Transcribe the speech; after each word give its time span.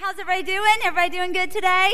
How's 0.00 0.18
everybody 0.18 0.42
doing? 0.42 0.78
Everybody 0.86 1.10
doing 1.10 1.32
good 1.34 1.50
today? 1.50 1.92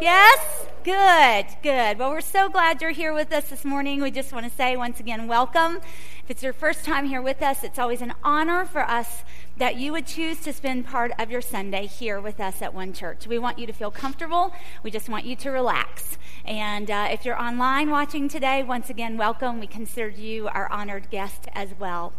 Yes? 0.00 0.38
Good, 0.84 1.46
good. 1.62 1.98
Well, 1.98 2.10
we're 2.10 2.20
so 2.20 2.48
glad 2.48 2.80
you're 2.80 2.92
here 2.92 3.12
with 3.12 3.32
us 3.32 3.50
this 3.50 3.64
morning. 3.64 4.00
We 4.00 4.12
just 4.12 4.32
want 4.32 4.46
to 4.48 4.56
say 4.56 4.76
once 4.76 5.00
again, 5.00 5.26
welcome. 5.26 5.76
If 5.76 6.30
it's 6.30 6.42
your 6.42 6.52
first 6.52 6.84
time 6.84 7.06
here 7.06 7.20
with 7.20 7.42
us, 7.42 7.64
it's 7.64 7.78
always 7.80 8.00
an 8.00 8.14
honor 8.22 8.64
for 8.64 8.82
us 8.82 9.24
that 9.56 9.76
you 9.76 9.90
would 9.92 10.06
choose 10.06 10.38
to 10.40 10.52
spend 10.52 10.86
part 10.86 11.10
of 11.18 11.30
your 11.30 11.40
Sunday 11.40 11.86
here 11.86 12.20
with 12.20 12.38
us 12.38 12.62
at 12.62 12.72
One 12.72 12.92
Church. 12.92 13.26
We 13.26 13.38
want 13.38 13.58
you 13.58 13.66
to 13.66 13.72
feel 13.72 13.90
comfortable. 13.90 14.54
We 14.84 14.92
just 14.92 15.08
want 15.08 15.24
you 15.24 15.34
to 15.36 15.50
relax. 15.50 16.16
And 16.44 16.90
uh, 16.90 17.08
if 17.10 17.24
you're 17.24 17.40
online 17.40 17.90
watching 17.90 18.28
today, 18.28 18.62
once 18.62 18.88
again, 18.88 19.16
welcome. 19.16 19.58
We 19.58 19.66
consider 19.66 20.08
you 20.08 20.46
our 20.48 20.70
honored 20.70 21.10
guest 21.10 21.48
as 21.54 21.70
well. 21.78 22.12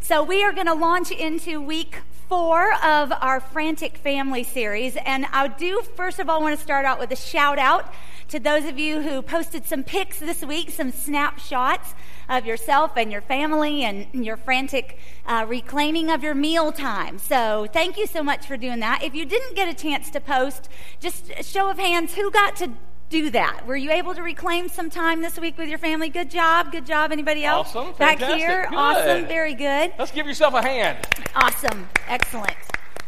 So 0.00 0.22
we 0.22 0.44
are 0.44 0.52
going 0.52 0.66
to 0.66 0.74
launch 0.74 1.10
into 1.10 1.60
week 1.60 1.98
four 2.28 2.72
of 2.74 3.12
our 3.20 3.40
Frantic 3.40 3.98
Family 3.98 4.44
series. 4.44 4.96
And 5.04 5.26
I 5.32 5.48
do, 5.48 5.82
first 5.94 6.18
of 6.18 6.30
all, 6.30 6.40
want 6.40 6.56
to 6.56 6.62
start 6.62 6.84
out 6.84 6.98
with 6.98 7.10
a 7.10 7.16
shout 7.16 7.58
out 7.58 7.92
to 8.28 8.40
those 8.40 8.64
of 8.64 8.78
you 8.78 9.02
who 9.02 9.22
posted 9.22 9.64
some 9.64 9.82
pics 9.82 10.18
this 10.18 10.42
week, 10.42 10.70
some 10.70 10.90
snapshots 10.90 11.94
of 12.28 12.46
yourself 12.46 12.92
and 12.96 13.12
your 13.12 13.20
family 13.20 13.84
and 13.84 14.06
your 14.12 14.36
frantic 14.36 14.98
uh, 15.26 15.44
reclaiming 15.46 16.10
of 16.10 16.22
your 16.22 16.34
meal 16.34 16.72
time. 16.72 17.18
So 17.18 17.66
thank 17.72 17.96
you 17.96 18.06
so 18.06 18.22
much 18.22 18.46
for 18.46 18.56
doing 18.56 18.80
that. 18.80 19.02
If 19.02 19.14
you 19.14 19.24
didn't 19.24 19.54
get 19.54 19.68
a 19.68 19.74
chance 19.74 20.10
to 20.10 20.20
post, 20.20 20.68
just 21.00 21.30
a 21.30 21.42
show 21.42 21.70
of 21.70 21.78
hands, 21.78 22.14
who 22.14 22.30
got 22.30 22.56
to 22.56 22.70
do 23.10 23.30
that? 23.30 23.66
Were 23.66 23.76
you 23.76 23.92
able 23.92 24.14
to 24.14 24.22
reclaim 24.22 24.68
some 24.68 24.90
time 24.90 25.22
this 25.22 25.38
week 25.38 25.56
with 25.58 25.68
your 25.68 25.78
family? 25.78 26.08
Good 26.08 26.30
job. 26.30 26.72
Good 26.72 26.86
job. 26.86 27.12
Anybody 27.12 27.44
else? 27.44 27.68
Awesome. 27.68 27.92
Back 27.92 28.18
Fantastic. 28.18 28.38
here. 28.38 28.66
Good. 28.68 28.76
Awesome. 28.76 29.26
Very 29.26 29.54
good. 29.54 29.92
Let's 29.98 30.10
give 30.10 30.26
yourself 30.26 30.54
a 30.54 30.62
hand. 30.62 31.06
Awesome. 31.36 31.88
Excellent. 32.08 32.56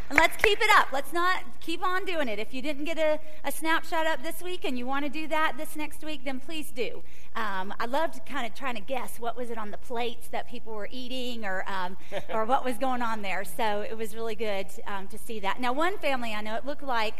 And 0.09 0.19
let's 0.19 0.37
keep 0.37 0.61
it 0.61 0.71
up. 0.77 0.89
Let's 0.93 1.13
not 1.13 1.43
keep 1.67 1.85
on 1.85 2.05
doing 2.05 2.29
it. 2.29 2.39
If 2.39 2.55
you 2.55 2.63
didn't 2.63 2.85
get 2.85 2.97
a, 2.97 3.19
a 3.45 3.51
snapshot 3.51 4.07
up 4.07 4.23
this 4.23 4.41
week 4.41 4.65
and 4.65 4.79
you 4.79 4.87
want 4.87 5.05
to 5.05 5.11
do 5.11 5.27
that 5.27 5.55
this 5.59 5.75
next 5.75 6.05
week, 6.05 6.25
then 6.25 6.39
please 6.39 6.71
do. 6.71 7.03
Um, 7.35 7.75
I 7.81 7.87
loved 7.87 8.25
kind 8.25 8.47
of 8.47 8.55
trying 8.55 8.77
to 8.77 8.81
guess 8.81 9.19
what 9.19 9.37
was 9.37 9.51
it 9.51 9.59
on 9.59 9.73
the 9.73 9.77
plates 9.79 10.29
that 10.29 10.49
people 10.49 10.73
were 10.75 10.89
eating 10.93 11.45
or, 11.45 11.65
um, 11.67 11.97
or 12.33 12.45
what 12.45 12.65
was 12.65 12.79
going 12.79 13.03
on 13.03 13.21
there. 13.21 13.45
So 13.45 13.81
it 13.81 13.99
was 13.99 14.15
really 14.15 14.37
good 14.37 14.67
um, 14.87 15.09
to 15.09 15.19
see 15.19 15.41
that. 15.41 15.61
Now, 15.61 15.73
one 15.73 15.99
family 15.99 16.35
I 16.35 16.41
know, 16.41 16.55
it 16.55 16.65
looked 16.65 16.85
like 16.85 17.17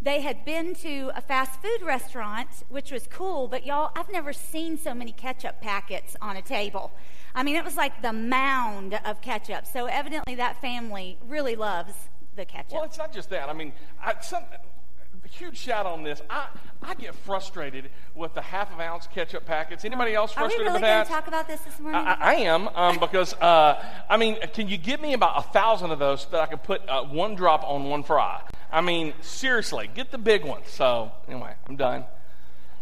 they 0.00 0.22
had 0.22 0.46
been 0.46 0.74
to 0.76 1.12
a 1.14 1.20
fast 1.20 1.60
food 1.60 1.82
restaurant, 1.82 2.48
which 2.70 2.90
was 2.90 3.06
cool, 3.06 3.46
but 3.46 3.66
y'all, 3.66 3.92
I've 3.94 4.10
never 4.10 4.32
seen 4.32 4.78
so 4.78 4.94
many 4.94 5.12
ketchup 5.12 5.60
packets 5.60 6.16
on 6.22 6.36
a 6.36 6.42
table. 6.42 6.92
I 7.34 7.42
mean, 7.42 7.56
it 7.56 7.64
was 7.64 7.76
like 7.76 8.00
the 8.00 8.12
mound 8.12 8.98
of 9.04 9.20
ketchup. 9.20 9.66
So 9.66 9.84
evidently, 9.84 10.36
that 10.36 10.62
family 10.62 11.18
really 11.28 11.56
loves 11.56 11.92
the 12.36 12.44
ketchup. 12.44 12.72
Well, 12.72 12.84
it's 12.84 12.98
not 12.98 13.12
just 13.12 13.30
that. 13.30 13.48
I 13.48 13.52
mean, 13.52 13.72
I, 14.02 14.14
some, 14.20 14.44
huge 15.32 15.56
shout 15.56 15.86
on 15.86 16.02
this. 16.02 16.20
I, 16.28 16.48
I 16.82 16.94
get 16.94 17.14
frustrated 17.14 17.90
with 18.14 18.34
the 18.34 18.42
half 18.42 18.72
of 18.72 18.80
ounce 18.80 19.06
ketchup 19.06 19.44
packets. 19.46 19.84
Anybody 19.84 20.14
else 20.14 20.36
Are 20.36 20.44
we 20.44 20.48
frustrated 20.48 20.66
really 20.66 20.74
with 20.74 20.82
that? 20.82 21.08
talk 21.08 21.28
about 21.28 21.48
this 21.48 21.60
this 21.60 21.78
morning? 21.80 22.00
I, 22.00 22.14
I 22.14 22.34
am 22.34 22.68
um, 22.68 22.98
because 22.98 23.34
uh, 23.34 23.82
I 24.08 24.16
mean, 24.16 24.36
can 24.52 24.68
you 24.68 24.76
give 24.76 25.00
me 25.00 25.14
about 25.14 25.38
a 25.38 25.48
thousand 25.48 25.90
of 25.90 25.98
those 25.98 26.22
so 26.22 26.28
that 26.32 26.40
I 26.40 26.46
can 26.46 26.58
put 26.58 26.86
uh, 26.88 27.04
one 27.04 27.34
drop 27.34 27.64
on 27.64 27.84
one 27.84 28.02
fry? 28.02 28.42
I 28.70 28.80
mean, 28.80 29.14
seriously, 29.20 29.90
get 29.94 30.10
the 30.10 30.18
big 30.18 30.44
ones. 30.44 30.66
So 30.68 31.12
anyway, 31.28 31.54
I'm 31.68 31.76
done. 31.76 32.04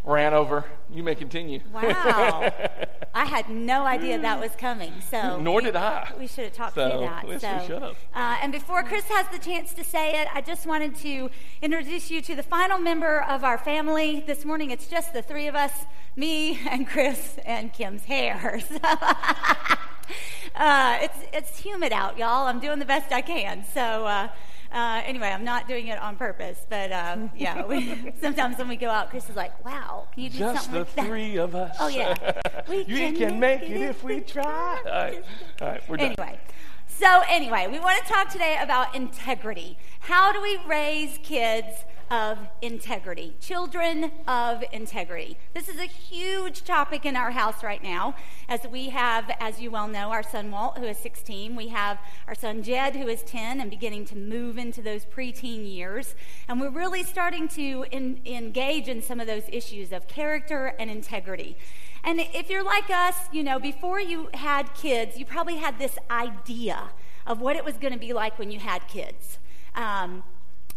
Ran 0.04 0.32
over. 0.34 0.64
You 0.90 1.02
may 1.02 1.14
continue. 1.14 1.60
wow. 1.72 2.52
I 3.14 3.24
had 3.26 3.50
no 3.50 3.82
idea 3.84 4.18
that 4.20 4.40
was 4.40 4.52
coming. 4.56 4.92
So 5.10 5.38
Nor 5.38 5.56
we- 5.56 5.62
did 5.64 5.76
I. 5.76 6.12
We 6.18 6.26
should 6.26 6.44
have 6.44 6.52
talked 6.54 6.74
So, 6.76 6.88
through 6.90 7.00
that. 7.00 7.24
yes, 7.28 7.32
we 7.34 7.38
so, 7.38 7.66
should 7.66 7.82
have. 7.82 7.96
Uh, 8.14 8.38
and 8.42 8.50
before 8.52 8.82
Chris 8.82 9.04
has 9.06 9.26
the 9.28 9.38
chance 9.38 9.74
to 9.74 9.84
say 9.84 10.20
it, 10.20 10.28
I 10.32 10.40
just 10.40 10.64
wanted 10.66 10.94
to 10.96 11.28
introduce 11.60 12.10
you 12.10 12.22
to 12.22 12.34
the 12.34 12.42
final 12.42 12.78
member 12.78 13.20
of 13.22 13.44
our 13.44 13.58
family. 13.58 14.22
This 14.26 14.44
morning, 14.44 14.70
it's 14.70 14.86
just 14.86 15.12
the 15.12 15.22
three 15.22 15.48
of 15.48 15.54
us, 15.54 15.72
me 16.16 16.60
and 16.68 16.86
Chris 16.88 17.36
and 17.44 17.72
Kim's 17.72 18.04
hair. 18.04 18.60
So, 18.70 18.78
uh, 20.56 20.98
it's 21.02 21.18
it's 21.32 21.58
humid 21.58 21.92
out, 21.92 22.18
y'all. 22.18 22.46
I'm 22.46 22.58
doing 22.60 22.78
the 22.78 22.84
best 22.84 23.12
I 23.12 23.20
can. 23.20 23.64
So. 23.74 24.06
Uh, 24.06 24.28
uh, 24.72 25.02
anyway, 25.04 25.28
I'm 25.28 25.44
not 25.44 25.66
doing 25.66 25.88
it 25.88 26.00
on 26.00 26.16
purpose, 26.16 26.64
but 26.68 26.92
um, 26.92 27.30
yeah. 27.36 27.66
We, 27.66 28.12
sometimes 28.20 28.56
when 28.56 28.68
we 28.68 28.76
go 28.76 28.88
out, 28.88 29.10
Chris 29.10 29.28
is 29.28 29.34
like, 29.34 29.64
"Wow, 29.64 30.06
can 30.12 30.22
you 30.22 30.30
do 30.30 30.38
Just 30.38 30.64
something 30.64 30.80
like 30.80 30.94
that?" 30.94 30.96
Just 30.96 31.08
the 31.08 31.10
three 31.10 31.36
of 31.36 31.54
us. 31.56 31.76
Oh 31.80 31.88
yeah, 31.88 32.14
we 32.68 32.84
you 32.84 33.12
can, 33.12 33.40
make 33.40 33.62
it 33.62 33.80
if 33.80 34.04
we 34.04 34.20
try. 34.20 34.80
All 34.84 34.92
right, 34.92 35.24
all 35.60 35.68
right 35.68 35.88
we're 35.88 35.96
done. 35.96 36.14
Anyway, 36.18 36.38
so 36.86 37.22
anyway, 37.28 37.66
we 37.70 37.80
want 37.80 38.00
to 38.04 38.12
talk 38.12 38.28
today 38.28 38.58
about 38.62 38.94
integrity. 38.94 39.76
How 40.00 40.32
do 40.32 40.40
we 40.40 40.58
raise 40.68 41.18
kids 41.22 41.84
of 42.10 42.38
integrity? 42.60 43.36
Children 43.40 44.10
of 44.26 44.64
integrity. 44.72 45.38
This 45.54 45.68
is 45.68 45.78
a 45.78 45.84
huge 45.84 46.64
topic 46.64 47.06
in 47.06 47.16
our 47.16 47.30
house 47.30 47.62
right 47.62 47.82
now, 47.82 48.14
as 48.48 48.66
we 48.66 48.88
have, 48.88 49.30
as 49.38 49.60
you 49.60 49.70
well 49.70 49.86
know, 49.86 50.10
our 50.10 50.22
son 50.22 50.50
Walt, 50.50 50.78
who 50.78 50.84
is 50.84 50.98
16. 50.98 51.54
We 51.54 51.68
have 51.68 51.98
our 52.26 52.34
son 52.34 52.62
Jed, 52.62 52.96
who 52.96 53.06
is 53.06 53.22
10 53.22 53.60
and 53.60 53.70
beginning 53.70 54.04
to 54.06 54.16
move 54.16 54.58
into 54.58 54.82
those 54.82 55.04
preteen 55.04 55.70
years. 55.72 56.14
And 56.48 56.60
we're 56.60 56.70
really 56.70 57.04
starting 57.04 57.46
to 57.48 57.86
in, 57.90 58.20
engage 58.26 58.88
in 58.88 59.02
some 59.02 59.20
of 59.20 59.26
those 59.26 59.44
issues 59.48 59.92
of 59.92 60.08
character 60.08 60.74
and 60.78 60.90
integrity. 60.90 61.56
And 62.02 62.20
if 62.20 62.50
you're 62.50 62.64
like 62.64 62.90
us, 62.90 63.16
you 63.30 63.42
know, 63.42 63.58
before 63.58 64.00
you 64.00 64.30
had 64.34 64.74
kids, 64.74 65.18
you 65.18 65.24
probably 65.24 65.56
had 65.56 65.78
this 65.78 65.98
idea 66.10 66.90
of 67.26 67.40
what 67.40 67.56
it 67.56 67.64
was 67.64 67.76
going 67.76 67.92
to 67.92 67.98
be 67.98 68.12
like 68.12 68.38
when 68.38 68.50
you 68.50 68.58
had 68.58 68.86
kids. 68.88 69.38
Um, 69.74 70.24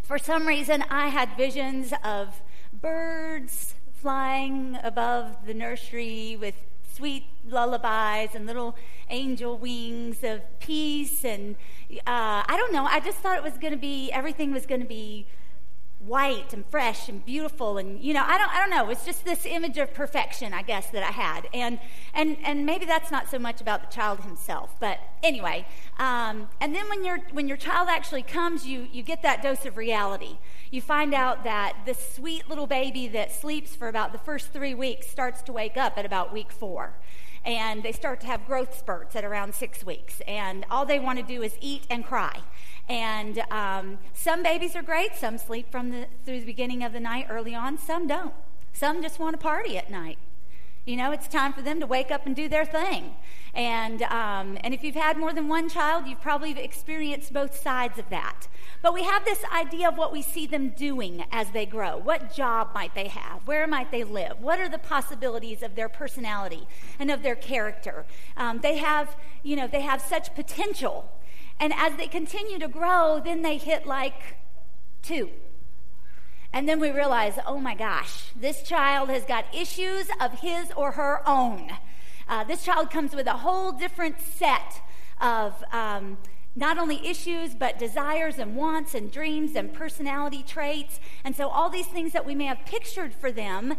for 0.04 0.20
some 0.20 0.46
reason, 0.46 0.84
I 0.90 1.08
had 1.08 1.36
visions 1.38 1.94
of 2.04 2.42
birds 2.74 3.74
flying 3.94 4.78
above 4.84 5.48
the 5.48 5.54
nursery 5.54 6.38
with 6.40 6.56
sweet 6.94 7.24
lullabies 7.48 8.36
and 8.36 8.46
little 8.46 8.76
angel 9.10 9.58
wings 9.58 10.24
of 10.24 10.42
peace. 10.60 11.24
And 11.24 11.56
uh, 11.90 12.44
I 12.46 12.56
don't 12.58 12.74
know, 12.74 12.86
I 12.86 13.00
just 13.00 13.20
thought 13.20 13.38
it 13.38 13.44
was 13.44 13.58
going 13.58 13.72
to 13.74 13.80
be, 13.80 14.12
everything 14.12 14.52
was 14.52 14.66
going 14.66 14.82
to 14.82 14.88
be 14.88 15.26
white 16.06 16.54
and 16.54 16.66
fresh 16.66 17.08
and 17.08 17.26
beautiful 17.26 17.78
and 17.78 18.02
you 18.02 18.14
know 18.14 18.24
I 18.26 18.38
don't 18.38 18.54
I 18.54 18.60
don't 18.60 18.70
know. 18.70 18.90
It's 18.90 19.06
just 19.06 19.24
this 19.26 19.46
image 19.46 19.78
of 19.78 19.94
perfection 19.94 20.54
I 20.54 20.62
guess 20.62 20.90
that 20.92 21.04
I 21.04 21.12
had. 21.12 21.48
And 21.54 21.80
and 22.14 22.38
and 22.44 22.66
maybe 22.66 22.86
that's 22.86 23.12
not 23.12 23.30
so 23.30 23.40
much 23.40 23.62
about 23.62 23.82
the 23.82 23.94
child 23.94 24.22
himself 24.22 24.76
but 24.80 25.00
anyway 25.22 25.66
um, 25.98 26.50
and 26.60 26.76
then 26.76 26.90
when 26.90 27.04
your 27.06 27.20
when 27.32 27.48
your 27.48 27.58
child 27.58 27.88
actually 27.90 28.24
comes 28.24 28.66
you 28.66 28.88
you 28.92 29.04
get 29.04 29.22
that 29.22 29.42
dose 29.42 29.66
of 29.66 29.78
reality. 29.78 30.38
You 30.72 30.82
find 30.82 31.14
out 31.14 31.44
that 31.44 31.78
this 31.86 32.14
sweet 32.16 32.50
little 32.50 32.68
baby 32.68 33.08
that 33.10 33.32
sleeps 33.32 33.76
for 33.76 33.88
about 33.88 34.12
the 34.12 34.18
first 34.18 34.48
three 34.48 34.74
weeks 34.74 35.08
starts 35.08 35.42
to 35.44 35.54
wake 35.54 35.78
up 35.78 35.98
at 35.98 36.06
about 36.06 36.34
week 36.34 36.52
four. 36.52 36.96
And 37.46 37.84
they 37.84 37.92
start 37.92 38.22
to 38.22 38.28
have 38.28 38.46
growth 38.48 38.78
spurts 38.78 39.16
at 39.16 39.26
around 39.26 39.54
six 39.54 39.84
weeks. 39.84 40.22
And 40.28 40.66
all 40.72 40.86
they 40.86 41.00
want 41.00 41.20
to 41.20 41.26
do 41.26 41.44
is 41.44 41.58
eat 41.60 41.86
and 41.90 42.06
cry 42.06 42.42
and 42.90 43.40
um, 43.50 43.98
some 44.14 44.44
babies 44.44 44.76
are 44.76 44.84
great. 44.84 45.16
Some 45.16 45.38
sleep 45.38 45.72
from 45.72 45.92
the 45.92 46.08
through 46.26 46.42
the 46.42 46.46
beginning 46.46 46.84
of 46.84 46.94
the 46.94 47.00
night 47.00 47.28
early 47.30 47.56
on. 47.56 47.78
Some 47.78 48.08
don't. 48.08 48.34
Some 48.74 49.02
just 49.02 49.20
want 49.20 49.34
to 49.34 49.38
party 49.38 49.78
at 49.78 49.90
night. 49.90 50.18
You 50.86 50.98
know, 50.98 51.12
it's 51.12 51.30
time 51.30 51.54
for 51.54 51.62
them 51.62 51.80
to 51.80 51.86
wake 51.86 52.12
up 52.12 52.26
and 52.26 52.36
do 52.36 52.50
their 52.50 52.66
thing. 52.66 53.16
And 53.54 54.02
um, 54.02 54.58
and 54.62 54.74
if 54.74 54.84
you've 54.84 54.96
had 54.96 55.18
more 55.18 55.32
than 55.32 55.48
one 55.48 55.70
child, 55.70 56.08
you've 56.08 56.20
probably 56.20 56.60
experienced 56.60 57.32
both 57.32 57.58
sides 57.58 57.98
of 57.98 58.10
that. 58.10 58.48
But 58.82 58.94
we 58.94 59.04
have 59.04 59.24
this 59.24 59.46
idea 59.54 59.88
of 59.88 59.98
what 59.98 60.12
we 60.12 60.22
see 60.22 60.46
them 60.46 60.70
doing 60.72 61.24
as 61.32 61.52
they 61.52 61.66
grow. 61.66 61.98
What 61.98 62.34
job 62.34 62.72
might 62.74 62.94
they 62.96 63.08
have? 63.08 63.48
Where 63.48 63.66
might 63.66 63.92
they 63.92 64.04
live? 64.04 64.42
What 64.42 64.60
are 64.60 64.68
the 64.68 64.78
possibilities 64.78 65.64
of 65.64 65.76
their 65.76 65.88
personality 65.88 66.68
and 67.00 67.10
of 67.10 67.24
their 67.24 67.36
character? 67.36 68.06
Um, 68.36 68.60
they 68.60 68.78
have, 68.78 69.16
you 69.42 69.56
know, 69.56 69.68
they 69.68 69.82
have 69.82 70.02
such 70.02 70.36
potential 70.36 71.10
and 71.60 71.74
as 71.74 71.96
they 71.96 72.08
continue 72.08 72.60
to 72.60 72.68
grow, 72.68 73.22
then 73.24 73.42
they 73.42 73.58
hit 73.58 73.86
like 73.86 74.38
two. 75.02 75.30
And 76.52 76.70
then 76.70 76.80
we 76.80 76.92
realize, 76.92 77.40
oh 77.48 77.58
my 77.58 77.74
gosh, 77.74 78.26
this 78.36 78.62
child 78.62 79.10
has 79.10 79.26
got 79.26 79.46
issues 79.54 80.08
of 80.22 80.40
his 80.40 80.72
or 80.76 80.92
her 80.92 81.28
own. 81.28 81.72
Uh, 82.28 82.44
this 82.44 82.64
child 82.64 82.92
comes 82.92 83.16
with 83.16 83.28
a 83.28 83.38
whole 83.38 83.72
different 83.72 84.20
set 84.20 84.82
of 85.20 85.64
um, 85.72 86.18
not 86.56 86.78
only 86.78 87.06
issues, 87.08 87.56
but 87.56 87.80
desires 87.80 88.38
and 88.38 88.56
wants 88.56 88.94
and 88.94 89.12
dreams 89.12 89.56
and 89.56 89.74
personality 89.74 90.44
traits. 90.44 91.00
And 91.24 91.36
so, 91.36 91.50
all 91.50 91.70
these 91.70 91.88
things 91.88 92.14
that 92.14 92.26
we 92.26 92.36
may 92.36 92.46
have 92.46 92.60
pictured 92.66 93.14
for 93.16 93.32
them, 93.32 93.76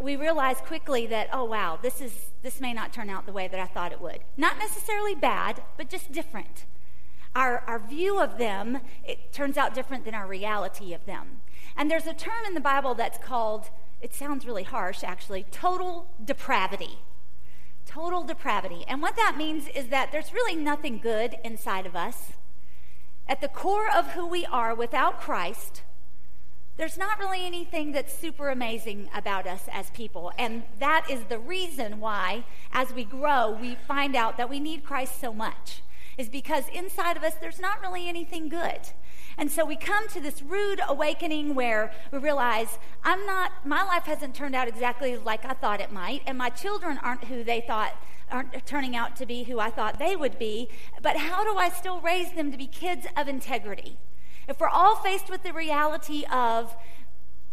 we 0.00 0.16
realize 0.16 0.56
quickly 0.58 1.06
that, 1.06 1.28
oh 1.32 1.44
wow, 1.44 1.78
this, 1.80 2.00
is, 2.00 2.12
this 2.42 2.60
may 2.60 2.72
not 2.72 2.92
turn 2.92 3.08
out 3.08 3.26
the 3.26 3.32
way 3.32 3.46
that 3.46 3.60
I 3.60 3.66
thought 3.66 3.92
it 3.92 4.00
would. 4.00 4.18
Not 4.36 4.58
necessarily 4.58 5.14
bad, 5.14 5.62
but 5.76 5.88
just 5.88 6.10
different 6.10 6.64
our, 7.34 7.60
our 7.66 7.78
view 7.78 8.20
of 8.20 8.38
them, 8.38 8.80
it 9.04 9.32
turns 9.32 9.56
out 9.56 9.74
different 9.74 10.04
than 10.04 10.14
our 10.14 10.26
reality 10.26 10.92
of 10.92 11.06
them. 11.06 11.40
And 11.76 11.90
there's 11.90 12.06
a 12.06 12.14
term 12.14 12.44
in 12.46 12.54
the 12.54 12.60
Bible 12.60 12.94
that's 12.94 13.18
called, 13.18 13.70
it 14.00 14.14
sounds 14.14 14.44
really 14.44 14.64
harsh 14.64 15.04
actually, 15.04 15.44
total 15.50 16.08
depravity. 16.24 16.98
Total 17.86 18.22
depravity. 18.22 18.84
And 18.86 19.00
what 19.02 19.16
that 19.16 19.36
means 19.36 19.68
is 19.68 19.88
that 19.88 20.12
there's 20.12 20.32
really 20.32 20.54
nothing 20.56 20.98
good 20.98 21.36
inside 21.44 21.86
of 21.86 21.96
us. 21.96 22.32
at 23.30 23.40
the 23.40 23.48
core 23.48 23.88
of 23.88 24.10
who 24.10 24.26
we 24.26 24.44
are 24.46 24.74
without 24.74 25.20
Christ, 25.20 25.82
there's 26.76 26.98
not 26.98 27.20
really 27.20 27.46
anything 27.46 27.92
that's 27.92 28.12
super 28.12 28.48
amazing 28.48 29.08
about 29.14 29.46
us 29.46 29.62
as 29.72 29.88
people. 29.90 30.32
And 30.36 30.64
that 30.80 31.06
is 31.08 31.20
the 31.28 31.38
reason 31.38 32.00
why, 32.00 32.44
as 32.72 32.92
we 32.92 33.04
grow, 33.04 33.56
we 33.60 33.76
find 33.86 34.16
out 34.16 34.36
that 34.36 34.50
we 34.50 34.58
need 34.58 34.82
Christ 34.82 35.20
so 35.20 35.32
much, 35.32 35.80
is 36.20 36.28
because 36.28 36.64
inside 36.72 37.16
of 37.16 37.24
us, 37.24 37.34
there's 37.34 37.58
not 37.58 37.80
really 37.80 38.08
anything 38.08 38.48
good. 38.48 38.80
And 39.36 39.50
so 39.50 39.64
we 39.64 39.74
come 39.74 40.06
to 40.08 40.20
this 40.20 40.42
rude 40.42 40.80
awakening 40.86 41.54
where 41.54 41.92
we 42.12 42.18
realize 42.18 42.78
I'm 43.02 43.24
not, 43.26 43.66
my 43.66 43.82
life 43.82 44.04
hasn't 44.04 44.34
turned 44.34 44.54
out 44.54 44.68
exactly 44.68 45.16
like 45.16 45.44
I 45.44 45.54
thought 45.54 45.80
it 45.80 45.90
might, 45.90 46.22
and 46.26 46.38
my 46.38 46.50
children 46.50 46.98
aren't 47.02 47.24
who 47.24 47.42
they 47.42 47.62
thought, 47.62 47.94
aren't 48.30 48.64
turning 48.66 48.94
out 48.94 49.16
to 49.16 49.26
be 49.26 49.44
who 49.44 49.58
I 49.58 49.70
thought 49.70 49.98
they 49.98 50.14
would 50.14 50.38
be. 50.38 50.68
But 51.02 51.16
how 51.16 51.42
do 51.42 51.58
I 51.58 51.70
still 51.70 52.00
raise 52.00 52.32
them 52.32 52.52
to 52.52 52.58
be 52.58 52.66
kids 52.66 53.06
of 53.16 53.26
integrity? 53.26 53.96
if 54.50 54.58
we're 54.58 54.68
all 54.68 54.96
faced 54.96 55.30
with 55.30 55.44
the 55.44 55.52
reality 55.52 56.24
of 56.30 56.74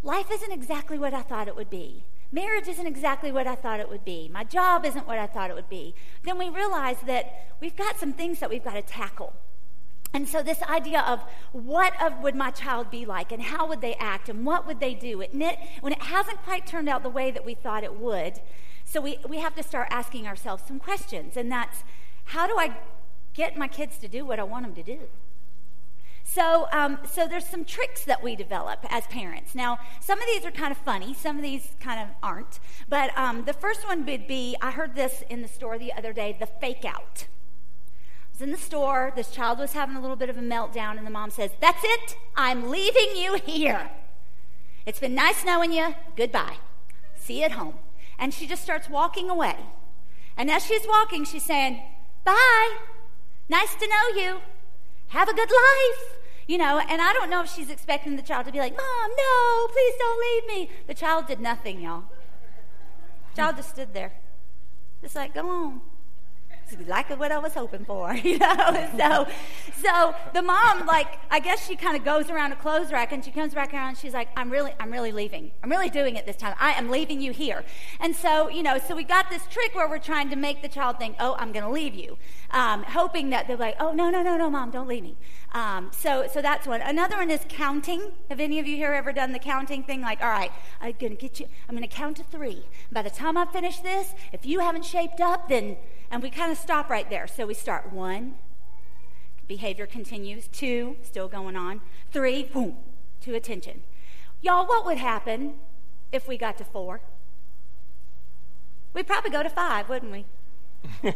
life 0.02 0.32
isn't 0.32 0.52
exactly 0.52 0.98
what 0.98 1.14
I 1.14 1.22
thought 1.22 1.48
it 1.48 1.56
would 1.56 1.70
be, 1.70 2.04
marriage 2.32 2.68
isn't 2.68 2.88
exactly 2.88 3.32
what 3.32 3.48
I 3.48 3.56
thought 3.56 3.80
it 3.80 3.90
would 3.90 4.06
be, 4.06 4.30
my 4.32 4.44
job 4.44 4.86
isn't 4.86 5.08
what 5.08 5.18
I 5.18 5.28
thought 5.28 5.50
it 5.50 5.56
would 5.56 5.70
be, 5.70 5.96
then 6.24 6.38
we 6.38 6.50
realize 6.50 6.98
that 7.06 7.54
we've 7.62 7.76
got 7.76 8.00
some 8.00 8.14
things 8.14 8.40
that 8.40 8.50
we've 8.50 8.64
got 8.64 8.74
to 8.74 8.82
tackle. 8.82 9.34
And 10.14 10.28
so, 10.28 10.42
this 10.42 10.62
idea 10.64 11.02
of 11.02 11.22
what 11.52 12.02
of 12.02 12.22
would 12.22 12.34
my 12.34 12.50
child 12.52 12.90
be 12.90 13.06
like, 13.06 13.32
and 13.32 13.42
how 13.42 13.68
would 13.68 13.82
they 13.82 13.96
act, 13.96 14.30
and 14.30 14.46
what 14.46 14.66
would 14.66 14.80
they 14.80 14.94
do, 14.94 15.22
it, 15.22 15.34
when 15.82 15.94
it 15.94 16.02
hasn't 16.02 16.42
quite 16.44 16.66
turned 16.66 16.88
out 16.88 17.04
the 17.04 17.10
way 17.10 17.30
that 17.30 17.46
we 17.46 17.54
thought 17.54 17.84
it 17.84 18.00
would, 18.00 18.40
so 18.86 19.02
we, 19.02 19.20
we 19.28 19.40
have 19.40 19.54
to 19.56 19.64
start 19.64 19.90
asking 19.92 20.26
ourselves 20.26 20.64
some 20.66 20.80
questions. 20.80 21.36
And 21.36 21.52
that's 21.52 21.84
how 22.26 22.48
do 22.48 22.58
I 22.58 22.76
get 23.34 23.58
my 23.58 23.68
kids 23.68 23.98
to 23.98 24.08
do 24.08 24.26
what 24.26 24.40
I 24.40 24.44
want 24.44 24.66
them 24.66 24.74
to 24.76 24.84
do? 24.84 25.00
So, 26.30 26.68
um, 26.74 27.00
so 27.10 27.26
there's 27.26 27.48
some 27.48 27.64
tricks 27.64 28.04
that 28.04 28.22
we 28.22 28.36
develop 28.36 28.80
as 28.90 29.08
parents. 29.08 29.56
Now, 29.56 29.80
some 30.02 30.20
of 30.20 30.28
these 30.28 30.46
are 30.46 30.52
kind 30.52 30.72
of 30.72 30.78
funny, 30.78 31.14
some 31.14 31.38
of 31.38 31.42
these 31.42 31.70
kind 31.80 32.02
of 32.02 32.10
aren't. 32.22 32.60
But 32.90 33.18
um, 33.18 33.46
the 33.46 33.54
first 33.54 33.88
one 33.88 34.06
would 34.06 34.28
be 34.28 34.56
I 34.62 34.72
heard 34.72 34.94
this 34.94 35.24
in 35.30 35.42
the 35.42 35.48
store 35.48 35.80
the 35.80 35.94
other 35.94 36.12
day 36.12 36.36
the 36.38 36.46
fake 36.46 36.84
out. 36.84 37.28
I 37.28 38.30
was 38.34 38.42
in 38.42 38.52
the 38.52 38.58
store, 38.58 39.14
this 39.16 39.32
child 39.32 39.58
was 39.58 39.72
having 39.72 39.96
a 39.96 40.02
little 40.02 40.18
bit 40.18 40.30
of 40.30 40.38
a 40.38 40.42
meltdown, 40.42 40.98
and 40.98 41.08
the 41.08 41.12
mom 41.12 41.32
says, 41.32 41.52
That's 41.62 41.84
it, 41.84 42.18
I'm 42.36 42.70
leaving 42.70 43.16
you 43.16 43.36
here. 43.36 43.90
It's 44.86 45.00
been 45.00 45.16
nice 45.16 45.46
knowing 45.46 45.72
you, 45.72 45.96
goodbye. 46.18 46.58
See 47.16 47.40
you 47.40 47.46
at 47.46 47.54
home. 47.54 47.76
And 48.20 48.34
she 48.34 48.48
just 48.48 48.62
starts 48.62 48.90
walking 48.90 49.30
away. 49.30 49.56
And 50.36 50.52
as 50.52 50.66
she's 50.66 50.86
walking, 50.88 51.24
she's 51.24 51.44
saying, 51.44 51.82
Bye, 52.26 52.78
nice 53.50 53.74
to 53.76 53.88
know 53.88 54.22
you, 54.22 54.42
have 55.10 55.30
a 55.30 55.34
good 55.34 55.50
life. 55.50 56.18
You 56.48 56.58
know, 56.58 56.80
and 56.80 57.02
I 57.02 57.12
don't 57.12 57.30
know 57.30 57.44
if 57.44 57.54
she's 57.54 57.70
expecting 57.70 58.16
the 58.16 58.22
child 58.22 58.46
to 58.46 58.54
be 58.54 58.60
like, 58.60 58.72
Mom, 58.72 59.10
no, 59.18 59.68
please 59.68 59.94
don't 60.00 60.22
leave 60.22 60.48
me. 60.48 60.70
The 60.88 60.94
child 60.94 61.28
did 61.28 61.42
nothing, 61.42 61.82
y'all. 61.82 62.04
The 63.32 63.42
child 63.42 63.58
just 63.58 63.70
stood 63.72 63.94
there. 63.94 64.14
Just 65.02 65.16
like, 65.16 65.34
go 65.34 65.48
on 65.48 65.82
exactly 66.74 67.16
what 67.16 67.32
I 67.32 67.38
was 67.38 67.54
hoping 67.54 67.86
for, 67.86 68.14
you 68.24 68.38
know. 68.38 68.90
so, 68.98 69.28
so 69.84 70.16
the 70.34 70.42
mom, 70.42 70.86
like, 70.86 71.20
I 71.30 71.40
guess 71.40 71.68
she 71.68 71.76
kind 71.76 71.96
of 71.96 72.04
goes 72.04 72.30
around 72.30 72.52
a 72.52 72.56
clothes 72.56 72.92
rack 72.92 73.12
and 73.12 73.24
she 73.24 73.32
comes 73.32 73.54
back 73.54 73.74
around 73.74 73.90
and 73.90 73.98
she's 73.98 74.14
like, 74.14 74.30
"I'm 74.36 74.50
really, 74.50 74.74
I'm 74.80 74.92
really 74.92 75.12
leaving. 75.12 75.52
I'm 75.64 75.70
really 75.70 75.90
doing 75.90 76.16
it 76.16 76.26
this 76.26 76.36
time. 76.36 76.56
I 76.60 76.72
am 76.74 76.90
leaving 76.90 77.22
you 77.22 77.32
here." 77.32 77.64
And 78.00 78.16
so, 78.16 78.50
you 78.50 78.64
know, 78.64 78.78
so 78.78 78.96
we 78.96 79.04
got 79.04 79.30
this 79.30 79.46
trick 79.48 79.76
where 79.76 79.88
we're 79.88 79.98
trying 80.00 80.30
to 80.30 80.36
make 80.36 80.62
the 80.62 80.70
child 80.70 81.00
think, 81.00 81.16
"Oh, 81.20 81.36
I'm 81.38 81.52
going 81.52 81.66
to 81.66 81.72
leave 81.72 81.96
you," 81.96 82.18
um, 82.52 82.84
hoping 82.84 83.30
that 83.32 83.48
they're 83.48 83.58
like, 83.58 83.76
"Oh, 83.80 83.94
no, 83.94 84.10
no, 84.10 84.22
no, 84.22 84.38
no, 84.38 84.50
mom, 84.50 84.72
don't 84.72 84.88
leave 84.88 85.04
me." 85.04 85.16
Um, 85.54 85.90
so, 85.94 86.28
so 86.32 86.42
that's 86.42 86.68
one. 86.68 86.82
Another 86.82 87.18
one 87.18 87.32
is 87.32 87.42
counting. 87.48 88.12
Have 88.30 88.40
any 88.40 88.60
of 88.60 88.68
you 88.68 88.76
here 88.76 88.94
ever 88.94 89.14
done 89.14 89.32
the 89.32 89.40
counting 89.40 89.84
thing? 89.84 90.02
Like, 90.02 90.22
all 90.22 90.30
right, 90.30 90.52
I'm 90.82 90.94
going 91.00 91.16
to 91.16 91.22
get 91.22 91.40
you. 91.40 91.48
I'm 91.68 91.76
going 91.76 91.88
to 91.88 91.96
count 91.96 92.18
to 92.18 92.24
three. 92.24 92.66
By 92.92 93.02
the 93.02 93.10
time 93.10 93.38
I 93.38 93.46
finish 93.46 93.80
this, 93.80 94.14
if 94.34 94.46
you 94.46 94.60
haven't 94.60 94.86
shaped 94.86 95.22
up, 95.22 95.50
then 95.50 95.78
and 96.12 96.24
we 96.24 96.30
kind 96.30 96.52
of 96.52 96.58
stop 96.58 96.90
right 96.90 97.10
there. 97.10 97.28
So 97.28 97.46
we 97.46 97.54
start 97.54 97.92
one, 97.92 98.36
behavior 99.48 99.86
continues. 99.86 100.48
Two, 100.48 100.98
still 101.04 101.28
going 101.28 101.56
on. 101.56 101.82
Three, 102.12 102.44
boom, 102.44 102.78
to 103.22 103.36
attention. 103.36 103.84
Y'all, 104.42 104.66
what 104.66 104.86
would 104.86 104.98
happen 104.98 105.56
if 106.12 106.28
we 106.28 106.38
got 106.38 106.58
to 106.58 106.64
four? 106.64 107.02
We'd 108.94 109.08
probably 109.08 109.32
go 109.32 109.44
to 109.44 109.50
five, 109.50 109.90
wouldn't 109.90 110.12
we? 110.12 110.26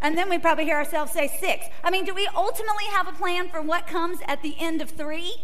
and 0.00 0.16
then 0.16 0.28
we'd 0.28 0.42
probably 0.42 0.64
hear 0.64 0.76
ourselves 0.76 1.12
say 1.12 1.28
six. 1.28 1.66
I 1.84 1.90
mean, 1.90 2.04
do 2.04 2.14
we 2.14 2.28
ultimately 2.34 2.84
have 2.92 3.08
a 3.08 3.12
plan 3.12 3.48
for 3.48 3.60
what 3.60 3.86
comes 3.86 4.18
at 4.26 4.42
the 4.42 4.56
end 4.58 4.82
of 4.82 4.90
three? 4.90 5.36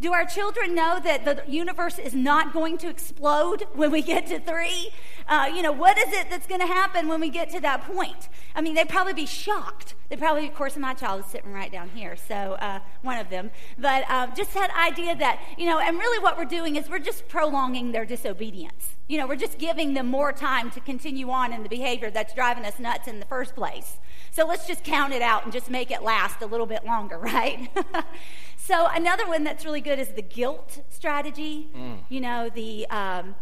Do 0.00 0.12
our 0.12 0.24
children 0.24 0.76
know 0.76 1.00
that 1.02 1.24
the 1.24 1.42
universe 1.48 1.98
is 1.98 2.14
not 2.14 2.52
going 2.52 2.78
to 2.78 2.88
explode 2.88 3.66
when 3.72 3.90
we 3.90 4.00
get 4.00 4.28
to 4.28 4.38
three? 4.38 4.90
Uh, 5.26 5.50
you 5.52 5.60
know, 5.60 5.72
what 5.72 5.98
is 5.98 6.12
it 6.12 6.30
that's 6.30 6.46
going 6.46 6.60
to 6.60 6.68
happen 6.68 7.08
when 7.08 7.20
we 7.20 7.28
get 7.28 7.50
to 7.50 7.60
that 7.60 7.82
point? 7.82 8.28
I 8.54 8.60
mean, 8.60 8.74
they'd 8.74 8.88
probably 8.88 9.12
be 9.12 9.26
shocked. 9.26 9.96
They 10.08 10.16
probably, 10.16 10.46
of 10.46 10.54
course, 10.54 10.76
my 10.76 10.94
child 10.94 11.24
is 11.24 11.26
sitting 11.26 11.52
right 11.52 11.70
down 11.70 11.90
here, 11.90 12.16
so 12.16 12.34
uh, 12.34 12.78
one 13.02 13.18
of 13.18 13.28
them. 13.28 13.50
But 13.76 14.08
um, 14.08 14.32
just 14.36 14.54
that 14.54 14.70
idea 14.70 15.16
that, 15.16 15.40
you 15.58 15.66
know, 15.66 15.80
and 15.80 15.98
really 15.98 16.22
what 16.22 16.38
we're 16.38 16.44
doing 16.44 16.76
is 16.76 16.88
we're 16.88 17.00
just 17.00 17.26
prolonging 17.26 17.90
their 17.90 18.06
disobedience. 18.06 18.96
You 19.08 19.18
know, 19.18 19.26
we're 19.26 19.36
just 19.36 19.58
giving 19.58 19.94
them 19.94 20.06
more 20.06 20.32
time 20.32 20.70
to 20.72 20.80
continue 20.80 21.28
on 21.30 21.52
in 21.52 21.64
the 21.64 21.68
behavior 21.68 22.10
that's 22.10 22.34
driving 22.34 22.64
us 22.64 22.78
nuts 22.78 23.08
in 23.08 23.18
the 23.18 23.26
first 23.26 23.56
place. 23.56 23.96
So 24.30 24.46
let's 24.46 24.66
just 24.66 24.84
count 24.84 25.12
it 25.12 25.22
out 25.22 25.44
and 25.44 25.52
just 25.52 25.70
make 25.70 25.90
it 25.90 26.02
last 26.02 26.40
a 26.42 26.46
little 26.46 26.66
bit 26.66 26.84
longer, 26.84 27.18
right? 27.18 27.68
So 28.68 28.86
another 28.94 29.26
one 29.26 29.44
that's 29.44 29.64
really 29.64 29.80
good 29.80 29.98
is 29.98 30.08
the 30.08 30.20
guilt 30.20 30.82
strategy. 30.90 31.68
Mm. 31.74 32.00
You 32.10 32.20
know, 32.20 32.50
the 32.50 32.86
um, 32.90 33.34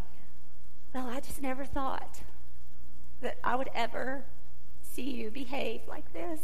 well, 0.95 1.09
I 1.09 1.19
just 1.19 1.43
never 1.43 1.65
thought 1.65 2.21
that 3.23 3.37
I 3.43 3.57
would 3.57 3.69
ever 3.75 4.25
see 4.83 5.03
you 5.03 5.33
behave 5.33 5.81
like 5.89 6.13
this, 6.13 6.39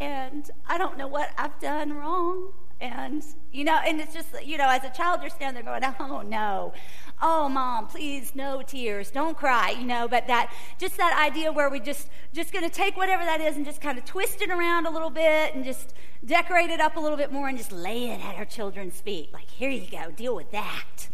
and 0.00 0.50
I 0.66 0.78
don't 0.78 0.98
know 0.98 1.06
what 1.06 1.30
I've 1.38 1.60
done 1.60 1.92
wrong. 1.92 2.54
And, 2.80 3.24
you 3.52 3.64
know, 3.64 3.78
and 3.86 4.00
it's 4.00 4.12
just, 4.12 4.28
you 4.44 4.58
know, 4.58 4.68
as 4.68 4.84
a 4.84 4.90
child, 4.90 5.20
you're 5.22 5.30
standing 5.30 5.64
there 5.64 5.80
going, 5.80 5.94
oh 5.98 6.20
no, 6.20 6.74
oh 7.22 7.48
mom, 7.48 7.86
please, 7.86 8.32
no 8.34 8.60
tears, 8.60 9.10
don't 9.10 9.36
cry, 9.36 9.70
you 9.70 9.86
know, 9.86 10.06
but 10.06 10.26
that, 10.26 10.52
just 10.78 10.98
that 10.98 11.18
idea 11.18 11.50
where 11.50 11.70
we 11.70 11.80
just, 11.80 12.08
just 12.34 12.52
going 12.52 12.64
to 12.64 12.70
take 12.70 12.96
whatever 12.96 13.24
that 13.24 13.40
is 13.40 13.56
and 13.56 13.64
just 13.64 13.80
kind 13.80 13.96
of 13.96 14.04
twist 14.04 14.42
it 14.42 14.50
around 14.50 14.86
a 14.86 14.90
little 14.90 15.08
bit 15.08 15.54
and 15.54 15.64
just 15.64 15.94
decorate 16.24 16.68
it 16.68 16.80
up 16.80 16.96
a 16.96 17.00
little 17.00 17.16
bit 17.16 17.32
more 17.32 17.48
and 17.48 17.56
just 17.56 17.72
lay 17.72 18.10
it 18.10 18.22
at 18.22 18.36
our 18.36 18.44
children's 18.44 19.00
feet. 19.00 19.32
Like, 19.32 19.48
here 19.48 19.70
you 19.70 19.90
go, 19.90 20.10
deal 20.10 20.36
with 20.36 20.50
that. 20.50 21.08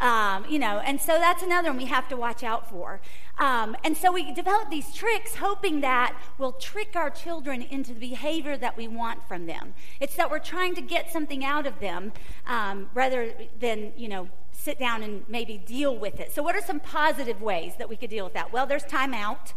Um, 0.00 0.46
you 0.48 0.58
know, 0.58 0.78
and 0.78 1.00
so 1.00 1.18
that's 1.18 1.42
another 1.42 1.70
one 1.70 1.78
we 1.78 1.86
have 1.86 2.08
to 2.08 2.16
watch 2.16 2.44
out 2.44 2.70
for. 2.70 3.00
Um, 3.38 3.76
and 3.84 3.96
so 3.96 4.12
we 4.12 4.32
develop 4.32 4.70
these 4.70 4.92
tricks 4.94 5.36
hoping 5.36 5.80
that 5.80 6.16
we'll 6.38 6.52
trick 6.52 6.94
our 6.94 7.10
children 7.10 7.62
into 7.62 7.94
the 7.94 8.00
behavior 8.00 8.56
that 8.56 8.76
we 8.76 8.88
want 8.88 9.26
from 9.26 9.46
them. 9.46 9.74
It's 10.00 10.16
that 10.16 10.30
we're 10.30 10.40
trying 10.40 10.74
to 10.74 10.80
get 10.80 11.12
something 11.12 11.44
out 11.44 11.66
of 11.66 11.78
them 11.80 12.12
um, 12.46 12.90
rather 12.94 13.32
than, 13.58 13.92
you 13.96 14.08
know, 14.08 14.28
sit 14.52 14.78
down 14.78 15.02
and 15.02 15.24
maybe 15.28 15.56
deal 15.56 15.96
with 15.96 16.18
it. 16.20 16.32
So, 16.32 16.42
what 16.42 16.56
are 16.56 16.60
some 16.60 16.80
positive 16.80 17.40
ways 17.40 17.74
that 17.78 17.88
we 17.88 17.96
could 17.96 18.10
deal 18.10 18.24
with 18.24 18.34
that? 18.34 18.52
Well, 18.52 18.66
there's 18.66 18.84
timeout. 18.84 19.52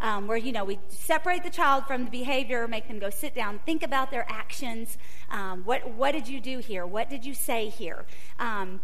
Um, 0.00 0.26
where 0.26 0.36
you 0.36 0.50
know 0.50 0.64
we 0.64 0.80
separate 0.88 1.44
the 1.44 1.50
child 1.50 1.86
from 1.86 2.06
the 2.06 2.10
behavior, 2.10 2.66
make 2.66 2.88
them 2.88 2.98
go 2.98 3.10
sit 3.10 3.32
down, 3.32 3.60
think 3.64 3.84
about 3.84 4.10
their 4.10 4.26
actions. 4.28 4.98
Um, 5.30 5.62
what 5.64 5.88
what 5.88 6.12
did 6.12 6.26
you 6.26 6.40
do 6.40 6.58
here? 6.58 6.84
What 6.84 7.08
did 7.08 7.24
you 7.24 7.32
say 7.32 7.68
here? 7.68 8.04
Um, 8.40 8.80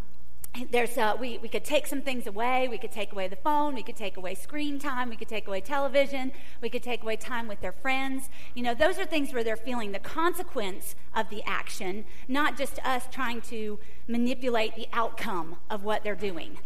there's 0.70 0.98
uh, 0.98 1.16
we, 1.18 1.38
we 1.38 1.48
could 1.48 1.64
take 1.64 1.86
some 1.86 2.02
things 2.02 2.26
away. 2.26 2.66
We 2.68 2.78
could 2.78 2.90
take 2.90 3.12
away 3.12 3.28
the 3.28 3.36
phone. 3.36 3.74
We 3.74 3.82
could 3.82 3.96
take 3.96 4.16
away 4.16 4.34
screen 4.34 4.78
time. 4.78 5.08
We 5.08 5.16
could 5.16 5.28
take 5.28 5.46
away 5.46 5.60
television. 5.60 6.32
We 6.60 6.68
could 6.68 6.82
take 6.82 7.02
away 7.02 7.16
time 7.16 7.46
with 7.46 7.60
their 7.60 7.72
friends. 7.72 8.28
You 8.54 8.64
know 8.64 8.74
those 8.74 8.98
are 8.98 9.04
things 9.04 9.32
where 9.32 9.44
they're 9.44 9.56
feeling 9.56 9.92
the 9.92 10.00
consequence 10.00 10.94
of 11.14 11.30
the 11.30 11.42
action 11.44 12.04
not 12.28 12.56
just 12.56 12.78
us 12.84 13.04
trying 13.10 13.40
to 13.42 13.78
manipulate 14.06 14.74
the 14.76 14.88
outcome 14.92 15.56
of 15.68 15.84
what 15.84 16.02
they're 16.02 16.14
doing 16.14 16.58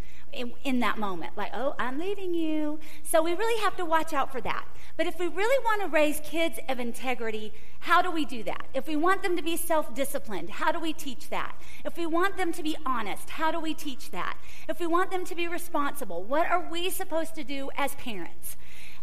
in, 0.64 0.80
that 0.80 0.98
moment 0.98 1.32
like 1.36 1.50
oh 1.54 1.74
i'm 1.78 1.98
leaving 1.98 2.34
you 2.34 2.78
so 3.02 3.22
we 3.22 3.32
really 3.34 3.62
have 3.62 3.76
to 3.76 3.84
watch 3.84 4.12
out 4.12 4.30
for 4.30 4.40
that 4.40 4.66
but 4.96 5.06
if 5.06 5.18
we 5.18 5.26
really 5.26 5.64
want 5.64 5.82
to 5.82 5.88
raise 5.88 6.20
kids 6.20 6.58
of 6.68 6.78
integrity, 6.78 7.52
how 7.80 8.00
do 8.00 8.12
we 8.12 8.24
do 8.24 8.44
that? 8.44 8.66
If 8.74 8.86
we 8.86 8.94
want 8.94 9.22
them 9.22 9.36
to 9.36 9.42
be 9.42 9.56
self 9.56 9.92
disciplined, 9.92 10.50
how 10.50 10.70
do 10.70 10.78
we 10.78 10.92
teach 10.92 11.30
that? 11.30 11.56
If 11.84 11.96
we 11.96 12.06
want 12.06 12.36
them 12.36 12.52
to 12.52 12.62
be 12.62 12.76
honest, 12.86 13.30
how 13.30 13.50
do 13.50 13.58
we 13.58 13.74
teach 13.74 14.12
that? 14.12 14.36
If 14.68 14.78
we 14.78 14.86
want 14.86 15.10
them 15.10 15.24
to 15.24 15.34
be 15.34 15.48
responsible, 15.48 16.22
what 16.22 16.48
are 16.48 16.68
we 16.70 16.90
supposed 16.90 17.34
to 17.34 17.44
do 17.44 17.70
as 17.76 17.94
parents? 17.96 18.56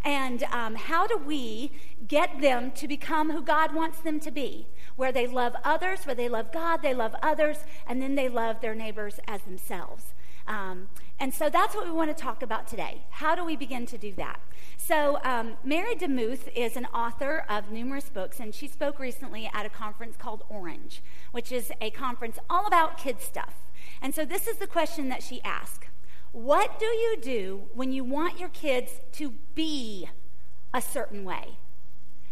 And 0.03 0.43
um, 0.43 0.75
how 0.75 1.07
do 1.07 1.17
we 1.17 1.71
get 2.07 2.41
them 2.41 2.71
to 2.71 2.88
become 2.88 3.29
who 3.29 3.41
God 3.41 3.75
wants 3.75 4.00
them 4.00 4.19
to 4.21 4.31
be? 4.31 4.67
Where 4.95 5.11
they 5.11 5.27
love 5.27 5.55
others, 5.63 6.05
where 6.05 6.15
they 6.15 6.29
love 6.29 6.53
God, 6.53 6.81
they 6.81 6.93
love 6.93 7.15
others, 7.21 7.57
and 7.85 8.01
then 8.01 8.15
they 8.15 8.29
love 8.29 8.61
their 8.61 8.73
neighbors 8.73 9.19
as 9.27 9.41
themselves. 9.41 10.05
Um, 10.48 10.89
and 11.19 11.33
so 11.33 11.50
that's 11.50 11.75
what 11.75 11.86
we 11.86 11.91
want 11.91 12.15
to 12.15 12.19
talk 12.19 12.41
about 12.41 12.67
today. 12.67 13.03
How 13.12 13.36
do 13.36 13.45
we 13.45 13.55
begin 13.55 13.86
to 13.88 13.98
do 13.98 14.12
that? 14.13 14.39
So, 14.77 15.19
um, 15.24 15.53
Mary 15.63 15.95
DeMuth 15.95 16.51
is 16.55 16.75
an 16.75 16.88
author 16.88 17.45
of 17.48 17.71
numerous 17.71 18.10
books, 18.10 18.39
and 18.39 18.53
she 18.53 18.67
spoke 18.67 18.98
recently 18.98 19.50
at 19.53 19.65
a 19.65 19.69
conference 19.69 20.17
called 20.17 20.43
Orange, 20.50 21.03
which 21.31 21.51
is 21.51 21.71
a 21.79 21.91
conference 21.91 22.39
all 22.50 22.65
about 22.65 22.98
kid 22.98 23.21
stuff. 23.21 23.53
And 24.01 24.15
so, 24.15 24.25
this 24.25 24.48
is 24.48 24.57
the 24.57 24.65
question 24.65 25.10
that 25.10 25.21
she 25.21 25.41
asked 25.43 25.86
What 26.31 26.79
do 26.79 26.88
you 26.88 27.17
do 27.21 27.69
when 27.74 27.91
you 27.91 28.03
want 28.03 28.39
your 28.39 28.50
kids 28.50 29.00
to 29.13 29.36
be 29.53 30.10
a 30.74 30.81
certain 30.81 31.24
way? 31.24 31.57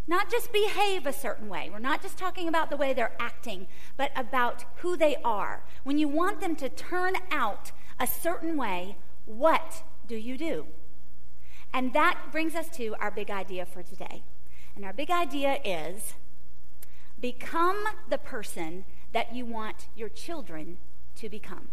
Not 0.07 0.31
just 0.31 0.51
behave 0.51 1.05
a 1.05 1.13
certain 1.13 1.49
way. 1.49 1.69
We're 1.71 1.77
not 1.77 2.01
just 2.01 2.17
talking 2.17 2.47
about 2.47 2.71
the 2.71 2.77
way 2.77 2.93
they're 2.93 3.15
acting, 3.19 3.67
but 3.95 4.11
about 4.15 4.65
who 4.77 4.97
they 4.97 5.17
are. 5.17 5.63
When 5.83 5.99
you 5.99 6.07
want 6.07 6.41
them 6.41 6.55
to 6.55 6.67
turn 6.67 7.13
out 7.29 7.71
a 7.99 8.07
certain 8.07 8.57
way, 8.57 8.97
what 9.25 9.83
do 10.07 10.15
you 10.15 10.37
do? 10.37 10.65
And 11.73 11.93
that 11.93 12.17
brings 12.31 12.55
us 12.55 12.69
to 12.77 12.95
our 12.99 13.11
big 13.11 13.29
idea 13.29 13.65
for 13.65 13.83
today. 13.83 14.23
And 14.75 14.85
our 14.85 14.93
big 14.93 15.11
idea 15.11 15.59
is 15.63 16.13
become 17.19 17.83
the 18.09 18.17
person 18.17 18.85
that 19.11 19.35
you 19.35 19.45
want 19.45 19.87
your 19.95 20.09
children 20.09 20.77
to 21.15 21.29
become. 21.29 21.67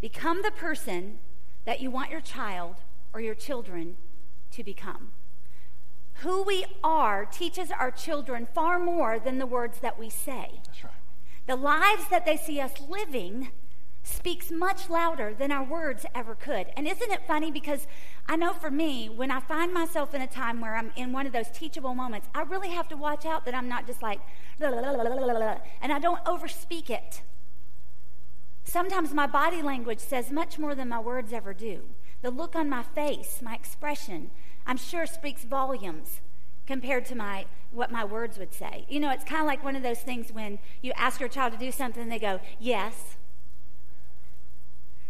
Become 0.00 0.42
the 0.42 0.50
person 0.50 1.18
that 1.64 1.80
you 1.80 1.90
want 1.90 2.10
your 2.10 2.20
child 2.20 2.76
or 3.12 3.20
your 3.20 3.34
children 3.34 3.96
to 4.52 4.62
become. 4.62 5.12
Who 6.16 6.42
we 6.42 6.64
are 6.84 7.24
teaches 7.24 7.70
our 7.70 7.90
children 7.90 8.46
far 8.54 8.78
more 8.78 9.18
than 9.18 9.38
the 9.38 9.46
words 9.46 9.78
that 9.80 9.98
we 9.98 10.08
say. 10.08 10.60
That's 10.66 10.84
right. 10.84 10.92
The 11.46 11.56
lives 11.56 12.04
that 12.10 12.24
they 12.24 12.36
see 12.36 12.60
us 12.60 12.72
living 12.88 13.48
speaks 14.02 14.50
much 14.50 14.90
louder 14.90 15.32
than 15.32 15.52
our 15.52 15.64
words 15.64 16.04
ever 16.14 16.34
could. 16.34 16.66
And 16.76 16.86
isn't 16.88 17.10
it 17.10 17.26
funny? 17.26 17.50
Because 17.50 17.86
I 18.26 18.36
know 18.36 18.52
for 18.52 18.70
me, 18.70 19.08
when 19.08 19.30
I 19.30 19.40
find 19.40 19.72
myself 19.72 20.14
in 20.14 20.22
a 20.22 20.26
time 20.26 20.60
where 20.60 20.76
I'm 20.76 20.92
in 20.96 21.12
one 21.12 21.26
of 21.26 21.32
those 21.32 21.48
teachable 21.50 21.94
moments, 21.94 22.28
I 22.34 22.42
really 22.42 22.70
have 22.70 22.88
to 22.88 22.96
watch 22.96 23.24
out 23.24 23.44
that 23.44 23.54
I'm 23.54 23.68
not 23.68 23.86
just 23.86 24.02
like, 24.02 24.20
and 24.60 25.92
I 25.92 25.98
don't 25.98 26.24
overspeak 26.24 26.90
it. 26.90 27.22
Sometimes 28.64 29.12
my 29.12 29.26
body 29.26 29.62
language 29.62 29.98
says 29.98 30.30
much 30.30 30.58
more 30.58 30.74
than 30.74 30.88
my 30.88 31.00
words 31.00 31.32
ever 31.32 31.52
do. 31.52 31.82
The 32.22 32.30
look 32.30 32.54
on 32.54 32.68
my 32.68 32.82
face, 32.82 33.40
my 33.42 33.54
expression, 33.54 34.30
I'm 34.66 34.76
sure 34.76 35.06
speaks 35.06 35.42
volumes 35.44 36.20
compared 36.66 37.04
to 37.06 37.16
my 37.16 37.46
what 37.72 37.90
my 37.90 38.04
words 38.04 38.38
would 38.38 38.52
say. 38.54 38.84
You 38.88 39.00
know, 39.00 39.10
it's 39.10 39.24
kind 39.24 39.40
of 39.40 39.46
like 39.46 39.64
one 39.64 39.74
of 39.74 39.82
those 39.82 40.00
things 40.00 40.30
when 40.30 40.58
you 40.80 40.92
ask 40.94 41.18
your 41.18 41.28
child 41.28 41.52
to 41.54 41.58
do 41.58 41.72
something, 41.72 42.02
and 42.02 42.12
they 42.12 42.18
go, 42.18 42.40
"Yes." 42.60 43.16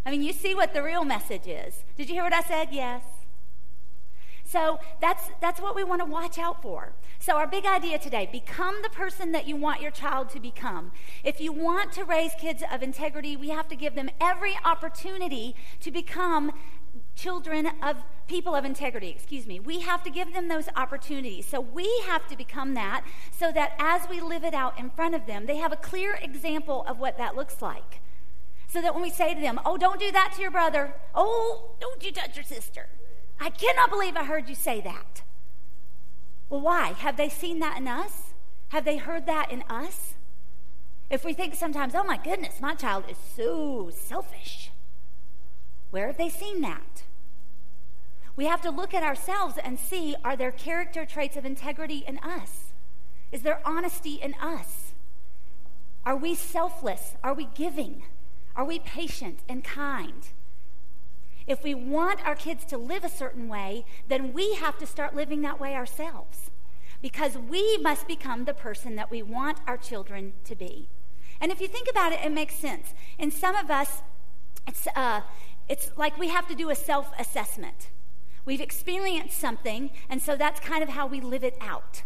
I 0.04 0.10
mean, 0.10 0.22
you 0.22 0.32
see 0.32 0.54
what 0.54 0.74
the 0.74 0.82
real 0.82 1.04
message 1.04 1.46
is. 1.46 1.84
Did 1.96 2.08
you 2.08 2.16
hear 2.16 2.24
what 2.24 2.32
I 2.32 2.42
said? 2.42 2.68
Yes. 2.72 3.02
So 4.44 4.80
that's, 5.00 5.30
that's 5.40 5.60
what 5.60 5.74
we 5.74 5.84
want 5.84 6.02
to 6.02 6.04
watch 6.04 6.38
out 6.38 6.60
for. 6.60 6.92
So, 7.18 7.36
our 7.36 7.46
big 7.46 7.64
idea 7.64 7.98
today 7.98 8.28
become 8.30 8.82
the 8.82 8.90
person 8.90 9.32
that 9.32 9.46
you 9.46 9.56
want 9.56 9.80
your 9.80 9.92
child 9.92 10.28
to 10.30 10.40
become. 10.40 10.92
If 11.24 11.40
you 11.40 11.52
want 11.52 11.92
to 11.92 12.04
raise 12.04 12.32
kids 12.38 12.62
of 12.70 12.82
integrity, 12.82 13.36
we 13.36 13.50
have 13.50 13.68
to 13.68 13.76
give 13.76 13.94
them 13.94 14.10
every 14.20 14.58
opportunity 14.64 15.54
to 15.80 15.90
become 15.90 16.52
children 17.14 17.68
of 17.82 18.02
people 18.26 18.54
of 18.54 18.64
integrity, 18.64 19.08
excuse 19.08 19.46
me. 19.46 19.60
We 19.60 19.80
have 19.80 20.02
to 20.02 20.10
give 20.10 20.34
them 20.34 20.48
those 20.48 20.68
opportunities. 20.76 21.46
So 21.46 21.60
we 21.60 21.88
have 22.06 22.26
to 22.28 22.36
become 22.36 22.74
that 22.74 23.04
so 23.30 23.52
that 23.52 23.74
as 23.78 24.08
we 24.08 24.20
live 24.20 24.44
it 24.44 24.52
out 24.52 24.78
in 24.78 24.90
front 24.90 25.14
of 25.14 25.26
them, 25.26 25.46
they 25.46 25.56
have 25.56 25.72
a 25.72 25.76
clear 25.76 26.18
example 26.20 26.84
of 26.86 26.98
what 26.98 27.16
that 27.18 27.36
looks 27.36 27.62
like. 27.62 28.00
So 28.72 28.80
that 28.80 28.94
when 28.94 29.02
we 29.02 29.10
say 29.10 29.34
to 29.34 29.40
them, 29.40 29.60
oh, 29.66 29.76
don't 29.76 30.00
do 30.00 30.10
that 30.12 30.32
to 30.34 30.40
your 30.40 30.50
brother, 30.50 30.94
oh, 31.14 31.72
don't 31.78 32.02
you 32.02 32.10
touch 32.10 32.36
your 32.36 32.44
sister. 32.44 32.86
I 33.38 33.50
cannot 33.50 33.90
believe 33.90 34.16
I 34.16 34.24
heard 34.24 34.48
you 34.48 34.54
say 34.54 34.80
that. 34.80 35.20
Well, 36.48 36.62
why? 36.62 36.92
Have 36.92 37.18
they 37.18 37.28
seen 37.28 37.58
that 37.58 37.76
in 37.76 37.86
us? 37.86 38.32
Have 38.70 38.86
they 38.86 38.96
heard 38.96 39.26
that 39.26 39.52
in 39.52 39.62
us? 39.68 40.14
If 41.10 41.22
we 41.22 41.34
think 41.34 41.54
sometimes, 41.54 41.94
oh 41.94 42.04
my 42.04 42.16
goodness, 42.16 42.62
my 42.62 42.74
child 42.74 43.04
is 43.10 43.18
so 43.36 43.90
selfish, 43.94 44.70
where 45.90 46.06
have 46.06 46.16
they 46.16 46.30
seen 46.30 46.62
that? 46.62 47.02
We 48.36 48.46
have 48.46 48.62
to 48.62 48.70
look 48.70 48.94
at 48.94 49.02
ourselves 49.02 49.58
and 49.62 49.78
see 49.78 50.16
are 50.24 50.34
there 50.34 50.50
character 50.50 51.04
traits 51.04 51.36
of 51.36 51.44
integrity 51.44 52.04
in 52.06 52.16
us? 52.20 52.72
Is 53.32 53.42
there 53.42 53.60
honesty 53.66 54.14
in 54.14 54.32
us? 54.40 54.92
Are 56.06 56.16
we 56.16 56.34
selfless? 56.34 57.16
Are 57.22 57.34
we 57.34 57.44
giving? 57.54 58.04
Are 58.54 58.64
we 58.64 58.78
patient 58.78 59.40
and 59.48 59.64
kind? 59.64 60.28
If 61.46 61.62
we 61.62 61.74
want 61.74 62.24
our 62.26 62.34
kids 62.34 62.64
to 62.66 62.78
live 62.78 63.04
a 63.04 63.08
certain 63.08 63.48
way, 63.48 63.84
then 64.08 64.32
we 64.32 64.54
have 64.54 64.78
to 64.78 64.86
start 64.86 65.16
living 65.16 65.42
that 65.42 65.58
way 65.58 65.74
ourselves 65.74 66.50
because 67.00 67.36
we 67.36 67.78
must 67.78 68.06
become 68.06 68.44
the 68.44 68.54
person 68.54 68.94
that 68.96 69.10
we 69.10 69.22
want 69.22 69.58
our 69.66 69.76
children 69.76 70.32
to 70.44 70.54
be. 70.54 70.88
And 71.40 71.50
if 71.50 71.60
you 71.60 71.66
think 71.66 71.88
about 71.90 72.12
it, 72.12 72.20
it 72.24 72.30
makes 72.30 72.54
sense. 72.54 72.94
In 73.18 73.32
some 73.32 73.56
of 73.56 73.70
us, 73.70 74.02
it's, 74.68 74.86
uh, 74.94 75.22
it's 75.68 75.90
like 75.96 76.16
we 76.16 76.28
have 76.28 76.46
to 76.46 76.54
do 76.54 76.70
a 76.70 76.74
self 76.76 77.10
assessment. 77.18 77.88
We've 78.44 78.60
experienced 78.60 79.38
something, 79.38 79.90
and 80.08 80.22
so 80.22 80.36
that's 80.36 80.60
kind 80.60 80.82
of 80.82 80.90
how 80.90 81.06
we 81.06 81.20
live 81.20 81.42
it 81.42 81.56
out. 81.60 82.02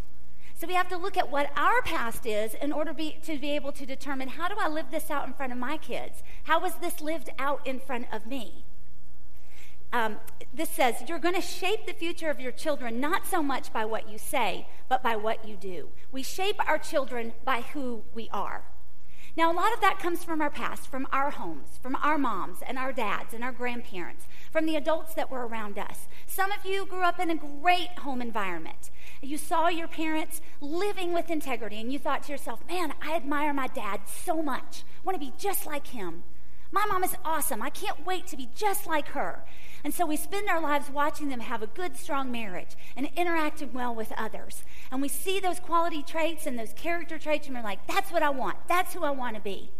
So 0.58 0.66
we 0.66 0.72
have 0.72 0.88
to 0.88 0.96
look 0.96 1.18
at 1.18 1.30
what 1.30 1.50
our 1.54 1.82
past 1.82 2.24
is 2.24 2.54
in 2.54 2.72
order 2.72 2.94
be, 2.94 3.18
to 3.24 3.38
be 3.38 3.50
able 3.50 3.72
to 3.72 3.84
determine 3.84 4.28
how 4.28 4.48
do 4.48 4.54
I 4.58 4.68
live 4.68 4.90
this 4.90 5.10
out 5.10 5.26
in 5.26 5.34
front 5.34 5.52
of 5.52 5.58
my 5.58 5.76
kids? 5.76 6.22
How 6.44 6.60
was 6.60 6.74
this 6.76 7.02
lived 7.02 7.28
out 7.38 7.66
in 7.66 7.78
front 7.78 8.06
of 8.10 8.26
me? 8.26 8.64
Um, 9.92 10.16
this 10.54 10.70
says, 10.70 10.94
You're 11.06 11.18
going 11.18 11.34
to 11.34 11.42
shape 11.42 11.86
the 11.86 11.92
future 11.92 12.30
of 12.30 12.40
your 12.40 12.52
children 12.52 13.00
not 13.00 13.26
so 13.26 13.42
much 13.42 13.70
by 13.70 13.84
what 13.84 14.08
you 14.08 14.16
say, 14.16 14.66
but 14.88 15.02
by 15.02 15.14
what 15.14 15.46
you 15.46 15.56
do. 15.56 15.88
We 16.10 16.22
shape 16.22 16.56
our 16.66 16.78
children 16.78 17.34
by 17.44 17.60
who 17.60 18.04
we 18.14 18.30
are. 18.32 18.64
Now, 19.36 19.52
a 19.52 19.54
lot 19.54 19.74
of 19.74 19.82
that 19.82 19.98
comes 19.98 20.24
from 20.24 20.40
our 20.40 20.48
past, 20.48 20.88
from 20.90 21.06
our 21.12 21.30
homes, 21.30 21.78
from 21.82 21.94
our 21.96 22.16
moms 22.16 22.60
and 22.66 22.78
our 22.78 22.90
dads 22.90 23.34
and 23.34 23.44
our 23.44 23.52
grandparents, 23.52 24.24
from 24.50 24.64
the 24.64 24.76
adults 24.76 25.12
that 25.12 25.30
were 25.30 25.46
around 25.46 25.78
us. 25.78 26.08
Some 26.26 26.50
of 26.52 26.64
you 26.64 26.86
grew 26.86 27.02
up 27.02 27.20
in 27.20 27.28
a 27.28 27.36
great 27.36 27.98
home 27.98 28.22
environment. 28.22 28.90
You 29.22 29.38
saw 29.38 29.68
your 29.68 29.88
parents 29.88 30.40
living 30.60 31.12
with 31.12 31.30
integrity, 31.30 31.80
and 31.80 31.92
you 31.92 31.98
thought 31.98 32.24
to 32.24 32.32
yourself, 32.32 32.60
man, 32.68 32.92
I 33.02 33.14
admire 33.14 33.52
my 33.52 33.66
dad 33.68 34.00
so 34.06 34.42
much. 34.42 34.84
I 35.00 35.04
want 35.04 35.20
to 35.20 35.26
be 35.26 35.32
just 35.38 35.66
like 35.66 35.88
him. 35.88 36.22
My 36.72 36.84
mom 36.86 37.04
is 37.04 37.16
awesome. 37.24 37.62
I 37.62 37.70
can't 37.70 38.04
wait 38.04 38.26
to 38.28 38.36
be 38.36 38.48
just 38.54 38.86
like 38.86 39.08
her. 39.08 39.44
And 39.84 39.94
so 39.94 40.04
we 40.04 40.16
spend 40.16 40.48
our 40.48 40.60
lives 40.60 40.90
watching 40.90 41.28
them 41.28 41.40
have 41.40 41.62
a 41.62 41.68
good, 41.68 41.96
strong 41.96 42.30
marriage 42.32 42.70
and 42.96 43.08
interacting 43.16 43.72
well 43.72 43.94
with 43.94 44.12
others. 44.16 44.64
And 44.90 45.00
we 45.00 45.08
see 45.08 45.38
those 45.38 45.60
quality 45.60 46.02
traits 46.02 46.44
and 46.44 46.58
those 46.58 46.72
character 46.72 47.18
traits, 47.18 47.46
and 47.46 47.56
we're 47.56 47.62
like, 47.62 47.86
that's 47.86 48.10
what 48.10 48.22
I 48.22 48.30
want. 48.30 48.56
That's 48.68 48.94
who 48.94 49.04
I 49.04 49.10
want 49.10 49.36
to 49.36 49.42
be. 49.42 49.70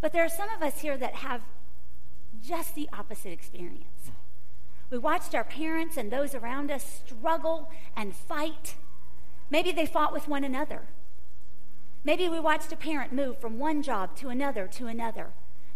But 0.00 0.12
there 0.12 0.24
are 0.24 0.28
some 0.28 0.50
of 0.50 0.62
us 0.62 0.80
here 0.80 0.96
that 0.98 1.16
have 1.16 1.42
just 2.42 2.74
the 2.74 2.88
opposite 2.92 3.32
experience. 3.32 4.10
We 4.90 4.98
watched 4.98 5.34
our 5.34 5.44
parents 5.44 5.96
and 5.96 6.10
those 6.10 6.34
around 6.34 6.70
us 6.70 7.02
struggle 7.06 7.70
and 7.96 8.14
fight. 8.14 8.74
Maybe 9.48 9.72
they 9.72 9.86
fought 9.86 10.12
with 10.12 10.28
one 10.28 10.44
another. 10.44 10.82
Maybe 12.02 12.28
we 12.28 12.40
watched 12.40 12.72
a 12.72 12.76
parent 12.76 13.12
move 13.12 13.38
from 13.38 13.58
one 13.58 13.82
job 13.82 14.16
to 14.16 14.28
another 14.28 14.66
to 14.68 14.86
another, 14.86 15.28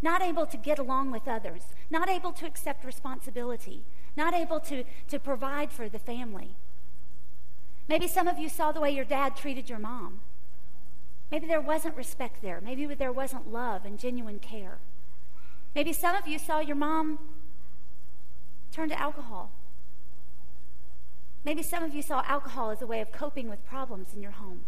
not 0.03 0.23
able 0.23 0.47
to 0.47 0.57
get 0.57 0.79
along 0.79 1.11
with 1.11 1.29
others, 1.29 1.63
not 1.91 2.09
able 2.09 2.33
to 2.33 2.47
accept 2.47 2.85
responsibility, 2.85 3.83
not 4.17 4.35
able 4.35 4.59
to, 4.61 4.85
to 5.09 5.19
provide 5.19 5.71
for 5.71 5.89
the 5.89 5.99
family. 5.99 6.57
Maybe 7.89 8.09
some 8.09 8.27
of 8.27 8.39
you 8.39 8.49
saw 8.49 8.73
the 8.73 8.81
way 8.81 8.91
your 8.91 9.05
dad 9.05 9.37
treated 9.37 9.69
your 9.69 9.79
mom. 9.79 10.21
Maybe 11.31 11.47
there 11.47 11.61
wasn't 11.61 11.97
respect 11.97 12.43
there. 12.43 12.61
Maybe 12.63 12.87
there 12.87 13.13
wasn't 13.13 13.53
love 13.53 13.85
and 13.85 13.99
genuine 13.99 14.39
care. 14.39 14.79
Maybe 15.75 15.93
some 15.93 16.17
of 16.17 16.27
you 16.27 16.39
saw 16.39 16.61
your 16.61 16.77
mom 16.77 17.19
turn 18.75 18.89
to 18.89 19.01
alcohol. 19.01 19.53
Maybe 21.45 21.63
some 21.63 21.85
of 21.85 21.95
you 21.95 22.03
saw 22.03 22.23
alcohol 22.27 22.71
as 22.71 22.83
a 22.83 22.87
way 22.87 23.01
of 23.01 23.13
coping 23.13 23.49
with 23.49 23.65
problems 23.65 24.15
in 24.15 24.23
your 24.23 24.33
home. 24.33 24.63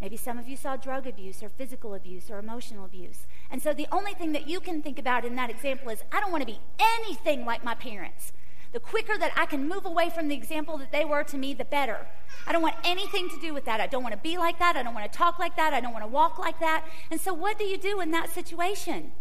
Maybe 0.00 0.16
some 0.16 0.38
of 0.38 0.46
you 0.46 0.56
saw 0.56 0.76
drug 0.76 1.06
abuse 1.06 1.42
or 1.42 1.48
physical 1.48 1.94
abuse 1.94 2.30
or 2.30 2.38
emotional 2.38 2.84
abuse. 2.84 3.26
And 3.50 3.60
so 3.60 3.72
the 3.72 3.88
only 3.90 4.14
thing 4.14 4.30
that 4.32 4.46
you 4.46 4.60
can 4.60 4.80
think 4.80 4.98
about 4.98 5.24
in 5.24 5.34
that 5.34 5.50
example 5.50 5.88
is 5.88 6.04
I 6.12 6.20
don't 6.20 6.30
want 6.30 6.42
to 6.42 6.46
be 6.46 6.60
anything 6.78 7.44
like 7.44 7.64
my 7.64 7.74
parents. 7.74 8.32
The 8.72 8.78
quicker 8.78 9.16
that 9.18 9.32
I 9.34 9.46
can 9.46 9.66
move 9.66 9.86
away 9.86 10.10
from 10.10 10.28
the 10.28 10.36
example 10.36 10.76
that 10.78 10.92
they 10.92 11.04
were 11.04 11.24
to 11.24 11.38
me, 11.38 11.54
the 11.54 11.64
better. 11.64 12.06
I 12.46 12.52
don't 12.52 12.62
want 12.62 12.76
anything 12.84 13.28
to 13.30 13.40
do 13.40 13.54
with 13.54 13.64
that. 13.64 13.80
I 13.80 13.86
don't 13.86 14.02
want 14.02 14.14
to 14.14 14.20
be 14.20 14.36
like 14.36 14.58
that. 14.58 14.76
I 14.76 14.82
don't 14.82 14.94
want 14.94 15.10
to 15.10 15.18
talk 15.18 15.38
like 15.38 15.56
that. 15.56 15.72
I 15.72 15.80
don't 15.80 15.92
want 15.92 16.04
to 16.04 16.08
walk 16.08 16.38
like 16.38 16.60
that. 16.60 16.86
And 17.10 17.18
so, 17.18 17.32
what 17.32 17.58
do 17.58 17.64
you 17.64 17.78
do 17.78 17.98
in 18.00 18.10
that 18.10 18.30
situation? 18.30 19.12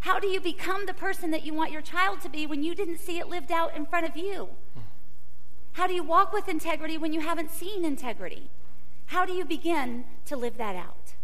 How 0.00 0.18
do 0.18 0.28
you 0.28 0.40
become 0.40 0.86
the 0.86 0.94
person 0.94 1.30
that 1.30 1.44
you 1.44 1.52
want 1.52 1.72
your 1.72 1.82
child 1.82 2.20
to 2.22 2.28
be 2.28 2.46
when 2.46 2.62
you 2.62 2.74
didn't 2.74 2.98
see 2.98 3.18
it 3.18 3.28
lived 3.28 3.52
out 3.52 3.76
in 3.76 3.84
front 3.84 4.08
of 4.08 4.16
you? 4.16 4.48
How 5.72 5.86
do 5.86 5.94
you 5.94 6.02
walk 6.02 6.32
with 6.32 6.48
integrity 6.48 6.96
when 6.96 7.12
you 7.12 7.20
haven't 7.20 7.50
seen 7.50 7.84
integrity? 7.84 8.50
How 9.06 9.26
do 9.26 9.32
you 9.32 9.44
begin 9.44 10.04
to 10.26 10.36
live 10.36 10.56
that 10.56 10.74
out? 10.74 11.14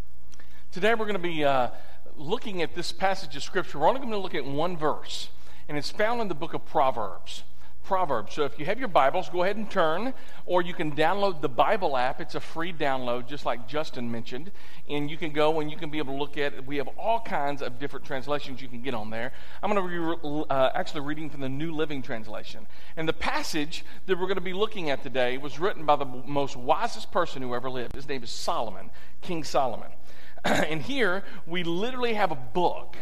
Today 0.73 0.95
we're 0.95 1.07
going 1.07 1.15
to 1.15 1.19
be 1.19 1.43
uh, 1.43 1.71
looking 2.17 2.61
at 2.61 2.75
this 2.75 2.93
passage 2.93 3.35
of 3.35 3.43
Scripture, 3.43 3.79
we're 3.79 3.89
only 3.89 4.01
going 4.01 4.13
to 4.13 4.19
look 4.19 4.35
at 4.35 4.45
one 4.45 4.77
verse, 4.77 5.31
and 5.69 5.79
it's 5.79 5.91
found 5.91 6.21
in 6.21 6.29
the 6.29 6.35
book 6.35 6.53
of 6.53 6.65
Proverbs. 6.67 7.45
Proverbs. 7.87 8.35
So 8.35 8.45
if 8.45 8.59
you 8.59 8.67
have 8.67 8.81
your 8.81 8.89
Bibles, 8.89 9.29
go 9.29 9.45
ahead 9.45 9.57
and 9.57 9.71
turn, 9.71 10.13
or 10.45 10.61
you 10.61 10.75
can 10.75 10.93
download 10.93 11.41
the 11.41 11.49
Bible 11.49 11.97
app. 11.97 12.21
It's 12.21 12.35
a 12.35 12.41
free 12.41 12.73
download, 12.73 13.29
just 13.29 13.47
like 13.47 13.69
Justin 13.69 14.11
mentioned. 14.11 14.51
And 14.89 15.09
you 15.09 15.17
can 15.17 15.33
go 15.33 15.61
and 15.61 15.71
you 15.71 15.77
can 15.77 15.89
be 15.89 15.99
able 15.99 16.15
to 16.15 16.19
look 16.19 16.37
at 16.37 16.53
it. 16.53 16.67
We 16.67 16.79
have 16.79 16.89
all 16.99 17.21
kinds 17.21 17.63
of 17.63 17.79
different 17.79 18.05
translations 18.05 18.61
you 18.61 18.67
can 18.67 18.83
get 18.83 18.93
on 18.93 19.11
there. 19.11 19.33
I'm 19.63 19.73
going 19.73 19.89
to 19.89 20.17
be 20.17 20.45
uh, 20.51 20.71
actually 20.75 21.03
reading 21.03 21.31
from 21.31 21.41
the 21.41 21.49
New 21.49 21.73
Living 21.73 22.03
Translation. 22.03 22.67
And 22.97 23.09
the 23.09 23.13
passage 23.13 23.85
that 24.07 24.19
we're 24.19 24.27
going 24.27 24.35
to 24.35 24.41
be 24.41 24.53
looking 24.53 24.91
at 24.91 25.05
today 25.05 25.39
was 25.39 25.61
written 25.61 25.87
by 25.87 25.95
the 25.95 26.05
most 26.05 26.57
wisest 26.57 27.13
person 27.13 27.41
who 27.41 27.55
ever 27.55 27.71
lived. 27.71 27.95
His 27.95 28.09
name 28.09 28.25
is 28.25 28.31
Solomon, 28.31 28.91
King 29.23 29.45
Solomon. 29.45 29.91
and 30.45 30.83
here 30.83 31.23
we 31.47 31.63
literally 31.63 32.15
have 32.15 32.33
a 32.33 32.37
book 32.37 32.97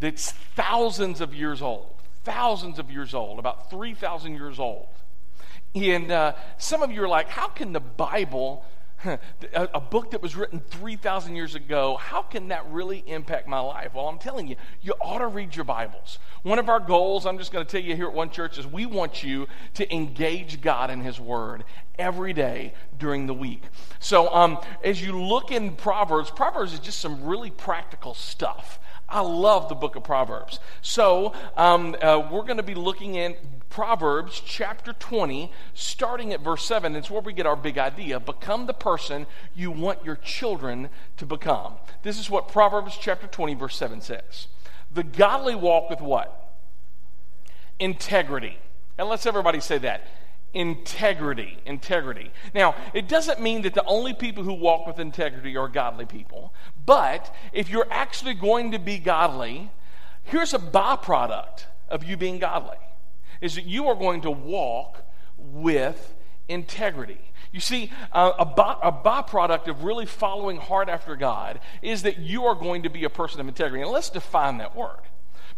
that's 0.00 0.32
thousands 0.32 1.20
of 1.20 1.32
years 1.32 1.62
old 1.62 1.91
thousands 2.24 2.78
of 2.78 2.90
years 2.90 3.14
old, 3.14 3.38
about 3.38 3.70
3,000 3.70 4.34
years 4.34 4.58
old. 4.58 4.88
And 5.74 6.10
uh, 6.10 6.34
some 6.58 6.82
of 6.82 6.90
you 6.90 7.02
are 7.02 7.08
like, 7.08 7.28
how 7.28 7.48
can 7.48 7.72
the 7.72 7.80
Bible, 7.80 8.64
a, 9.04 9.18
a 9.54 9.80
book 9.80 10.10
that 10.10 10.20
was 10.20 10.36
written 10.36 10.60
3,000 10.60 11.34
years 11.34 11.54
ago, 11.54 11.96
how 11.96 12.22
can 12.22 12.48
that 12.48 12.66
really 12.68 13.02
impact 13.06 13.48
my 13.48 13.60
life? 13.60 13.94
Well, 13.94 14.06
I'm 14.06 14.18
telling 14.18 14.48
you, 14.48 14.56
you 14.82 14.92
ought 15.00 15.18
to 15.18 15.26
read 15.26 15.56
your 15.56 15.64
Bibles. 15.64 16.18
One 16.42 16.58
of 16.58 16.68
our 16.68 16.80
goals, 16.80 17.24
I'm 17.24 17.38
just 17.38 17.52
going 17.52 17.64
to 17.64 17.70
tell 17.70 17.80
you 17.80 17.96
here 17.96 18.08
at 18.08 18.12
One 18.12 18.30
Church, 18.30 18.58
is 18.58 18.66
we 18.66 18.84
want 18.84 19.22
you 19.22 19.48
to 19.74 19.94
engage 19.94 20.60
God 20.60 20.90
in 20.90 21.00
His 21.00 21.18
Word 21.18 21.64
every 21.98 22.34
day 22.34 22.74
during 22.98 23.26
the 23.26 23.34
week. 23.34 23.62
So 23.98 24.32
um, 24.34 24.58
as 24.84 25.02
you 25.02 25.18
look 25.18 25.50
in 25.50 25.74
Proverbs, 25.74 26.30
Proverbs 26.30 26.74
is 26.74 26.80
just 26.80 27.00
some 27.00 27.24
really 27.24 27.50
practical 27.50 28.12
stuff. 28.12 28.78
I 29.12 29.20
love 29.20 29.68
the 29.68 29.74
book 29.74 29.94
of 29.94 30.02
Proverbs. 30.02 30.58
So, 30.80 31.34
um, 31.56 31.94
uh, 32.00 32.26
we're 32.30 32.44
going 32.44 32.56
to 32.56 32.62
be 32.62 32.74
looking 32.74 33.14
in 33.14 33.36
Proverbs 33.68 34.42
chapter 34.44 34.94
20, 34.94 35.52
starting 35.74 36.32
at 36.32 36.40
verse 36.40 36.64
7. 36.64 36.96
It's 36.96 37.10
where 37.10 37.20
we 37.20 37.34
get 37.34 37.46
our 37.46 37.54
big 37.54 37.76
idea. 37.76 38.18
Become 38.18 38.66
the 38.66 38.72
person 38.72 39.26
you 39.54 39.70
want 39.70 40.04
your 40.04 40.16
children 40.16 40.88
to 41.18 41.26
become. 41.26 41.74
This 42.02 42.18
is 42.18 42.30
what 42.30 42.48
Proverbs 42.48 42.96
chapter 42.98 43.26
20, 43.26 43.54
verse 43.54 43.76
7 43.76 44.00
says. 44.00 44.48
The 44.92 45.02
godly 45.02 45.54
walk 45.54 45.90
with 45.90 46.00
what? 46.00 46.54
Integrity. 47.78 48.58
And 48.96 49.08
let's 49.08 49.26
everybody 49.26 49.60
say 49.60 49.76
that 49.78 50.06
integrity. 50.54 51.58
Integrity. 51.66 52.30
Now, 52.54 52.74
it 52.94 53.08
doesn't 53.08 53.40
mean 53.40 53.62
that 53.62 53.74
the 53.74 53.84
only 53.84 54.14
people 54.14 54.44
who 54.44 54.52
walk 54.52 54.86
with 54.86 54.98
integrity 54.98 55.56
are 55.56 55.68
godly 55.68 56.06
people, 56.06 56.52
but 56.84 57.34
if 57.52 57.70
you're 57.70 57.88
actually 57.90 58.34
going 58.34 58.72
to 58.72 58.78
be 58.78 58.98
godly, 58.98 59.70
here's 60.24 60.54
a 60.54 60.58
byproduct 60.58 61.64
of 61.88 62.04
you 62.04 62.16
being 62.16 62.38
godly 62.38 62.76
is 63.40 63.56
that 63.56 63.64
you 63.64 63.88
are 63.88 63.94
going 63.94 64.22
to 64.22 64.30
walk 64.30 65.04
with 65.36 66.14
integrity. 66.48 67.20
You 67.50 67.60
see, 67.60 67.90
a, 68.12 68.30
a 68.38 68.46
byproduct 68.46 69.68
of 69.68 69.84
really 69.84 70.06
following 70.06 70.56
hard 70.56 70.88
after 70.88 71.16
God 71.16 71.60
is 71.82 72.02
that 72.02 72.18
you 72.18 72.44
are 72.46 72.54
going 72.54 72.84
to 72.84 72.88
be 72.88 73.04
a 73.04 73.10
person 73.10 73.40
of 73.40 73.48
integrity. 73.48 73.82
And 73.82 73.90
let's 73.90 74.08
define 74.08 74.58
that 74.58 74.74
word. 74.74 75.00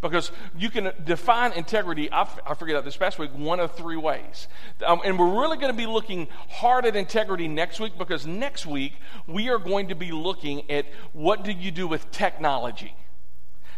Because 0.04 0.32
you 0.54 0.68
can 0.68 0.92
define 1.02 1.52
integrity, 1.52 2.10
I, 2.10 2.22
f- 2.22 2.38
I 2.46 2.52
figured 2.52 2.76
out 2.76 2.84
this 2.84 2.96
past 2.96 3.18
week, 3.18 3.30
one 3.32 3.58
of 3.58 3.72
three 3.72 3.96
ways. 3.96 4.48
Um, 4.84 5.00
and 5.02 5.18
we're 5.18 5.40
really 5.40 5.56
going 5.56 5.72
to 5.72 5.76
be 5.76 5.86
looking 5.86 6.28
hard 6.50 6.84
at 6.84 6.94
integrity 6.94 7.48
next 7.48 7.80
week 7.80 7.96
because 7.96 8.26
next 8.26 8.66
week 8.66 8.92
we 9.26 9.48
are 9.48 9.56
going 9.58 9.88
to 9.88 9.94
be 9.94 10.12
looking 10.12 10.70
at 10.70 10.84
what 11.14 11.42
do 11.42 11.52
you 11.52 11.70
do 11.70 11.88
with 11.88 12.10
technology. 12.10 12.94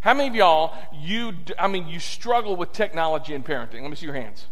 How 0.00 0.14
many 0.14 0.28
of 0.28 0.34
y'all, 0.34 0.74
you, 0.92 1.32
I 1.60 1.68
mean, 1.68 1.86
you 1.86 2.00
struggle 2.00 2.56
with 2.56 2.72
technology 2.72 3.32
and 3.32 3.44
parenting? 3.44 3.82
Let 3.82 3.90
me 3.90 3.94
see 3.94 4.06
your 4.06 4.16
hands. 4.16 4.46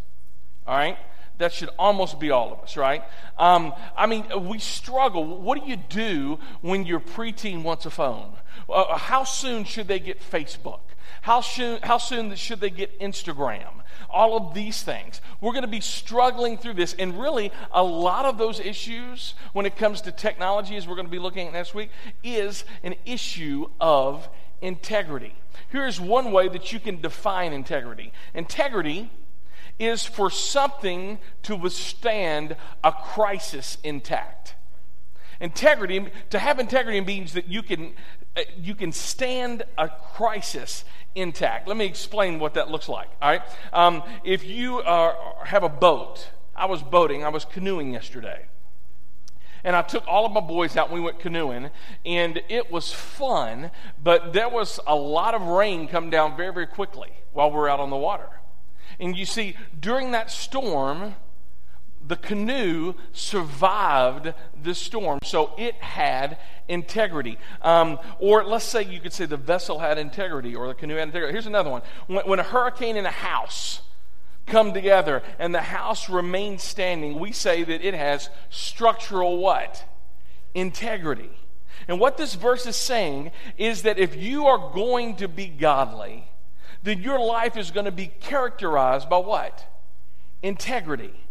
All 0.69 0.77
right? 0.77 0.97
That 1.39 1.53
should 1.53 1.71
almost 1.77 2.21
be 2.21 2.31
all 2.31 2.53
of 2.53 2.61
us, 2.61 2.77
right? 2.77 3.03
Um, 3.37 3.75
I 3.97 4.07
mean, 4.07 4.49
we 4.49 4.61
struggle. 4.61 5.41
What 5.41 5.61
do 5.61 5.69
you 5.69 5.77
do 5.77 6.39
when 6.61 6.87
your 6.87 7.01
preteen 7.01 7.65
wants 7.65 7.85
a 7.85 7.91
phone? 7.91 8.35
Uh, 8.69 8.97
how 8.97 9.25
soon 9.25 9.65
should 9.65 9.89
they 9.89 9.99
get 9.99 10.21
Facebook? 10.21 10.79
How 11.25 11.41
soon, 11.41 11.79
how 11.83 11.97
soon 11.97 12.37
should 12.37 12.61
they 12.61 12.69
get 12.69 13.01
Instagram? 13.01 13.81
All 14.11 14.37
of 14.37 14.53
these 14.53 14.83
things. 14.83 15.23
We're 15.41 15.53
going 15.53 15.63
to 15.63 15.69
be 15.69 15.81
struggling 15.81 16.59
through 16.59 16.75
this. 16.75 16.95
And 16.99 17.19
really, 17.19 17.51
a 17.73 17.83
lot 17.83 18.27
of 18.27 18.37
those 18.37 18.61
issues 18.61 19.33
when 19.55 19.65
it 19.65 19.75
comes 19.75 20.03
to 20.03 20.13
technology, 20.13 20.77
as 20.77 20.87
we're 20.87 20.97
going 20.97 21.07
to 21.07 21.11
be 21.11 21.19
looking 21.19 21.47
at 21.47 21.55
next 21.55 21.75
week, 21.75 21.89
is 22.23 22.67
an 22.83 22.95
issue 23.07 23.71
of 23.81 24.29
integrity. 24.61 25.35
Here's 25.71 25.99
one 25.99 26.31
way 26.31 26.49
that 26.49 26.75
you 26.75 26.79
can 26.79 27.01
define 27.01 27.55
integrity 27.55 28.13
integrity 28.35 29.11
is 29.79 30.05
for 30.05 30.29
something 30.29 31.19
to 31.45 31.57
withstand 31.57 32.55
a 32.85 32.93
crisis 32.93 33.79
intact. 33.83 34.57
Integrity, 35.41 36.07
to 36.29 36.39
have 36.39 36.59
integrity 36.59 37.01
means 37.01 37.33
that 37.33 37.49
you 37.49 37.63
can, 37.63 37.95
you 38.57 38.75
can 38.75 38.93
stand 38.93 39.63
a 39.79 39.89
crisis 39.89 40.85
intact. 41.15 41.69
Let 41.69 41.77
me 41.77 41.87
explain 41.87 42.39
what 42.39 42.55
that 42.55 42.71
looks 42.71 42.89
like. 42.89 43.09
All 43.23 43.31
right. 43.31 43.43
Um, 43.73 44.03
if 44.25 44.45
you 44.45 44.79
uh, 44.79 45.45
have 45.45 45.63
a 45.63 45.69
boat, 45.69 46.31
I 46.55 46.67
was 46.67 46.83
boating, 46.83 47.25
I 47.25 47.29
was 47.29 47.45
canoeing 47.45 47.93
yesterday. 47.93 48.47
And 49.63 49.75
I 49.75 49.83
took 49.83 50.07
all 50.07 50.27
of 50.27 50.33
my 50.33 50.41
boys 50.41 50.77
out 50.77 50.89
and 50.89 50.95
we 50.95 51.01
went 51.01 51.21
canoeing, 51.21 51.71
and 52.05 52.43
it 52.51 52.71
was 52.71 52.93
fun, 52.93 53.71
but 54.03 54.35
there 54.35 54.49
was 54.49 54.79
a 54.87 54.95
lot 54.95 55.33
of 55.33 55.41
rain 55.41 55.89
come 55.89 56.11
down 56.11 56.37
very, 56.37 56.53
very 56.53 56.67
quickly 56.67 57.09
while 57.33 57.51
we 57.51 57.57
were 57.57 57.69
out 57.69 57.81
on 57.81 57.89
the 57.89 57.97
water. 57.97 58.29
And 59.01 59.17
you 59.17 59.25
see, 59.25 59.57
during 59.79 60.11
that 60.11 60.31
storm, 60.31 61.15
the 62.07 62.17
canoe 62.17 62.95
survived 63.13 64.35
the 64.63 64.75
storm, 64.75 65.21
so 65.23 65.53
it 65.57 65.75
had 65.77 66.39
integrity. 66.69 67.39
Um, 67.63 67.99
or 68.19 68.45
let's 68.45 68.65
say 68.65 68.83
you 68.83 69.01
could 69.01 69.13
say 69.13 69.27
the 69.27 69.37
vessel 69.37 69.79
had 69.79 69.99
integrity 69.99 70.55
or 70.55 70.69
the 70.69 70.75
canoe 70.75 70.97
had 70.97 71.09
integrity. 71.09 71.33
Here's 71.33 71.47
another 71.47 71.71
one. 71.71 71.83
When, 72.07 72.27
when 72.27 72.39
a 72.39 72.45
hurricane 72.45 72.97
and 72.97 73.07
a 73.07 73.11
house 73.11 73.81
come 74.47 74.75
together 74.75 75.23
and 75.39 75.55
the 75.55 75.63
house 75.63 76.11
remains 76.11 76.63
standing, 76.63 77.19
we 77.19 77.33
say 77.33 77.65
that 77.65 77.87
it 77.87 77.95
has 77.95 78.29
structural 78.51 79.39
what? 79.39 79.85
Integrity. 80.55 81.31
And 81.89 81.99
what 81.99 82.17
this 82.17 82.35
verse 82.35 82.67
is 82.67 82.77
saying 82.77 83.33
is 83.57 83.83
that 83.83 83.99
if 83.99 84.15
you 84.15 84.47
are 84.47 84.73
going 84.73 85.17
to 85.17 85.29
be 85.29 85.47
godly, 85.47 86.29
then 86.83 87.03
your 87.03 87.19
life 87.19 87.57
is 87.57 87.71
going 87.71 87.87
to 87.87 87.93
be 87.93 88.09
characterized 88.21 89.09
by 89.09 89.19
what? 89.19 89.67
Integrity. 90.43 91.24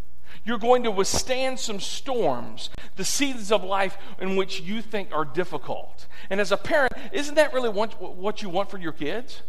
You're 0.45 0.59
going 0.59 0.83
to 0.83 0.91
withstand 0.91 1.59
some 1.59 1.79
storms, 1.79 2.69
the 2.95 3.05
seasons 3.05 3.51
of 3.51 3.63
life 3.63 3.97
in 4.19 4.35
which 4.35 4.61
you 4.61 4.81
think 4.81 5.09
are 5.13 5.25
difficult. 5.25 6.07
And 6.29 6.41
as 6.41 6.51
a 6.51 6.57
parent, 6.57 6.93
isn't 7.11 7.35
that 7.35 7.53
really 7.53 7.69
what 7.69 8.41
you 8.41 8.49
want 8.49 8.69
for 8.69 8.77
your 8.77 8.91
kids? 8.91 9.41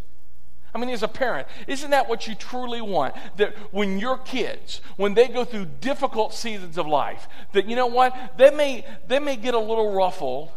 I 0.74 0.78
mean, 0.78 0.90
as 0.90 1.04
a 1.04 1.08
parent, 1.08 1.46
isn't 1.68 1.90
that 1.90 2.08
what 2.08 2.26
you 2.26 2.34
truly 2.34 2.80
want? 2.80 3.14
That 3.36 3.56
when 3.72 4.00
your 4.00 4.18
kids, 4.18 4.80
when 4.96 5.14
they 5.14 5.28
go 5.28 5.44
through 5.44 5.66
difficult 5.80 6.34
seasons 6.34 6.78
of 6.78 6.86
life, 6.86 7.28
that 7.52 7.66
you 7.66 7.76
know 7.76 7.86
what? 7.86 8.36
They 8.36 8.50
may, 8.50 8.84
they 9.06 9.20
may 9.20 9.36
get 9.36 9.54
a 9.54 9.58
little 9.58 9.94
ruffled, 9.94 10.50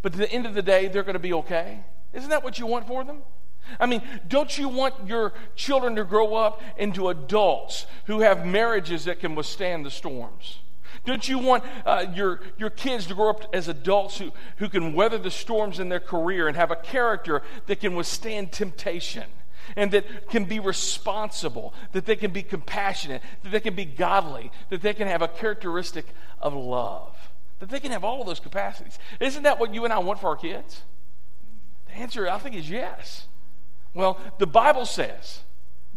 but 0.00 0.12
at 0.12 0.18
the 0.18 0.32
end 0.32 0.46
of 0.46 0.54
the 0.54 0.62
day, 0.62 0.88
they're 0.88 1.02
going 1.02 1.12
to 1.12 1.18
be 1.18 1.34
okay. 1.34 1.80
Isn't 2.14 2.30
that 2.30 2.42
what 2.42 2.58
you 2.58 2.66
want 2.66 2.86
for 2.86 3.04
them? 3.04 3.18
I 3.78 3.86
mean, 3.86 4.02
don't 4.28 4.56
you 4.56 4.68
want 4.68 5.06
your 5.06 5.32
children 5.54 5.96
to 5.96 6.04
grow 6.04 6.34
up 6.34 6.62
into 6.76 7.08
adults 7.08 7.86
who 8.06 8.20
have 8.20 8.46
marriages 8.46 9.04
that 9.04 9.20
can 9.20 9.34
withstand 9.34 9.86
the 9.86 9.90
storms? 9.90 10.58
Don't 11.04 11.26
you 11.28 11.38
want 11.38 11.64
uh, 11.86 12.06
your, 12.14 12.40
your 12.58 12.70
kids 12.70 13.06
to 13.06 13.14
grow 13.14 13.30
up 13.30 13.54
as 13.54 13.68
adults 13.68 14.18
who, 14.18 14.32
who 14.56 14.68
can 14.68 14.92
weather 14.92 15.18
the 15.18 15.30
storms 15.30 15.78
in 15.78 15.88
their 15.88 16.00
career 16.00 16.48
and 16.48 16.56
have 16.56 16.70
a 16.70 16.76
character 16.76 17.42
that 17.66 17.80
can 17.80 17.94
withstand 17.94 18.52
temptation 18.52 19.24
and 19.76 19.92
that 19.92 20.28
can 20.28 20.44
be 20.44 20.58
responsible, 20.58 21.72
that 21.92 22.04
they 22.04 22.16
can 22.16 22.32
be 22.32 22.42
compassionate, 22.42 23.22
that 23.42 23.50
they 23.50 23.60
can 23.60 23.74
be 23.74 23.84
godly, 23.84 24.50
that 24.68 24.82
they 24.82 24.94
can 24.94 25.06
have 25.06 25.22
a 25.22 25.28
characteristic 25.28 26.06
of 26.40 26.54
love, 26.54 27.16
that 27.60 27.68
they 27.68 27.80
can 27.80 27.92
have 27.92 28.04
all 28.04 28.20
of 28.20 28.26
those 28.26 28.40
capacities? 28.40 28.98
Isn't 29.20 29.44
that 29.44 29.58
what 29.58 29.72
you 29.72 29.84
and 29.84 29.92
I 29.92 29.98
want 29.98 30.20
for 30.20 30.28
our 30.28 30.36
kids? 30.36 30.82
The 31.86 31.92
answer, 31.92 32.28
I 32.28 32.38
think, 32.38 32.56
is 32.56 32.68
yes. 32.68 33.26
Well, 33.94 34.18
the 34.38 34.46
Bible 34.46 34.86
says 34.86 35.40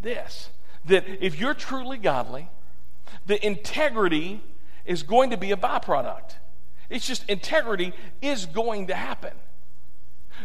this 0.01 0.49
that 0.85 1.05
if 1.23 1.39
you're 1.39 1.53
truly 1.53 1.97
godly, 1.97 2.49
the 3.25 3.43
integrity 3.45 4.41
is 4.85 5.03
going 5.03 5.29
to 5.29 5.37
be 5.37 5.51
a 5.51 5.57
byproduct. 5.57 6.35
It's 6.89 7.07
just 7.07 7.27
integrity 7.29 7.93
is 8.21 8.45
going 8.45 8.87
to 8.87 8.95
happen. 8.95 9.31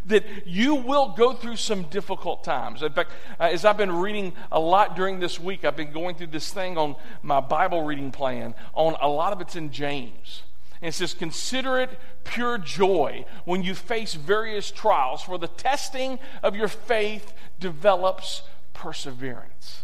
That 0.06 0.24
you 0.46 0.76
will 0.76 1.14
go 1.16 1.32
through 1.32 1.56
some 1.56 1.84
difficult 1.84 2.44
times. 2.44 2.82
In 2.82 2.92
fact, 2.92 3.10
uh, 3.40 3.44
as 3.44 3.64
I've 3.64 3.76
been 3.76 3.90
reading 3.90 4.32
a 4.52 4.60
lot 4.60 4.94
during 4.94 5.18
this 5.18 5.40
week, 5.40 5.64
I've 5.64 5.76
been 5.76 5.92
going 5.92 6.14
through 6.14 6.28
this 6.28 6.52
thing 6.52 6.78
on 6.78 6.94
my 7.22 7.40
Bible 7.40 7.82
reading 7.82 8.12
plan, 8.12 8.54
on 8.74 8.96
a 9.00 9.08
lot 9.08 9.32
of 9.32 9.40
it's 9.40 9.56
in 9.56 9.72
James. 9.72 10.42
And 10.80 10.88
it 10.88 10.92
says, 10.94 11.14
Consider 11.14 11.78
it 11.78 11.98
pure 12.24 12.58
joy 12.58 13.24
when 13.44 13.62
you 13.62 13.74
face 13.74 14.14
various 14.14 14.70
trials, 14.70 15.22
for 15.22 15.38
the 15.38 15.48
testing 15.48 16.18
of 16.42 16.54
your 16.54 16.68
faith 16.68 17.32
develops 17.58 18.42
perseverance. 18.74 19.82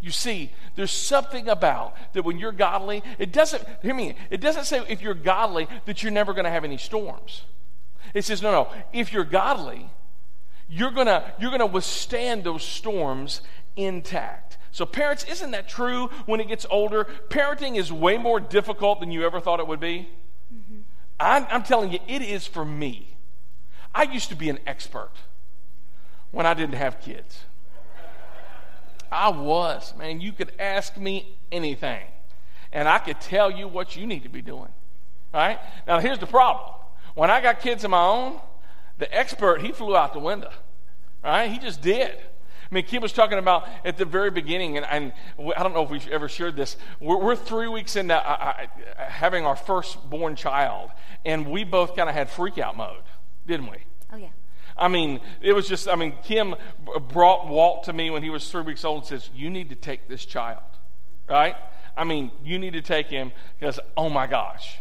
You 0.00 0.10
see, 0.10 0.50
there's 0.76 0.90
something 0.90 1.48
about 1.48 1.94
that 2.14 2.24
when 2.24 2.38
you're 2.38 2.52
godly, 2.52 3.02
it 3.18 3.32
doesn't, 3.32 3.62
hear 3.82 3.94
me, 3.94 4.14
it 4.30 4.40
doesn't 4.40 4.64
say 4.64 4.82
if 4.88 5.02
you're 5.02 5.12
godly 5.12 5.68
that 5.84 6.02
you're 6.02 6.12
never 6.12 6.32
going 6.32 6.46
to 6.46 6.50
have 6.50 6.64
any 6.64 6.78
storms. 6.78 7.42
It 8.14 8.24
says, 8.24 8.40
no, 8.40 8.50
no, 8.50 8.68
if 8.94 9.12
you're 9.12 9.24
godly, 9.24 9.90
you're 10.70 10.92
going 10.92 11.06
to 11.06 11.32
you're 11.38 11.50
going 11.50 11.60
to 11.60 11.66
withstand 11.66 12.44
those 12.44 12.62
storms 12.62 13.42
intact. 13.76 14.56
So, 14.72 14.86
parents, 14.86 15.24
isn't 15.24 15.50
that 15.50 15.68
true 15.68 16.08
when 16.26 16.40
it 16.40 16.48
gets 16.48 16.64
older? 16.70 17.06
Parenting 17.28 17.76
is 17.76 17.92
way 17.92 18.18
more 18.18 18.38
difficult 18.38 19.00
than 19.00 19.10
you 19.10 19.24
ever 19.24 19.40
thought 19.40 19.58
it 19.60 19.66
would 19.66 19.80
be. 19.80 20.08
Mm-hmm. 20.54 20.80
I'm, 21.18 21.46
I'm 21.50 21.62
telling 21.62 21.92
you, 21.92 21.98
it 22.06 22.22
is 22.22 22.46
for 22.46 22.64
me. 22.64 23.16
I 23.94 24.04
used 24.04 24.28
to 24.28 24.36
be 24.36 24.48
an 24.48 24.60
expert 24.66 25.10
when 26.30 26.46
I 26.46 26.54
didn't 26.54 26.76
have 26.76 27.00
kids. 27.00 27.40
I 29.10 29.30
was, 29.30 29.92
man. 29.96 30.20
You 30.20 30.32
could 30.32 30.52
ask 30.60 30.96
me 30.96 31.34
anything, 31.50 32.06
and 32.72 32.88
I 32.88 32.98
could 32.98 33.20
tell 33.20 33.50
you 33.50 33.66
what 33.66 33.96
you 33.96 34.06
need 34.06 34.22
to 34.22 34.28
be 34.28 34.40
doing. 34.42 34.68
Right? 35.34 35.58
Now, 35.86 35.98
here's 35.98 36.18
the 36.18 36.26
problem. 36.26 36.74
When 37.14 37.30
I 37.30 37.40
got 37.40 37.60
kids 37.60 37.82
of 37.82 37.90
my 37.90 38.02
own, 38.02 38.40
the 38.98 39.12
expert, 39.12 39.62
he 39.62 39.72
flew 39.72 39.96
out 39.96 40.12
the 40.12 40.20
window. 40.20 40.50
Right? 41.24 41.50
He 41.50 41.58
just 41.58 41.82
did. 41.82 42.16
I 42.70 42.74
mean, 42.74 42.84
Kim 42.84 43.02
was 43.02 43.12
talking 43.12 43.38
about 43.38 43.66
at 43.84 43.96
the 43.96 44.04
very 44.04 44.30
beginning, 44.30 44.76
and, 44.76 44.86
and 44.86 45.12
I 45.56 45.62
don't 45.62 45.74
know 45.74 45.82
if 45.82 45.90
we've 45.90 46.06
ever 46.08 46.28
shared 46.28 46.54
this. 46.54 46.76
We're, 47.00 47.16
we're 47.16 47.34
three 47.34 47.66
weeks 47.66 47.96
into 47.96 48.14
uh, 48.14 48.18
uh, 48.20 48.66
having 48.96 49.44
our 49.44 49.56
firstborn 49.56 50.36
child, 50.36 50.90
and 51.24 51.48
we 51.48 51.64
both 51.64 51.96
kind 51.96 52.08
of 52.08 52.14
had 52.14 52.30
freak 52.30 52.58
out 52.58 52.76
mode, 52.76 53.02
didn't 53.44 53.70
we? 53.70 53.78
Oh, 54.12 54.16
yeah. 54.16 54.28
I 54.76 54.86
mean, 54.86 55.20
it 55.42 55.52
was 55.52 55.68
just, 55.68 55.88
I 55.88 55.96
mean, 55.96 56.14
Kim 56.22 56.54
brought 57.08 57.48
Walt 57.48 57.84
to 57.84 57.92
me 57.92 58.08
when 58.10 58.22
he 58.22 58.30
was 58.30 58.48
three 58.48 58.62
weeks 58.62 58.84
old 58.84 58.98
and 58.98 59.06
says, 59.06 59.30
You 59.34 59.50
need 59.50 59.70
to 59.70 59.76
take 59.76 60.08
this 60.08 60.24
child, 60.24 60.62
right? 61.28 61.56
I 61.96 62.04
mean, 62.04 62.30
you 62.44 62.58
need 62.58 62.74
to 62.74 62.82
take 62.82 63.08
him 63.08 63.32
because, 63.58 63.80
oh 63.96 64.08
my 64.08 64.28
gosh. 64.28 64.78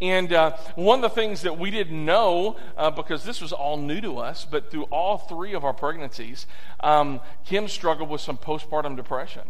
And 0.00 0.32
uh, 0.32 0.56
one 0.74 1.02
of 1.02 1.02
the 1.02 1.20
things 1.20 1.42
that 1.42 1.58
we 1.58 1.70
didn't 1.70 2.04
know, 2.04 2.56
uh, 2.76 2.90
because 2.90 3.24
this 3.24 3.40
was 3.40 3.52
all 3.52 3.78
new 3.78 4.00
to 4.02 4.18
us, 4.18 4.44
but 4.44 4.70
through 4.70 4.84
all 4.84 5.16
three 5.16 5.54
of 5.54 5.64
our 5.64 5.72
pregnancies, 5.72 6.46
um, 6.80 7.20
Kim 7.46 7.66
struggled 7.66 8.10
with 8.10 8.20
some 8.20 8.36
postpartum 8.36 8.94
depression. 8.96 9.42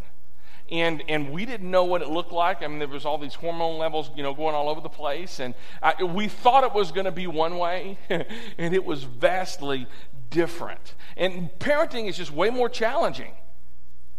And, 0.70 1.02
and 1.08 1.30
we 1.30 1.46
didn't 1.46 1.70
know 1.70 1.84
what 1.84 2.02
it 2.02 2.08
looked 2.08 2.32
like. 2.32 2.62
I 2.62 2.66
mean, 2.66 2.78
there 2.78 2.88
was 2.88 3.04
all 3.04 3.18
these 3.18 3.34
hormone 3.34 3.78
levels, 3.78 4.10
you 4.16 4.22
know, 4.22 4.34
going 4.34 4.54
all 4.54 4.68
over 4.68 4.80
the 4.80 4.88
place. 4.88 5.40
And 5.40 5.54
I, 5.82 6.02
we 6.02 6.28
thought 6.28 6.64
it 6.64 6.74
was 6.74 6.92
going 6.92 7.04
to 7.04 7.12
be 7.12 7.26
one 7.26 7.58
way, 7.58 7.98
and 8.08 8.74
it 8.74 8.84
was 8.84 9.04
vastly 9.04 9.86
different. 10.30 10.94
And 11.16 11.50
parenting 11.58 12.08
is 12.08 12.16
just 12.16 12.32
way 12.32 12.50
more 12.50 12.68
challenging. 12.68 13.32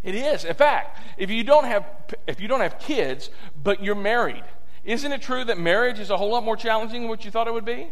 It 0.04 0.16
is. 0.16 0.46
In 0.46 0.56
fact, 0.56 1.02
if 1.18 1.30
you 1.30 1.44
don't 1.44 1.66
have, 1.66 1.86
if 2.28 2.40
you 2.40 2.48
don't 2.48 2.62
have 2.62 2.80
kids, 2.80 3.30
but 3.62 3.84
you're 3.84 3.96
married, 3.96 4.44
isn't 4.88 5.12
it 5.12 5.22
true 5.22 5.44
that 5.44 5.60
marriage 5.60 6.00
is 6.00 6.10
a 6.10 6.18
whole 6.18 6.32
lot 6.32 6.44
more 6.44 6.56
challenging 6.56 7.02
than 7.02 7.10
what 7.10 7.26
you 7.26 7.30
thought 7.30 7.48
it 7.48 7.54
would 7.54 7.66
be? 7.66 7.90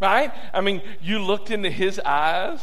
Right? 0.00 0.32
I 0.52 0.62
mean, 0.62 0.82
you 1.00 1.20
looked 1.20 1.50
into 1.50 1.70
his 1.70 2.00
eyes 2.00 2.60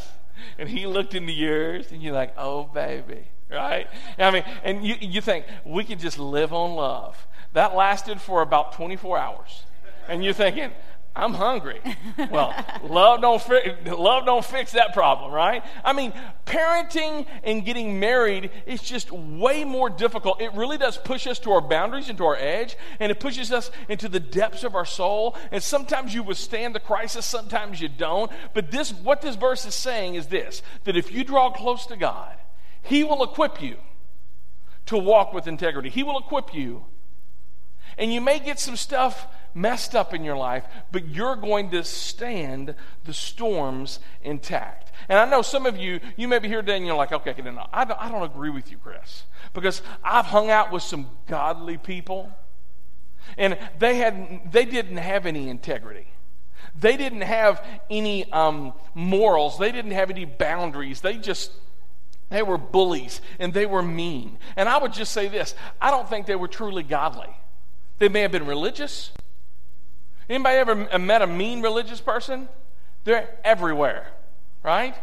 and 0.57 0.67
he 0.67 0.87
looked 0.87 1.13
into 1.13 1.31
yours 1.31 1.91
and 1.91 2.01
you're 2.01 2.13
like, 2.13 2.33
oh, 2.37 2.63
baby. 2.63 3.27
Right? 3.49 3.87
I 4.17 4.31
mean, 4.31 4.43
and 4.63 4.83
you, 4.85 4.95
you 4.99 5.21
think, 5.21 5.45
we 5.65 5.83
could 5.83 5.99
just 5.99 6.17
live 6.17 6.51
on 6.51 6.75
love. 6.75 7.27
That 7.53 7.75
lasted 7.75 8.19
for 8.19 8.41
about 8.41 8.73
24 8.73 9.17
hours. 9.17 9.63
And 10.07 10.23
you're 10.23 10.33
thinking, 10.33 10.71
I'm 11.13 11.33
hungry. 11.33 11.81
Well, 12.29 12.55
love 12.83 13.21
don't 13.21 13.41
fi- 13.41 13.75
love 13.85 14.25
don't 14.25 14.45
fix 14.45 14.71
that 14.73 14.93
problem, 14.93 15.31
right? 15.31 15.63
I 15.83 15.91
mean, 15.91 16.13
parenting 16.45 17.25
and 17.43 17.65
getting 17.65 17.99
married 17.99 18.49
is 18.65 18.81
just 18.81 19.11
way 19.11 19.65
more 19.65 19.89
difficult. 19.89 20.41
It 20.41 20.53
really 20.53 20.77
does 20.77 20.97
push 20.97 21.27
us 21.27 21.37
to 21.39 21.51
our 21.51 21.61
boundaries 21.61 22.07
and 22.07 22.17
to 22.17 22.25
our 22.25 22.37
edge, 22.37 22.77
and 22.99 23.11
it 23.11 23.19
pushes 23.19 23.51
us 23.51 23.71
into 23.89 24.07
the 24.07 24.21
depths 24.21 24.63
of 24.63 24.73
our 24.73 24.85
soul. 24.85 25.35
And 25.51 25.61
sometimes 25.61 26.13
you 26.13 26.23
withstand 26.23 26.73
the 26.75 26.79
crisis, 26.79 27.25
sometimes 27.25 27.81
you 27.81 27.89
don't. 27.89 28.31
But 28.53 28.71
this 28.71 28.93
what 28.93 29.21
this 29.21 29.35
verse 29.35 29.65
is 29.65 29.75
saying 29.75 30.15
is 30.15 30.27
this 30.27 30.61
that 30.85 30.95
if 30.95 31.11
you 31.11 31.25
draw 31.25 31.51
close 31.51 31.85
to 31.87 31.97
God, 31.97 32.35
he 32.83 33.03
will 33.03 33.23
equip 33.23 33.61
you 33.61 33.77
to 34.85 34.97
walk 34.97 35.33
with 35.33 35.47
integrity. 35.47 35.89
He 35.89 36.03
will 36.03 36.19
equip 36.19 36.53
you. 36.53 36.85
And 37.97 38.13
you 38.13 38.21
may 38.21 38.39
get 38.39 38.59
some 38.59 38.75
stuff 38.75 39.27
messed 39.53 39.95
up 39.95 40.13
in 40.13 40.23
your 40.23 40.37
life, 40.37 40.65
but 40.91 41.07
you're 41.07 41.35
going 41.35 41.71
to 41.71 41.83
stand 41.83 42.75
the 43.05 43.13
storms 43.13 43.99
intact. 44.23 44.91
And 45.09 45.19
I 45.19 45.25
know 45.25 45.41
some 45.41 45.65
of 45.65 45.77
you, 45.77 45.99
you 46.15 46.27
may 46.27 46.39
be 46.39 46.47
here 46.47 46.61
today 46.61 46.77
and 46.77 46.85
you're 46.85 46.95
like, 46.95 47.11
okay, 47.11 47.35
no, 47.41 47.67
I 47.71 47.85
don't, 47.85 47.99
I 47.99 48.09
don't 48.09 48.23
agree 48.23 48.49
with 48.49 48.71
you, 48.71 48.77
Chris, 48.77 49.23
because 49.53 49.81
I've 50.03 50.25
hung 50.25 50.49
out 50.49 50.71
with 50.71 50.83
some 50.83 51.09
godly 51.27 51.77
people, 51.77 52.31
and 53.37 53.57
they 53.79 53.97
had 53.97 54.51
they 54.51 54.65
didn't 54.65 54.97
have 54.97 55.25
any 55.25 55.47
integrity. 55.49 56.07
They 56.79 56.97
didn't 56.97 57.21
have 57.21 57.63
any 57.89 58.31
um, 58.31 58.73
morals. 58.93 59.57
They 59.57 59.71
didn't 59.71 59.91
have 59.91 60.09
any 60.09 60.25
boundaries. 60.25 61.01
They 61.01 61.17
just 61.17 61.51
they 62.29 62.43
were 62.43 62.57
bullies 62.57 63.21
and 63.39 63.53
they 63.53 63.65
were 63.65 63.83
mean. 63.83 64.37
And 64.55 64.69
I 64.69 64.77
would 64.77 64.93
just 64.93 65.11
say 65.11 65.27
this 65.27 65.53
I 65.79 65.91
don't 65.91 66.09
think 66.09 66.25
they 66.25 66.35
were 66.35 66.47
truly 66.47 66.83
godly. 66.83 67.29
They 68.01 68.09
may 68.09 68.21
have 68.21 68.31
been 68.31 68.47
religious, 68.47 69.11
Anybody 70.31 70.57
ever 70.57 70.87
uh, 70.89 70.97
met 70.97 71.21
a 71.21 71.27
mean 71.27 71.61
religious 71.61 71.99
person? 71.99 72.47
They're 73.03 73.29
everywhere, 73.43 74.07
right? 74.63 74.95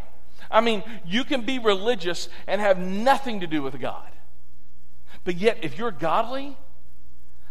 I 0.50 0.62
mean, 0.62 0.82
you 1.04 1.22
can 1.22 1.42
be 1.42 1.58
religious 1.58 2.30
and 2.46 2.60
have 2.62 2.78
nothing 2.78 3.40
to 3.40 3.46
do 3.46 3.62
with 3.62 3.78
God. 3.78 4.08
But 5.24 5.36
yet, 5.36 5.58
if 5.60 5.76
you're 5.76 5.90
godly, 5.90 6.56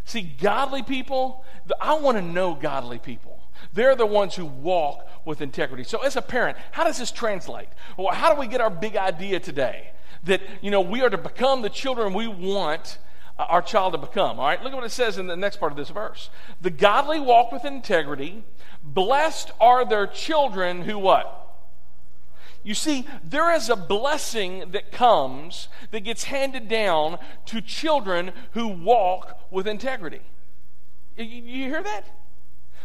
see, 0.06 0.22
godly 0.22 0.82
people, 0.82 1.46
I 1.80 1.94
want 2.00 2.18
to 2.18 2.24
know 2.24 2.56
godly 2.56 2.98
people. 2.98 3.40
They're 3.74 3.96
the 3.96 4.08
ones 4.08 4.34
who 4.34 4.46
walk 4.46 5.08
with 5.24 5.42
integrity. 5.42 5.84
So, 5.84 6.02
as 6.02 6.16
a 6.16 6.22
parent, 6.22 6.58
how 6.72 6.84
does 6.84 6.98
this 6.98 7.12
translate? 7.12 7.70
Well, 7.96 8.14
how 8.14 8.34
do 8.34 8.40
we 8.40 8.48
get 8.48 8.60
our 8.60 8.72
big 8.72 8.98
idea 8.98 9.40
today? 9.40 9.92
That, 10.24 10.42
you 10.62 10.72
know, 10.72 10.82
we 10.82 11.04
are 11.04 11.10
to 11.10 11.18
become 11.18 11.62
the 11.62 11.70
children 11.70 12.14
we 12.14 12.28
want 12.28 12.98
our 13.40 13.62
child 13.62 13.94
to 13.94 13.98
become. 13.98 14.40
All 14.40 14.48
right, 14.48 14.62
look 14.62 14.74
at 14.74 14.76
what 14.76 14.86
it 14.86 14.92
says 14.92 15.18
in 15.18 15.28
the 15.28 15.36
next 15.36 15.58
part 15.58 15.72
of 15.72 15.78
this 15.78 15.90
verse. 15.90 16.30
The 16.62 16.70
godly 16.70 17.20
walk 17.20 17.52
with 17.52 17.66
integrity. 17.66 18.44
Blessed 18.84 19.52
are 19.60 19.86
their 19.86 20.08
children 20.08 20.84
who 20.84 20.98
what? 20.98 21.44
You 22.64 22.74
see, 22.74 23.06
there 23.24 23.54
is 23.54 23.70
a 23.70 23.76
blessing 23.76 24.72
that 24.72 24.92
comes 24.92 25.70
that 25.92 26.02
gets 26.02 26.26
handed 26.26 26.68
down 26.68 27.18
to 27.46 27.62
children 27.62 28.32
who 28.52 28.68
walk 28.68 29.40
with 29.52 29.68
integrity. 29.68 30.22
You, 31.16 31.24
you 31.24 31.66
hear 31.70 31.84
that? 31.84 32.06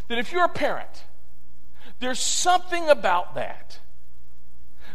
That 0.07 0.19
if 0.19 0.31
you're 0.31 0.45
a 0.45 0.49
parent, 0.49 1.05
there's 1.99 2.19
something 2.19 2.89
about 2.89 3.35
that 3.35 3.79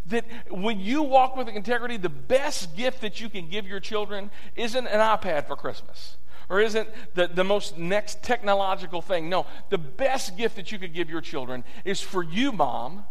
that 0.08 0.24
when 0.50 0.80
you 0.80 1.02
walk 1.02 1.36
with 1.36 1.48
integrity, 1.48 1.96
the 1.96 2.08
best 2.08 2.76
gift 2.76 3.00
that 3.00 3.20
you 3.20 3.28
can 3.28 3.48
give 3.48 3.66
your 3.66 3.80
children 3.80 4.30
isn't 4.56 4.86
an 4.86 5.00
iPad 5.00 5.46
for 5.46 5.56
Christmas 5.56 6.16
or 6.48 6.60
isn't 6.60 6.88
the, 7.14 7.26
the 7.28 7.44
most 7.44 7.76
next 7.76 8.22
technological 8.22 9.02
thing. 9.02 9.28
No, 9.28 9.46
the 9.68 9.78
best 9.78 10.36
gift 10.36 10.56
that 10.56 10.72
you 10.72 10.78
could 10.78 10.94
give 10.94 11.10
your 11.10 11.20
children 11.20 11.64
is 11.84 12.00
for 12.00 12.22
you, 12.22 12.52
mom, 12.52 13.04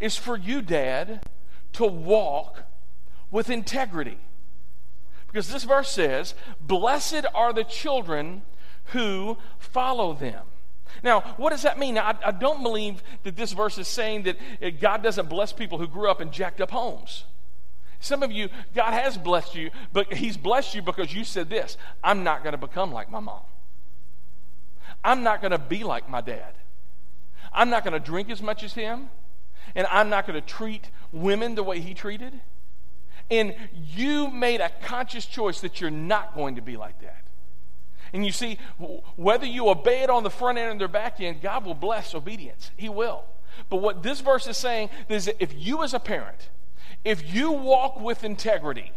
is 0.00 0.16
for 0.16 0.36
you, 0.36 0.62
dad, 0.62 1.22
to 1.74 1.84
walk 1.84 2.62
with 3.30 3.50
integrity. 3.50 4.18
Because 5.26 5.48
this 5.48 5.64
verse 5.64 5.90
says, 5.90 6.34
Blessed 6.60 7.26
are 7.34 7.52
the 7.52 7.64
children 7.64 8.42
who 8.86 9.36
follow 9.58 10.14
them. 10.14 10.46
Now, 11.02 11.20
what 11.36 11.50
does 11.50 11.62
that 11.62 11.78
mean? 11.78 11.98
I, 11.98 12.16
I 12.24 12.30
don't 12.32 12.62
believe 12.62 13.02
that 13.22 13.36
this 13.36 13.52
verse 13.52 13.78
is 13.78 13.88
saying 13.88 14.24
that 14.24 14.80
God 14.80 15.02
doesn't 15.02 15.28
bless 15.28 15.52
people 15.52 15.78
who 15.78 15.86
grew 15.86 16.10
up 16.10 16.20
in 16.20 16.30
jacked 16.30 16.60
up 16.60 16.70
homes. 16.70 17.24
Some 18.00 18.22
of 18.22 18.30
you, 18.30 18.48
God 18.74 18.92
has 18.92 19.18
blessed 19.18 19.54
you, 19.54 19.70
but 19.92 20.12
He's 20.12 20.36
blessed 20.36 20.74
you 20.74 20.82
because 20.82 21.12
you 21.12 21.24
said 21.24 21.50
this 21.50 21.76
I'm 22.02 22.24
not 22.24 22.42
going 22.42 22.52
to 22.52 22.58
become 22.58 22.92
like 22.92 23.10
my 23.10 23.20
mom. 23.20 23.42
I'm 25.04 25.22
not 25.22 25.40
going 25.40 25.52
to 25.52 25.58
be 25.58 25.84
like 25.84 26.08
my 26.08 26.20
dad. 26.20 26.54
I'm 27.52 27.70
not 27.70 27.84
going 27.84 27.94
to 27.94 28.00
drink 28.00 28.30
as 28.30 28.42
much 28.42 28.62
as 28.62 28.74
him. 28.74 29.10
And 29.74 29.86
I'm 29.90 30.08
not 30.08 30.26
going 30.26 30.40
to 30.40 30.46
treat 30.46 30.90
women 31.12 31.54
the 31.54 31.62
way 31.62 31.80
he 31.80 31.94
treated. 31.94 32.32
And 33.30 33.54
you 33.94 34.28
made 34.28 34.60
a 34.60 34.70
conscious 34.82 35.26
choice 35.26 35.60
that 35.60 35.80
you're 35.80 35.90
not 35.90 36.34
going 36.34 36.56
to 36.56 36.62
be 36.62 36.76
like 36.76 37.00
that. 37.02 37.27
And 38.12 38.24
you 38.24 38.32
see, 38.32 38.58
whether 39.16 39.46
you 39.46 39.68
obey 39.68 40.02
it 40.02 40.10
on 40.10 40.22
the 40.22 40.30
front 40.30 40.58
end 40.58 40.80
or 40.80 40.86
the 40.86 40.92
back 40.92 41.20
end, 41.20 41.42
God 41.42 41.64
will 41.64 41.74
bless 41.74 42.14
obedience. 42.14 42.70
He 42.76 42.88
will. 42.88 43.24
But 43.68 43.76
what 43.76 44.02
this 44.02 44.20
verse 44.20 44.46
is 44.46 44.56
saying 44.56 44.90
is 45.08 45.26
that 45.26 45.42
if 45.42 45.52
you, 45.54 45.82
as 45.82 45.94
a 45.94 46.00
parent, 46.00 46.48
if 47.04 47.34
you 47.34 47.52
walk 47.52 48.00
with 48.00 48.24
integrity, 48.24 48.92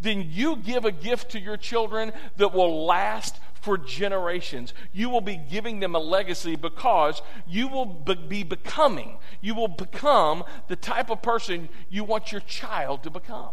then 0.00 0.28
you 0.30 0.56
give 0.56 0.84
a 0.84 0.92
gift 0.92 1.30
to 1.32 1.40
your 1.40 1.56
children 1.56 2.12
that 2.36 2.52
will 2.52 2.84
last 2.84 3.40
for 3.60 3.76
generations. 3.76 4.72
You 4.92 5.10
will 5.10 5.20
be 5.20 5.36
giving 5.36 5.80
them 5.80 5.94
a 5.94 5.98
legacy 5.98 6.56
because 6.56 7.22
you 7.46 7.68
will 7.68 7.86
be 7.86 8.42
becoming, 8.42 9.18
you 9.40 9.54
will 9.54 9.68
become 9.68 10.44
the 10.68 10.76
type 10.76 11.10
of 11.10 11.22
person 11.22 11.68
you 11.90 12.04
want 12.04 12.32
your 12.32 12.40
child 12.42 13.02
to 13.02 13.10
become. 13.10 13.50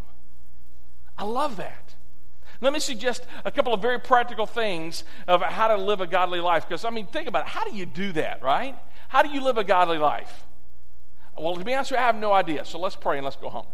I 1.17 1.23
love 1.23 1.57
that. 1.57 1.95
Let 2.61 2.73
me 2.73 2.79
suggest 2.79 3.25
a 3.43 3.51
couple 3.51 3.73
of 3.73 3.81
very 3.81 3.99
practical 3.99 4.45
things 4.45 5.03
of 5.27 5.41
how 5.41 5.67
to 5.67 5.77
live 5.77 6.01
a 6.01 6.07
godly 6.07 6.39
life. 6.39 6.67
Because, 6.67 6.85
I 6.85 6.89
mean, 6.89 7.07
think 7.07 7.27
about 7.27 7.45
it. 7.45 7.49
How 7.49 7.63
do 7.63 7.75
you 7.75 7.85
do 7.85 8.11
that, 8.13 8.41
right? 8.41 8.75
How 9.07 9.21
do 9.21 9.29
you 9.29 9.43
live 9.43 9.57
a 9.57 9.63
godly 9.63 9.97
life? 9.97 10.45
Well, 11.37 11.55
to 11.55 11.63
be 11.63 11.73
honest 11.73 11.91
with 11.91 11.99
you, 11.99 12.03
I 12.03 12.07
have 12.07 12.15
no 12.15 12.31
idea. 12.31 12.65
So 12.65 12.79
let's 12.79 12.95
pray 12.95 13.17
and 13.17 13.25
let's 13.25 13.35
go 13.35 13.49
home. 13.49 13.67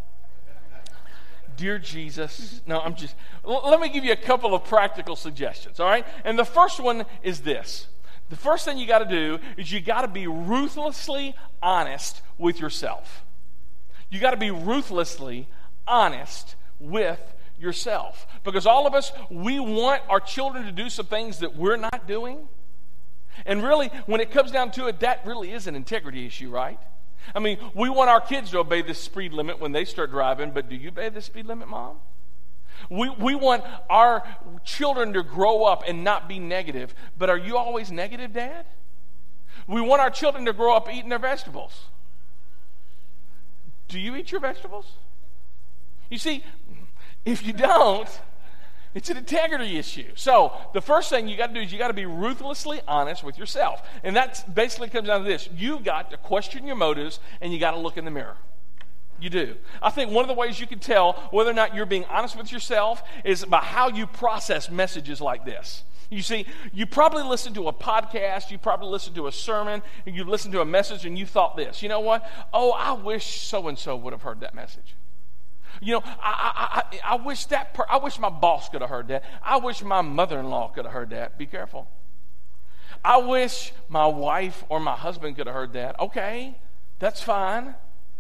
Dear 1.58 1.78
Jesus, 1.78 2.62
no, 2.66 2.80
I'm 2.80 2.96
just, 2.96 3.16
let 3.44 3.80
me 3.80 3.90
give 3.90 4.04
you 4.04 4.14
a 4.14 4.16
couple 4.16 4.56
of 4.56 4.64
practical 4.64 5.16
suggestions, 5.16 5.80
all 5.80 5.88
right? 5.88 6.06
And 6.24 6.40
the 6.40 6.46
first 6.46 6.80
one 6.80 7.06
is 7.22 7.42
this. 7.42 7.88
The 8.30 8.36
first 8.36 8.66
thing 8.66 8.78
you 8.78 8.88
got 8.88 9.00
to 9.00 9.06
do 9.06 9.40
is 9.58 9.72
you 9.72 9.82
got 9.82 10.02
to 10.02 10.08
be 10.08 10.26
ruthlessly 10.26 11.36
honest 11.62 12.22
with 12.38 12.60
yourself. 12.60 13.24
You 14.10 14.20
got 14.20 14.32
to 14.32 14.38
be 14.38 14.50
ruthlessly 14.50 15.48
honest 15.86 16.56
with 16.80 17.20
yourself. 17.62 18.28
Because 18.44 18.66
all 18.66 18.88
of 18.88 18.94
us, 18.94 19.12
we 19.30 19.60
want 19.60 20.02
our 20.10 20.20
children 20.20 20.66
to 20.66 20.72
do 20.72 20.90
some 20.90 21.06
things 21.06 21.40
that 21.40 21.56
we're 21.56 21.78
not 21.78 22.08
doing. 22.08 22.48
And 23.46 23.64
really, 23.64 23.88
when 24.08 24.20
it 24.20 24.32
comes 24.32 24.52
down 24.52 24.72
to 24.72 24.88
it, 24.88 25.00
that 25.02 25.26
really 25.26 25.52
is 25.52 25.68
an 25.68 25.76
integrity 25.76 26.26
issue, 26.26 26.50
right? 26.50 26.80
I 27.36 27.40
mean, 27.40 27.58
we 27.76 27.90
want 27.90 28.10
our 28.10 28.22
kids 28.22 28.52
to 28.52 28.60
obey 28.60 28.82
the 28.82 28.94
speed 28.94 29.32
limit 29.32 29.60
when 29.60 29.72
they 29.72 29.86
start 29.86 30.12
driving, 30.12 30.52
but 30.52 30.70
do 30.70 30.76
you 30.76 30.90
obey 30.90 31.10
the 31.10 31.22
speed 31.22 31.46
limit, 31.46 31.68
mom? 31.68 31.98
We, 32.90 33.10
we 33.10 33.36
want 33.36 33.64
our 33.90 34.24
children 34.64 35.14
to 35.14 35.24
grow 35.24 35.64
up 35.64 35.84
and 35.88 36.04
not 36.04 36.28
be 36.28 36.40
negative, 36.40 36.96
but 37.18 37.30
are 37.30 37.38
you 37.38 37.58
always 37.58 37.92
negative, 37.92 38.34
Dad? 38.34 38.66
We 39.68 39.82
want 39.82 40.02
our 40.02 40.10
children 40.10 40.46
to 40.46 40.54
grow 40.54 40.76
up 40.76 40.92
eating 40.92 41.10
their 41.10 41.20
vegetables. 41.20 41.86
Do 43.88 44.00
you 44.00 44.16
eat 44.16 44.32
your 44.32 44.42
vegetables? 44.42 44.92
You 46.10 46.18
see, 46.18 46.44
if 47.26 47.46
you 47.46 47.54
don't, 47.54 48.08
it's 48.94 49.10
an 49.10 49.18
integrity 49.18 49.78
issue. 49.78 50.12
So, 50.16 50.54
the 50.74 50.82
first 50.82 51.10
thing 51.10 51.28
you 51.28 51.38
got 51.38 51.48
to 51.48 51.54
do 51.54 51.62
is 51.62 51.72
you 51.72 51.80
got 51.80 51.88
to 51.88 51.94
be 51.94 52.06
ruthlessly 52.06 52.82
honest 52.88 53.24
with 53.24 53.38
yourself. 53.38 53.82
And 54.04 54.16
that 54.18 54.54
basically 54.54 54.90
comes 54.90 55.08
down 55.08 55.24
to 55.24 55.28
this 55.28 55.48
you 55.56 55.80
got 55.80 56.12
to 56.12 56.18
question 56.18 56.66
your 56.66 56.76
motives 56.76 57.20
and 57.40 57.54
you 57.54 57.60
got 57.60 57.72
to 57.72 57.80
look 57.80 57.98
in 57.98 58.06
the 58.06 58.12
mirror. 58.12 58.38
You 59.22 59.30
do. 59.30 59.56
I 59.82 59.92
think 59.92 60.12
one 60.12 60.24
of 60.24 60.28
the 60.28 60.34
ways 60.34 60.60
you 60.60 60.66
can 60.66 60.80
tell 60.80 61.14
whether 61.32 61.52
or 61.52 61.54
not 61.54 61.76
you're 61.76 61.86
being 61.86 62.06
honest 62.06 62.36
with 62.36 62.52
yourself 62.52 63.04
is 63.24 63.46
by 63.46 63.60
how 63.60 63.90
you 63.90 64.08
process 64.08 64.70
messages 64.70 65.22
like 65.22 65.46
this. 65.46 65.84
You 66.10 66.24
see, 66.24 66.46
you 66.74 66.86
probably 66.86 67.24
listened 67.24 67.56
to 67.56 67.68
a 67.70 67.74
podcast, 67.74 68.52
you 68.52 68.58
probably 68.58 68.90
listened 68.90 69.16
to 69.16 69.28
a 69.28 69.32
sermon, 69.32 69.82
and 70.06 70.14
you 70.14 70.26
listened 70.26 70.54
to 70.54 70.62
a 70.62 70.66
message 70.66 71.06
and 71.06 71.18
you 71.18 71.26
thought 71.26 71.56
this. 71.56 71.82
You 71.82 71.88
know 71.88 72.02
what? 72.02 72.30
Oh, 72.52 72.72
I 72.72 72.94
wish 72.94 73.42
so 73.42 73.70
and 73.70 73.80
so 73.80 73.96
would 73.96 74.12
have 74.12 74.24
heard 74.24 74.42
that 74.42 74.54
message. 74.54 74.96
You 75.82 75.96
know, 75.96 76.04
I, 76.06 76.14
I, 76.22 76.84
I, 76.98 77.14
I 77.14 77.16
wish 77.16 77.46
that, 77.46 77.74
per, 77.74 77.86
I 77.90 77.98
wish 77.98 78.20
my 78.20 78.30
boss 78.30 78.70
could 78.70 78.82
have 78.82 78.90
heard 78.90 79.08
that. 79.08 79.24
I 79.44 79.58
wish 79.58 79.84
my 79.84 80.02
mother 80.02 80.40
in 80.40 80.50
law 80.50 80.70
could 80.70 80.86
have 80.86 80.94
heard 80.94 81.10
that. 81.10 81.38
Be 81.38 81.48
careful. 81.48 81.88
I 83.04 83.18
wish 83.18 83.74
my 83.90 84.06
wife 84.06 84.64
or 84.70 84.80
my 84.80 84.96
husband 84.96 85.36
could 85.36 85.48
have 85.48 85.56
heard 85.56 85.74
that. 85.74 86.00
Okay, 86.00 86.56
that's 87.00 87.22
fine. 87.22 87.74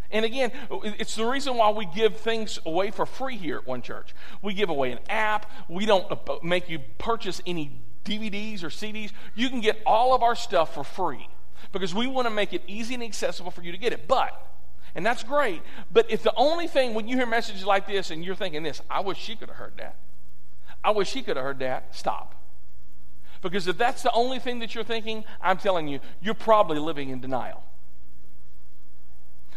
And 0.09 0.25
again, 0.25 0.51
it's 0.71 1.15
the 1.15 1.25
reason 1.25 1.55
why 1.55 1.69
we 1.69 1.85
give 1.85 2.17
things 2.17 2.59
away 2.65 2.91
for 2.91 3.05
free 3.05 3.37
here 3.37 3.57
at 3.57 3.67
One 3.67 3.83
Church. 3.83 4.13
We 4.41 4.53
give 4.53 4.69
away 4.69 4.91
an 4.91 4.99
app. 5.07 5.49
We 5.69 5.85
don't 5.85 6.43
make 6.43 6.67
you 6.67 6.79
purchase 6.97 7.41
any 7.45 7.79
DVDs 8.03 8.63
or 8.63 8.67
CDs. 8.67 9.11
You 9.35 9.49
can 9.49 9.61
get 9.61 9.79
all 9.85 10.13
of 10.15 10.23
our 10.23 10.35
stuff 10.35 10.73
for 10.73 10.83
free 10.83 11.29
because 11.71 11.93
we 11.93 12.07
want 12.07 12.25
to 12.25 12.33
make 12.33 12.53
it 12.53 12.63
easy 12.67 12.95
and 12.95 13.03
accessible 13.03 13.51
for 13.51 13.61
you 13.61 13.71
to 13.71 13.77
get 13.77 13.93
it. 13.93 14.07
But 14.07 14.50
and 14.95 15.05
that's 15.05 15.23
great. 15.23 15.61
But 15.91 16.09
if 16.11 16.23
the 16.23 16.33
only 16.35 16.67
thing, 16.67 16.93
when 16.93 17.07
you 17.07 17.15
hear 17.17 17.25
messages 17.25 17.65
like 17.65 17.87
this 17.87 18.11
and 18.11 18.23
you're 18.23 18.35
thinking 18.35 18.63
this, 18.63 18.81
I 18.89 18.99
wish 19.01 19.17
she 19.17 19.35
could 19.35 19.49
have 19.49 19.57
heard 19.57 19.77
that. 19.77 19.95
I 20.83 20.91
wish 20.91 21.09
she 21.09 21.21
could 21.21 21.37
have 21.37 21.45
heard 21.45 21.59
that, 21.59 21.95
stop. 21.95 22.35
Because 23.41 23.67
if 23.67 23.77
that's 23.77 24.03
the 24.03 24.11
only 24.11 24.39
thing 24.39 24.59
that 24.59 24.75
you're 24.75 24.83
thinking, 24.83 25.23
I'm 25.41 25.57
telling 25.57 25.87
you, 25.87 25.99
you're 26.21 26.33
probably 26.33 26.79
living 26.79 27.09
in 27.09 27.21
denial. 27.21 27.63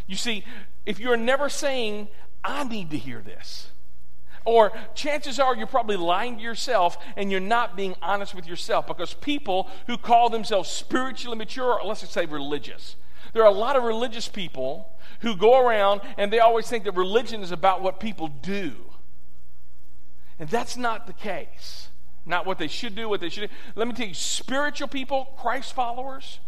You 0.07 0.17
see, 0.17 0.45
if 0.87 0.99
you're 0.99 1.17
never 1.17 1.49
saying, 1.49 2.09
I 2.43 2.65
need 2.65 2.91
to 2.91 2.99
hear 2.99 3.21
this, 3.21 3.69
or 4.45 4.73
chances 4.95 5.41
are 5.41 5.57
you're 5.57 5.67
probably 5.67 5.97
lying 5.97 6.37
to 6.37 6.43
yourself 6.43 6.99
and 7.17 7.31
you're 7.31 7.41
not 7.41 7.77
being 7.77 7.95
honest 8.03 8.35
with 8.35 8.47
yourself 8.47 8.87
because 8.87 9.15
people 9.15 9.71
who 9.87 9.97
call 9.97 10.29
themselves 10.29 10.69
spiritually 10.69 11.37
mature, 11.37 11.81
or 11.81 11.87
let's 11.87 12.03
just 12.03 12.13
say 12.13 12.27
religious, 12.27 12.97
there 13.35 13.43
are 13.43 13.49
a 13.49 13.53
lot 13.55 13.77
of 13.77 13.83
religious 13.83 14.27
people 14.27 14.89
who 15.21 15.37
go 15.37 15.61
around 15.61 16.01
and 16.17 16.33
they 16.33 16.39
always 16.39 16.67
think 16.67 16.85
that 16.85 16.97
religion 16.97 17.43
is 17.43 17.51
about 17.51 17.83
what 17.83 18.01
people 18.01 18.29
do. 18.29 18.73
And 20.39 20.49
that's 20.49 20.77
not 20.77 21.07
the 21.07 21.13
case. 21.13 21.89
Not 22.27 22.47
what 22.47 22.59
they 22.59 22.69
should 22.69 22.95
do, 22.95 23.09
what 23.09 23.21
they 23.21 23.29
should 23.29 23.51
do. 23.51 23.55
Let 23.75 23.87
me 23.87 23.95
tell 23.95 24.07
you, 24.07 24.15
spiritual 24.15 24.89
people, 24.89 25.27
Christ 25.37 25.75
followers, 25.75 26.39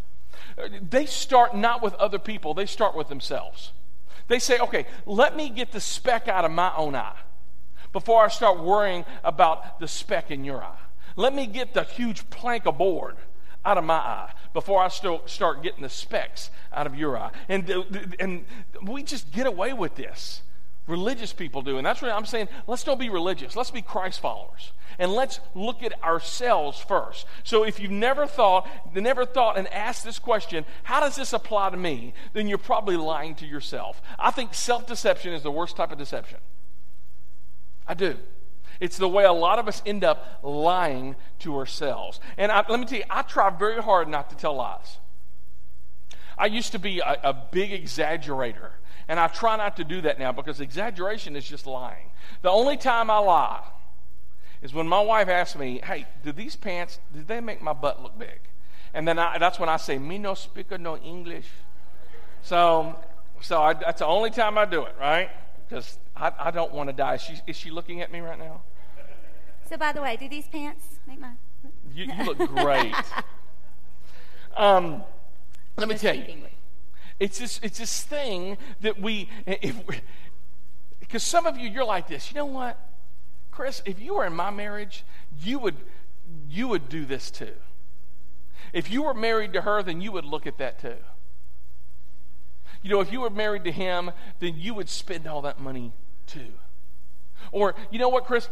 they 0.90 1.06
start 1.06 1.54
not 1.54 1.82
with 1.82 1.94
other 1.94 2.18
people, 2.18 2.54
they 2.54 2.66
start 2.66 2.96
with 2.96 3.08
themselves. 3.08 3.72
They 4.28 4.38
say, 4.38 4.58
okay, 4.58 4.86
let 5.04 5.36
me 5.36 5.50
get 5.50 5.72
the 5.72 5.80
speck 5.80 6.28
out 6.28 6.44
of 6.44 6.50
my 6.50 6.74
own 6.76 6.94
eye 6.94 7.18
before 7.92 8.24
I 8.24 8.28
start 8.28 8.62
worrying 8.62 9.04
about 9.22 9.80
the 9.80 9.88
speck 9.88 10.30
in 10.30 10.44
your 10.44 10.62
eye. 10.62 10.78
Let 11.14 11.34
me 11.34 11.46
get 11.46 11.74
the 11.74 11.84
huge 11.84 12.28
plank 12.30 12.66
of 12.66 12.78
board 12.78 13.16
out 13.64 13.78
of 13.78 13.84
my 13.84 13.94
eye 13.94 14.32
before 14.56 14.82
I 14.82 14.88
start 14.88 15.62
getting 15.62 15.82
the 15.82 15.90
specks 15.90 16.48
out 16.72 16.86
of 16.86 16.94
your 16.94 17.18
eye. 17.18 17.30
And, 17.46 17.68
and 18.18 18.46
we 18.82 19.02
just 19.02 19.30
get 19.30 19.46
away 19.46 19.74
with 19.74 19.96
this. 19.96 20.40
Religious 20.86 21.34
people 21.34 21.60
do. 21.60 21.76
And 21.76 21.84
that's 21.86 22.00
what 22.00 22.10
I'm 22.10 22.24
saying. 22.24 22.48
Let's 22.66 22.82
don't 22.82 22.98
be 22.98 23.10
religious. 23.10 23.54
Let's 23.54 23.70
be 23.70 23.82
Christ 23.82 24.18
followers. 24.18 24.72
And 24.98 25.12
let's 25.12 25.40
look 25.54 25.82
at 25.82 26.02
ourselves 26.02 26.80
first. 26.80 27.26
So 27.44 27.64
if 27.64 27.78
you've 27.78 27.90
never 27.90 28.26
thought, 28.26 28.66
never 28.94 29.26
thought 29.26 29.58
and 29.58 29.68
asked 29.68 30.06
this 30.06 30.18
question, 30.18 30.64
how 30.84 31.00
does 31.00 31.16
this 31.16 31.34
apply 31.34 31.68
to 31.68 31.76
me? 31.76 32.14
Then 32.32 32.48
you're 32.48 32.56
probably 32.56 32.96
lying 32.96 33.34
to 33.34 33.46
yourself. 33.46 34.00
I 34.18 34.30
think 34.30 34.54
self 34.54 34.86
deception 34.86 35.34
is 35.34 35.42
the 35.42 35.50
worst 35.50 35.76
type 35.76 35.92
of 35.92 35.98
deception. 35.98 36.38
I 37.86 37.92
do. 37.92 38.16
It's 38.80 38.98
the 38.98 39.08
way 39.08 39.24
a 39.24 39.32
lot 39.32 39.58
of 39.58 39.68
us 39.68 39.82
end 39.86 40.04
up 40.04 40.40
lying 40.42 41.16
to 41.40 41.56
ourselves. 41.56 42.20
And 42.36 42.52
I, 42.52 42.64
let 42.68 42.78
me 42.80 42.86
tell 42.86 42.98
you, 42.98 43.04
I 43.08 43.22
try 43.22 43.50
very 43.50 43.82
hard 43.82 44.08
not 44.08 44.30
to 44.30 44.36
tell 44.36 44.54
lies. 44.54 44.98
I 46.38 46.46
used 46.46 46.72
to 46.72 46.78
be 46.78 47.00
a, 47.00 47.18
a 47.22 47.32
big 47.32 47.70
exaggerator, 47.70 48.70
and 49.08 49.18
I 49.18 49.28
try 49.28 49.56
not 49.56 49.76
to 49.78 49.84
do 49.84 50.02
that 50.02 50.18
now 50.18 50.32
because 50.32 50.60
exaggeration 50.60 51.34
is 51.36 51.46
just 51.46 51.66
lying. 51.66 52.10
The 52.42 52.50
only 52.50 52.76
time 52.76 53.10
I 53.10 53.18
lie 53.18 53.62
is 54.60 54.74
when 54.74 54.86
my 54.86 55.00
wife 55.00 55.28
asks 55.28 55.58
me, 55.58 55.80
"Hey, 55.82 56.06
do 56.22 56.32
these 56.32 56.56
pants 56.56 56.98
did 57.14 57.26
they 57.26 57.40
make 57.40 57.62
my 57.62 57.72
butt 57.72 58.02
look 58.02 58.18
big?" 58.18 58.40
And 58.92 59.06
then 59.08 59.18
I, 59.18 59.38
that's 59.38 59.58
when 59.58 59.68
I 59.68 59.78
say, 59.78 59.98
"Me 59.98 60.18
no 60.18 60.34
speak 60.34 60.78
no 60.78 60.96
English." 60.98 61.48
So, 62.42 62.96
so 63.40 63.62
I, 63.62 63.72
that's 63.72 64.00
the 64.00 64.06
only 64.06 64.30
time 64.30 64.58
I 64.58 64.66
do 64.66 64.82
it, 64.84 64.94
right? 65.00 65.30
Because 65.68 65.98
I, 66.16 66.32
I 66.38 66.50
don't 66.50 66.72
want 66.72 66.88
to 66.88 66.92
die. 66.92 67.14
Is 67.14 67.22
she, 67.22 67.34
is 67.46 67.56
she 67.56 67.70
looking 67.70 68.00
at 68.00 68.10
me 68.10 68.20
right 68.20 68.38
now? 68.38 68.62
So, 69.68 69.76
by 69.76 69.92
the 69.92 70.00
way, 70.00 70.16
do 70.16 70.28
these 70.28 70.46
pants 70.48 70.84
make 71.06 71.20
my. 71.20 71.32
You, 71.92 72.06
you 72.06 72.24
look 72.24 72.38
great. 72.54 72.94
um, 74.56 75.02
let 75.76 75.88
me 75.88 75.96
tell 75.96 76.14
you. 76.14 76.24
It's 77.18 77.38
this, 77.38 77.60
it's 77.62 77.78
this 77.78 78.02
thing 78.02 78.58
that 78.82 79.00
we, 79.00 79.28
because 81.00 81.22
some 81.22 81.46
of 81.46 81.56
you, 81.58 81.68
you're 81.68 81.84
like 81.84 82.08
this. 82.08 82.30
You 82.30 82.36
know 82.36 82.46
what, 82.46 82.78
Chris? 83.50 83.82
If 83.84 84.00
you 84.00 84.14
were 84.14 84.26
in 84.26 84.34
my 84.34 84.50
marriage, 84.50 85.04
you 85.40 85.58
would, 85.58 85.76
you 86.48 86.68
would 86.68 86.88
do 86.88 87.04
this 87.04 87.30
too. 87.30 87.54
If 88.72 88.90
you 88.90 89.02
were 89.02 89.14
married 89.14 89.54
to 89.54 89.62
her, 89.62 89.82
then 89.82 90.00
you 90.00 90.12
would 90.12 90.24
look 90.24 90.46
at 90.46 90.58
that 90.58 90.78
too. 90.78 90.96
You 92.82 92.90
know, 92.90 93.00
if 93.00 93.10
you 93.10 93.22
were 93.22 93.30
married 93.30 93.64
to 93.64 93.72
him, 93.72 94.12
then 94.38 94.54
you 94.56 94.74
would 94.74 94.88
spend 94.88 95.26
all 95.26 95.42
that 95.42 95.58
money 95.58 95.92
too. 96.26 96.52
Or, 97.52 97.74
you 97.90 97.98
know 97.98 98.08
what, 98.08 98.24
Chris? 98.24 98.48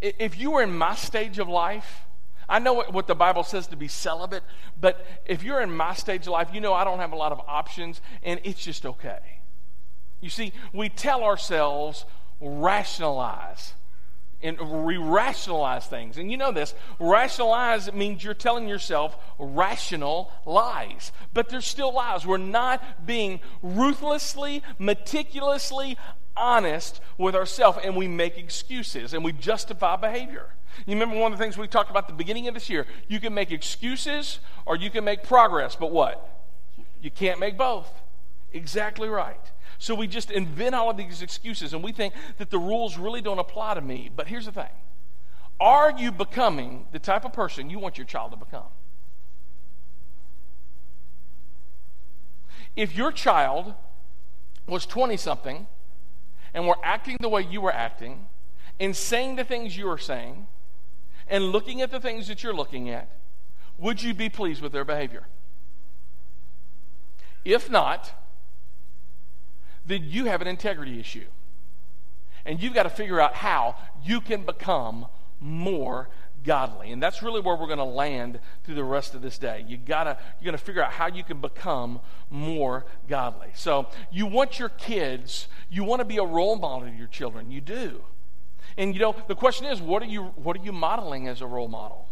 If 0.00 0.38
you 0.38 0.52
were 0.52 0.62
in 0.62 0.76
my 0.76 0.94
stage 0.94 1.38
of 1.38 1.48
life, 1.48 2.02
I 2.48 2.58
know 2.58 2.72
what, 2.72 2.92
what, 2.92 3.06
the 3.06 3.14
Bible 3.14 3.44
says 3.44 3.68
to 3.68 3.76
be 3.76 3.88
celibate, 3.88 4.42
but 4.80 5.06
if 5.26 5.42
you're 5.42 5.60
in 5.60 5.74
my 5.74 5.94
stage 5.94 6.22
of 6.22 6.32
life, 6.32 6.48
you 6.52 6.60
know 6.60 6.74
I 6.74 6.84
don't 6.84 6.98
have 6.98 7.12
a 7.12 7.16
lot 7.16 7.32
of 7.32 7.40
options, 7.46 8.00
and 8.22 8.40
it's 8.42 8.62
just 8.62 8.84
okay. 8.84 9.20
You 10.20 10.28
see, 10.28 10.52
we 10.72 10.88
tell 10.88 11.22
ourselves, 11.22 12.04
rationalize 12.40 13.74
and 14.42 14.58
we 14.84 14.96
rationalize 14.96 15.86
things. 15.86 16.18
And 16.18 16.30
you 16.30 16.36
know 16.36 16.52
this 16.52 16.74
rationalize 16.98 17.92
means 17.92 18.24
you're 18.24 18.34
telling 18.34 18.68
yourself 18.68 19.16
rational 19.38 20.32
lies, 20.44 21.12
but 21.32 21.48
they're 21.48 21.60
still 21.60 21.94
lies. 21.94 22.26
We're 22.26 22.38
not 22.38 23.06
being 23.06 23.40
ruthlessly, 23.62 24.62
meticulously 24.78 25.96
honest 26.36 27.00
with 27.18 27.34
ourselves 27.34 27.78
and 27.82 27.96
we 27.96 28.08
make 28.08 28.38
excuses 28.38 29.14
and 29.14 29.24
we 29.24 29.32
justify 29.32 29.96
behavior. 29.96 30.46
You 30.86 30.94
remember 30.94 31.16
one 31.16 31.32
of 31.32 31.38
the 31.38 31.44
things 31.44 31.58
we 31.58 31.68
talked 31.68 31.90
about 31.90 32.08
the 32.08 32.14
beginning 32.14 32.48
of 32.48 32.54
this 32.54 32.70
year? 32.70 32.86
You 33.08 33.20
can 33.20 33.34
make 33.34 33.50
excuses 33.50 34.40
or 34.64 34.76
you 34.76 34.90
can 34.90 35.04
make 35.04 35.22
progress, 35.22 35.76
but 35.76 35.92
what? 35.92 36.28
You 37.00 37.10
can't 37.10 37.38
make 37.38 37.58
both. 37.58 37.90
Exactly 38.52 39.08
right. 39.08 39.50
So 39.78 39.94
we 39.94 40.06
just 40.06 40.30
invent 40.30 40.74
all 40.74 40.90
of 40.90 40.96
these 40.96 41.22
excuses 41.22 41.74
and 41.74 41.82
we 41.82 41.92
think 41.92 42.14
that 42.38 42.50
the 42.50 42.58
rules 42.58 42.96
really 42.96 43.20
don't 43.20 43.38
apply 43.38 43.74
to 43.74 43.80
me. 43.80 44.10
But 44.14 44.28
here's 44.28 44.46
the 44.46 44.52
thing 44.52 44.70
Are 45.60 45.90
you 45.90 46.12
becoming 46.12 46.86
the 46.92 46.98
type 46.98 47.24
of 47.24 47.32
person 47.32 47.68
you 47.68 47.78
want 47.78 47.98
your 47.98 48.06
child 48.06 48.30
to 48.32 48.36
become? 48.36 48.68
If 52.74 52.96
your 52.96 53.12
child 53.12 53.74
was 54.66 54.86
20 54.86 55.16
something 55.16 55.66
and 56.54 56.66
were 56.66 56.78
acting 56.82 57.16
the 57.20 57.28
way 57.28 57.42
you 57.42 57.60
were 57.60 57.72
acting 57.72 58.26
and 58.78 58.96
saying 58.96 59.36
the 59.36 59.44
things 59.44 59.76
you 59.76 59.88
are 59.88 59.98
saying 59.98 60.46
and 61.28 61.44
looking 61.46 61.80
at 61.80 61.90
the 61.90 62.00
things 62.00 62.28
that 62.28 62.42
you're 62.42 62.54
looking 62.54 62.90
at, 62.90 63.08
would 63.78 64.02
you 64.02 64.12
be 64.14 64.28
pleased 64.28 64.60
with 64.60 64.72
their 64.72 64.84
behavior? 64.84 65.26
If 67.44 67.70
not, 67.70 68.12
then 69.86 70.04
you 70.04 70.26
have 70.26 70.40
an 70.40 70.46
integrity 70.46 71.00
issue. 71.00 71.26
And 72.44 72.62
you've 72.62 72.74
got 72.74 72.84
to 72.84 72.90
figure 72.90 73.20
out 73.20 73.34
how 73.34 73.76
you 74.04 74.20
can 74.20 74.44
become 74.44 75.06
more 75.40 76.08
godly. 76.44 76.92
And 76.92 77.02
that's 77.02 77.22
really 77.22 77.40
where 77.40 77.56
we're 77.56 77.66
going 77.66 77.78
to 77.78 77.84
land 77.84 78.40
through 78.64 78.74
the 78.74 78.84
rest 78.84 79.14
of 79.14 79.22
this 79.22 79.38
day. 79.38 79.64
You 79.66 79.76
gotta, 79.76 80.18
you're 80.40 80.50
going 80.50 80.58
to 80.58 80.64
figure 80.64 80.82
out 80.82 80.92
how 80.92 81.06
you 81.06 81.24
can 81.24 81.40
become 81.40 82.00
more 82.30 82.84
godly. 83.08 83.48
So 83.54 83.88
you 84.10 84.26
want 84.26 84.58
your 84.58 84.68
kids, 84.70 85.48
you 85.70 85.84
want 85.84 86.00
to 86.00 86.04
be 86.04 86.18
a 86.18 86.24
role 86.24 86.56
model 86.56 86.88
to 86.88 86.94
your 86.94 87.08
children. 87.08 87.50
You 87.50 87.60
do. 87.60 88.02
And 88.76 88.94
you 88.94 89.00
know, 89.00 89.14
the 89.28 89.34
question 89.34 89.66
is, 89.66 89.80
what 89.80 90.02
are 90.02 90.06
you, 90.06 90.24
what 90.36 90.56
are 90.56 90.64
you 90.64 90.72
modeling 90.72 91.28
as 91.28 91.40
a 91.40 91.46
role 91.46 91.68
model? 91.68 92.08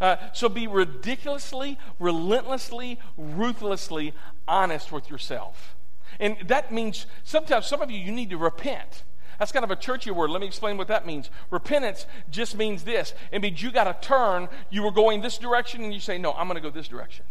Uh, 0.00 0.16
so 0.32 0.48
be 0.48 0.66
ridiculously, 0.66 1.78
relentlessly, 1.98 2.98
ruthlessly 3.16 4.12
honest 4.48 4.90
with 4.90 5.10
yourself. 5.10 5.76
And 6.18 6.36
that 6.46 6.72
means 6.72 7.06
sometimes 7.22 7.66
some 7.66 7.80
of 7.80 7.90
you, 7.90 7.98
you 7.98 8.12
need 8.12 8.30
to 8.30 8.36
repent. 8.36 9.04
That's 9.38 9.52
kind 9.52 9.64
of 9.64 9.70
a 9.70 9.76
churchy 9.76 10.10
word. 10.10 10.30
Let 10.30 10.40
me 10.40 10.46
explain 10.46 10.76
what 10.76 10.88
that 10.88 11.06
means. 11.06 11.30
Repentance 11.50 12.06
just 12.30 12.56
means 12.56 12.84
this 12.84 13.14
it 13.32 13.42
means 13.42 13.62
you 13.62 13.70
got 13.70 13.84
to 13.84 14.06
turn. 14.06 14.48
You 14.70 14.82
were 14.82 14.92
going 14.92 15.20
this 15.20 15.38
direction, 15.38 15.82
and 15.82 15.92
you 15.92 16.00
say, 16.00 16.18
No, 16.18 16.32
I'm 16.32 16.46
going 16.48 16.56
to 16.56 16.60
go 16.60 16.70
this 16.70 16.88
direction. 16.88 17.24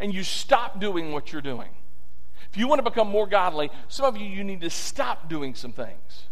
And 0.00 0.12
you 0.12 0.24
stop 0.24 0.80
doing 0.80 1.12
what 1.12 1.32
you're 1.32 1.42
doing. 1.42 1.70
If 2.50 2.56
you 2.56 2.68
want 2.68 2.78
to 2.78 2.88
become 2.88 3.08
more 3.08 3.26
godly, 3.26 3.70
some 3.88 4.06
of 4.06 4.16
you, 4.16 4.26
you 4.26 4.44
need 4.44 4.60
to 4.60 4.70
stop 4.70 5.28
doing 5.28 5.54
some 5.54 5.72
things. 5.72 6.24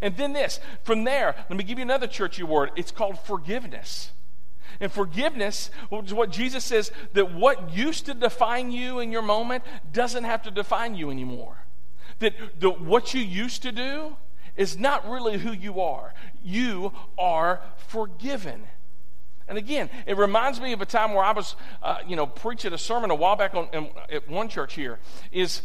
And 0.00 0.16
then 0.16 0.32
this, 0.32 0.60
from 0.84 1.04
there, 1.04 1.34
let 1.48 1.56
me 1.56 1.64
give 1.64 1.78
you 1.78 1.82
another 1.82 2.06
churchy 2.06 2.42
word. 2.42 2.70
It's 2.76 2.90
called 2.90 3.18
forgiveness. 3.20 4.12
And 4.80 4.92
forgiveness 4.92 5.70
is 5.90 6.14
what 6.14 6.30
Jesus 6.30 6.64
says 6.64 6.92
that 7.14 7.32
what 7.32 7.72
used 7.74 8.06
to 8.06 8.14
define 8.14 8.70
you 8.70 9.00
in 9.00 9.10
your 9.10 9.22
moment 9.22 9.64
doesn't 9.92 10.24
have 10.24 10.42
to 10.42 10.50
define 10.50 10.94
you 10.94 11.10
anymore. 11.10 11.56
That 12.20 12.34
the, 12.60 12.70
what 12.70 13.14
you 13.14 13.20
used 13.20 13.62
to 13.62 13.72
do 13.72 14.16
is 14.58 14.76
not 14.76 15.08
really 15.08 15.38
who 15.38 15.52
you 15.52 15.80
are. 15.80 16.12
You 16.42 16.92
are 17.16 17.62
forgiven. 17.76 18.64
And 19.46 19.56
again, 19.56 19.88
it 20.06 20.18
reminds 20.18 20.60
me 20.60 20.74
of 20.74 20.82
a 20.82 20.86
time 20.86 21.14
where 21.14 21.24
I 21.24 21.32
was, 21.32 21.56
uh, 21.82 21.98
you 22.06 22.16
know, 22.16 22.26
preaching 22.26 22.74
a 22.74 22.78
sermon 22.78 23.10
a 23.10 23.14
while 23.14 23.36
back 23.36 23.54
on, 23.54 23.68
in, 23.72 23.88
at 24.12 24.28
one 24.28 24.50
church 24.50 24.74
here. 24.74 24.98
Is 25.32 25.62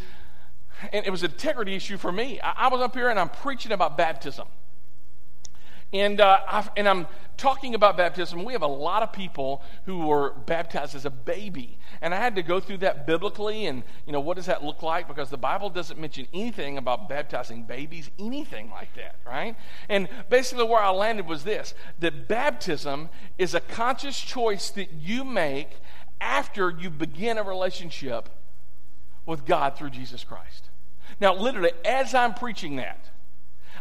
and 0.92 1.06
it 1.06 1.10
was 1.10 1.24
an 1.24 1.32
integrity 1.32 1.76
issue 1.76 1.98
for 1.98 2.12
me. 2.12 2.40
I, 2.42 2.52
I 2.52 2.68
was 2.70 2.82
up 2.82 2.94
here 2.94 3.10
and 3.10 3.20
I'm 3.20 3.30
preaching 3.30 3.72
about 3.72 3.98
baptism. 3.98 4.48
And, 5.94 6.20
uh, 6.20 6.64
and 6.76 6.90
I'm 6.90 7.08
talking 7.38 7.76
about 7.76 7.98
baptism. 7.98 8.44
We 8.44 8.54
have 8.54 8.64
a 8.64 8.68
lot 8.68 9.04
of 9.04 9.14
people 9.14 9.62
who 9.86 10.08
were 10.08 10.34
baptized 10.46 10.96
as 10.96 11.06
a 11.06 11.10
baby. 11.12 11.78
And 12.02 12.14
I 12.14 12.18
had 12.18 12.36
to 12.36 12.44
go 12.44 12.60
through 12.60 12.80
that 12.80 13.06
biblically 13.06 13.68
and, 13.68 13.84
you 14.08 14.12
know, 14.12 14.20
what 14.20 14.36
does 14.36 14.48
that 14.48 14.64
look 14.64 14.82
like? 14.82 15.08
Because 15.08 15.30
the 15.30 15.38
Bible 15.38 15.70
doesn't 15.70 16.00
mention 16.00 16.28
anything 16.34 16.78
about 16.78 17.08
baptizing 17.08 17.64
babies, 17.64 18.10
anything 18.18 18.72
like 18.72 18.94
that, 18.96 19.16
right? 19.26 19.56
And 19.88 20.10
basically, 20.30 20.66
where 20.66 20.82
I 20.82 20.90
landed 20.90 21.28
was 21.28 21.44
this 21.44 21.76
that 22.00 22.28
baptism 22.28 23.10
is 23.38 23.54
a 23.54 23.60
conscious 23.60 24.20
choice 24.20 24.72
that 24.72 24.92
you 24.94 25.24
make 25.24 25.70
after 26.20 26.72
you 26.72 26.90
begin 26.90 27.38
a 27.38 27.44
relationship 27.44 28.30
with 29.26 29.46
God 29.46 29.78
through 29.78 29.92
Jesus 29.92 30.24
Christ. 30.24 30.70
Now, 31.20 31.36
literally, 31.36 31.72
as 31.86 32.14
I'm 32.14 32.34
preaching 32.34 32.78
that, 32.78 33.10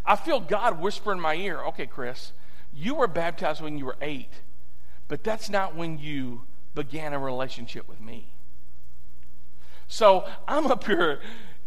I 0.05 0.17
feel 0.17 0.41
God 0.41 0.81
whisper 0.81 1.13
in 1.13 1.21
my 1.21 1.35
ear, 1.35 1.61
okay, 1.69 1.87
Chris, 1.87 2.33
you 2.75 2.95
were 2.95 3.07
baptized 3.07 3.61
when 3.61 3.79
you 3.79 3.87
were 3.87 3.97
eight, 4.01 4.31
but 5.09 5.23
that's 5.23 5.49
not 5.49 5.77
when 5.77 5.99
you 5.99 6.43
began 6.75 7.13
a 7.13 7.19
relationship 7.19 7.89
with 7.89 8.01
me. 8.01 8.33
So 9.87 10.27
I'm 10.49 10.67
up 10.67 10.85
here 10.85 11.21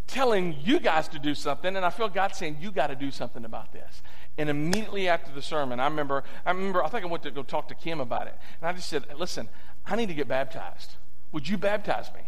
telling 0.07 0.55
you 0.63 0.79
guys 0.79 1.07
to 1.09 1.19
do 1.19 1.33
something, 1.33 1.75
and 1.75 1.85
I 1.85 1.89
feel 1.89 2.09
God 2.09 2.35
saying, 2.35 2.57
you 2.59 2.71
got 2.71 2.87
to 2.87 2.95
do 2.95 3.11
something 3.11 3.45
about 3.45 3.71
this. 3.71 4.01
And 4.37 4.49
immediately 4.49 5.07
after 5.07 5.31
the 5.31 5.41
sermon, 5.41 5.79
I 5.79 5.85
remember, 5.85 6.23
I 6.45 6.51
remember, 6.51 6.83
I 6.83 6.89
think 6.89 7.03
I 7.03 7.07
went 7.07 7.23
to 7.23 7.31
go 7.31 7.43
talk 7.43 7.67
to 7.69 7.75
Kim 7.75 7.99
about 7.99 8.27
it. 8.27 8.37
And 8.59 8.67
I 8.67 8.73
just 8.73 8.89
said, 8.89 9.05
listen, 9.17 9.47
I 9.85 9.95
need 9.95 10.07
to 10.07 10.13
get 10.13 10.27
baptized. 10.27 10.95
Would 11.31 11.47
you 11.47 11.57
baptize 11.57 12.11
me? 12.13 12.21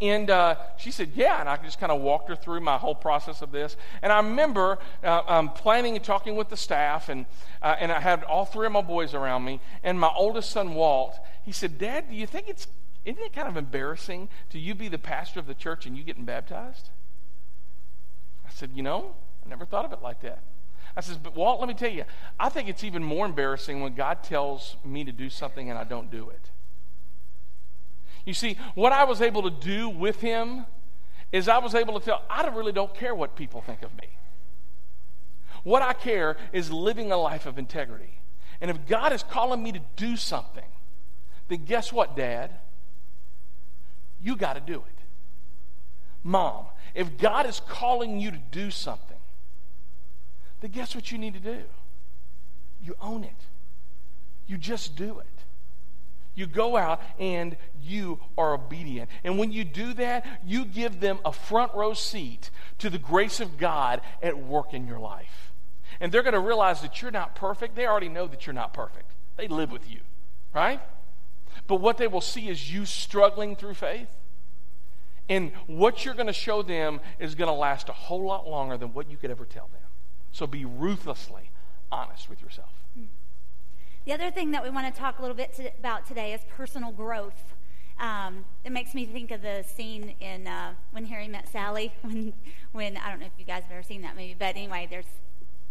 And 0.00 0.30
uh, 0.30 0.56
she 0.76 0.90
said, 0.90 1.12
Yeah. 1.14 1.40
And 1.40 1.48
I 1.48 1.56
just 1.56 1.78
kind 1.80 1.92
of 1.92 2.00
walked 2.00 2.28
her 2.28 2.36
through 2.36 2.60
my 2.60 2.76
whole 2.78 2.94
process 2.94 3.42
of 3.42 3.52
this. 3.52 3.76
And 4.02 4.12
I 4.12 4.18
remember 4.18 4.78
uh, 5.02 5.22
um, 5.26 5.50
planning 5.50 5.96
and 5.96 6.04
talking 6.04 6.36
with 6.36 6.48
the 6.48 6.56
staff, 6.56 7.08
and, 7.08 7.26
uh, 7.62 7.76
and 7.78 7.90
I 7.92 8.00
had 8.00 8.24
all 8.24 8.44
three 8.44 8.66
of 8.66 8.72
my 8.72 8.82
boys 8.82 9.14
around 9.14 9.44
me. 9.44 9.60
And 9.82 9.98
my 9.98 10.12
oldest 10.14 10.50
son, 10.50 10.74
Walt, 10.74 11.18
he 11.44 11.52
said, 11.52 11.78
Dad, 11.78 12.10
do 12.10 12.16
you 12.16 12.26
think 12.26 12.48
it's, 12.48 12.66
isn't 13.04 13.22
it 13.22 13.32
kind 13.32 13.48
of 13.48 13.56
embarrassing 13.56 14.28
to 14.50 14.58
you 14.58 14.74
be 14.74 14.88
the 14.88 14.98
pastor 14.98 15.40
of 15.40 15.46
the 15.46 15.54
church 15.54 15.86
and 15.86 15.96
you 15.96 16.04
getting 16.04 16.24
baptized? 16.24 16.90
I 18.46 18.50
said, 18.50 18.70
You 18.74 18.82
know, 18.82 19.14
I 19.44 19.48
never 19.48 19.64
thought 19.64 19.84
of 19.84 19.92
it 19.92 20.02
like 20.02 20.20
that. 20.22 20.42
I 20.96 21.00
says, 21.00 21.18
But 21.18 21.34
Walt, 21.34 21.60
let 21.60 21.68
me 21.68 21.74
tell 21.74 21.90
you, 21.90 22.04
I 22.40 22.48
think 22.48 22.68
it's 22.68 22.82
even 22.82 23.04
more 23.04 23.26
embarrassing 23.26 23.80
when 23.80 23.94
God 23.94 24.22
tells 24.22 24.76
me 24.84 25.04
to 25.04 25.12
do 25.12 25.28
something 25.28 25.68
and 25.68 25.78
I 25.78 25.84
don't 25.84 26.10
do 26.10 26.30
it. 26.30 26.50
You 28.26 28.34
see, 28.34 28.58
what 28.74 28.92
I 28.92 29.04
was 29.04 29.22
able 29.22 29.44
to 29.44 29.50
do 29.50 29.88
with 29.88 30.20
him 30.20 30.66
is 31.32 31.48
I 31.48 31.58
was 31.58 31.74
able 31.74 31.98
to 31.98 32.04
tell, 32.04 32.22
I 32.28 32.46
really 32.48 32.72
don't 32.72 32.94
care 32.94 33.14
what 33.14 33.36
people 33.36 33.62
think 33.62 33.82
of 33.82 33.94
me. 33.96 34.08
What 35.62 35.80
I 35.80 35.94
care 35.94 36.36
is 36.52 36.70
living 36.70 37.12
a 37.12 37.16
life 37.16 37.46
of 37.46 37.56
integrity. 37.56 38.20
And 38.60 38.70
if 38.70 38.86
God 38.86 39.12
is 39.12 39.22
calling 39.22 39.62
me 39.62 39.72
to 39.72 39.80
do 39.96 40.16
something, 40.16 40.64
then 41.48 41.64
guess 41.64 41.92
what, 41.92 42.16
Dad? 42.16 42.50
You 44.20 44.36
got 44.36 44.54
to 44.54 44.60
do 44.60 44.74
it. 44.74 44.98
Mom, 46.24 46.66
if 46.94 47.16
God 47.18 47.46
is 47.46 47.60
calling 47.68 48.18
you 48.18 48.32
to 48.32 48.40
do 48.50 48.70
something, 48.70 49.18
then 50.60 50.72
guess 50.72 50.94
what 50.94 51.12
you 51.12 51.18
need 51.18 51.34
to 51.34 51.40
do? 51.40 51.62
You 52.82 52.96
own 53.00 53.22
it. 53.22 53.36
You 54.48 54.58
just 54.58 54.96
do 54.96 55.20
it. 55.20 55.35
You 56.36 56.46
go 56.46 56.76
out 56.76 57.00
and 57.18 57.56
you 57.82 58.20
are 58.38 58.54
obedient. 58.54 59.10
And 59.24 59.38
when 59.38 59.50
you 59.50 59.64
do 59.64 59.94
that, 59.94 60.40
you 60.44 60.64
give 60.64 61.00
them 61.00 61.18
a 61.24 61.32
front 61.32 61.74
row 61.74 61.94
seat 61.94 62.50
to 62.78 62.90
the 62.90 62.98
grace 62.98 63.40
of 63.40 63.56
God 63.58 64.02
at 64.22 64.38
work 64.38 64.72
in 64.74 64.86
your 64.86 65.00
life. 65.00 65.52
And 65.98 66.12
they're 66.12 66.22
going 66.22 66.34
to 66.34 66.40
realize 66.40 66.82
that 66.82 67.00
you're 67.00 67.10
not 67.10 67.34
perfect. 67.34 67.74
They 67.74 67.86
already 67.86 68.10
know 68.10 68.26
that 68.26 68.46
you're 68.46 68.54
not 68.54 68.72
perfect, 68.72 69.10
they 69.36 69.48
live 69.48 69.72
with 69.72 69.90
you, 69.90 70.00
right? 70.54 70.80
But 71.66 71.76
what 71.76 71.96
they 71.96 72.06
will 72.06 72.20
see 72.20 72.48
is 72.48 72.72
you 72.72 72.84
struggling 72.84 73.56
through 73.56 73.74
faith. 73.74 74.10
And 75.28 75.50
what 75.66 76.04
you're 76.04 76.14
going 76.14 76.28
to 76.28 76.32
show 76.32 76.62
them 76.62 77.00
is 77.18 77.34
going 77.34 77.48
to 77.48 77.54
last 77.54 77.88
a 77.88 77.92
whole 77.92 78.24
lot 78.24 78.46
longer 78.46 78.76
than 78.76 78.92
what 78.92 79.10
you 79.10 79.16
could 79.16 79.30
ever 79.30 79.44
tell 79.44 79.68
them. 79.72 79.80
So 80.30 80.46
be 80.46 80.64
ruthlessly 80.64 81.50
honest 81.90 82.28
with 82.28 82.40
yourself. 82.40 82.70
Hmm. 82.94 83.06
The 84.06 84.12
other 84.12 84.30
thing 84.30 84.52
that 84.52 84.62
we 84.62 84.70
want 84.70 84.94
to 84.94 85.00
talk 85.00 85.18
a 85.18 85.20
little 85.20 85.36
bit 85.36 85.52
to, 85.54 85.66
about 85.80 86.06
today 86.06 86.32
is 86.32 86.40
personal 86.48 86.92
growth. 86.92 87.54
Um, 87.98 88.44
it 88.62 88.70
makes 88.70 88.94
me 88.94 89.04
think 89.04 89.32
of 89.32 89.42
the 89.42 89.64
scene 89.66 90.14
in 90.20 90.46
uh, 90.46 90.74
when 90.92 91.06
Harry 91.06 91.26
met 91.26 91.48
Sally. 91.48 91.92
When, 92.02 92.32
when 92.70 92.96
I 92.98 93.10
don't 93.10 93.18
know 93.18 93.26
if 93.26 93.32
you 93.36 93.44
guys 93.44 93.64
have 93.64 93.72
ever 93.72 93.82
seen 93.82 94.02
that 94.02 94.14
movie, 94.14 94.36
but 94.38 94.54
anyway, 94.54 94.86
there's 94.88 95.06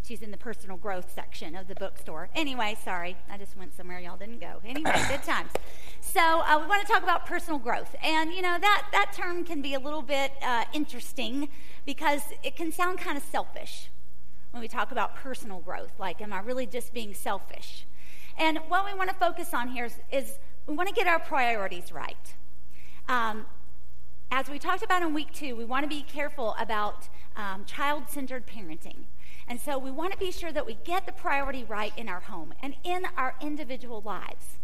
she's 0.05 0.21
in 0.21 0.31
the 0.31 0.37
personal 0.37 0.75
growth 0.75 1.13
section 1.15 1.55
of 1.55 1.69
the 1.69 1.75
bookstore. 1.75 2.27
Anyway, 2.35 2.75
sorry, 2.83 3.15
I 3.31 3.37
just 3.37 3.55
went 3.55 3.73
somewhere 3.73 3.99
y'all 3.99 4.17
didn't 4.17 4.41
go. 4.41 4.59
Anyway, 4.65 4.91
good 5.07 5.23
times. 5.25 5.51
So 6.01 6.19
uh, 6.19 6.59
we 6.59 6.67
want 6.67 6.85
to 6.85 6.91
talk 6.91 7.03
about 7.03 7.25
personal 7.25 7.57
growth, 7.57 7.95
and 8.03 8.33
you 8.33 8.41
know 8.41 8.57
that 8.59 8.87
that 8.91 9.13
term 9.13 9.45
can 9.45 9.61
be 9.61 9.75
a 9.75 9.79
little 9.79 10.01
bit 10.01 10.33
uh, 10.43 10.65
interesting 10.73 11.47
because 11.85 12.21
it 12.43 12.57
can 12.57 12.73
sound 12.73 12.99
kind 12.99 13.17
of 13.17 13.23
selfish 13.23 13.87
when 14.51 14.59
we 14.59 14.67
talk 14.67 14.91
about 14.91 15.15
personal 15.15 15.61
growth. 15.61 15.93
Like, 15.97 16.21
am 16.21 16.33
I 16.33 16.41
really 16.41 16.67
just 16.67 16.93
being 16.93 17.13
selfish? 17.13 17.85
And 18.37 18.59
what 18.67 18.85
we 18.85 18.93
want 18.93 19.09
to 19.09 19.15
focus 19.15 19.53
on 19.53 19.69
here 19.69 19.85
is, 19.85 19.97
is 20.11 20.39
we 20.67 20.75
want 20.75 20.89
to 20.89 20.95
get 20.95 21.07
our 21.07 21.19
priorities 21.19 21.91
right. 21.91 22.35
Um, 23.07 23.45
as 24.31 24.49
we 24.49 24.59
talked 24.59 24.83
about 24.83 25.01
in 25.01 25.13
week 25.13 25.31
two, 25.31 25.55
we 25.55 25.65
want 25.65 25.83
to 25.83 25.89
be 25.89 26.01
careful 26.01 26.55
about 26.59 27.07
um, 27.35 27.63
child 27.65 28.09
centered 28.09 28.45
parenting. 28.47 29.05
And 29.47 29.61
so 29.61 29.77
we 29.77 29.91
want 29.91 30.11
to 30.11 30.17
be 30.17 30.31
sure 30.31 30.51
that 30.51 30.65
we 30.65 30.77
get 30.83 31.05
the 31.05 31.11
priority 31.11 31.63
right 31.63 31.93
in 31.95 32.09
our 32.09 32.21
home 32.21 32.53
and 32.61 32.75
in 32.83 33.03
our 33.15 33.35
individual 33.39 34.01
lives. 34.03 34.57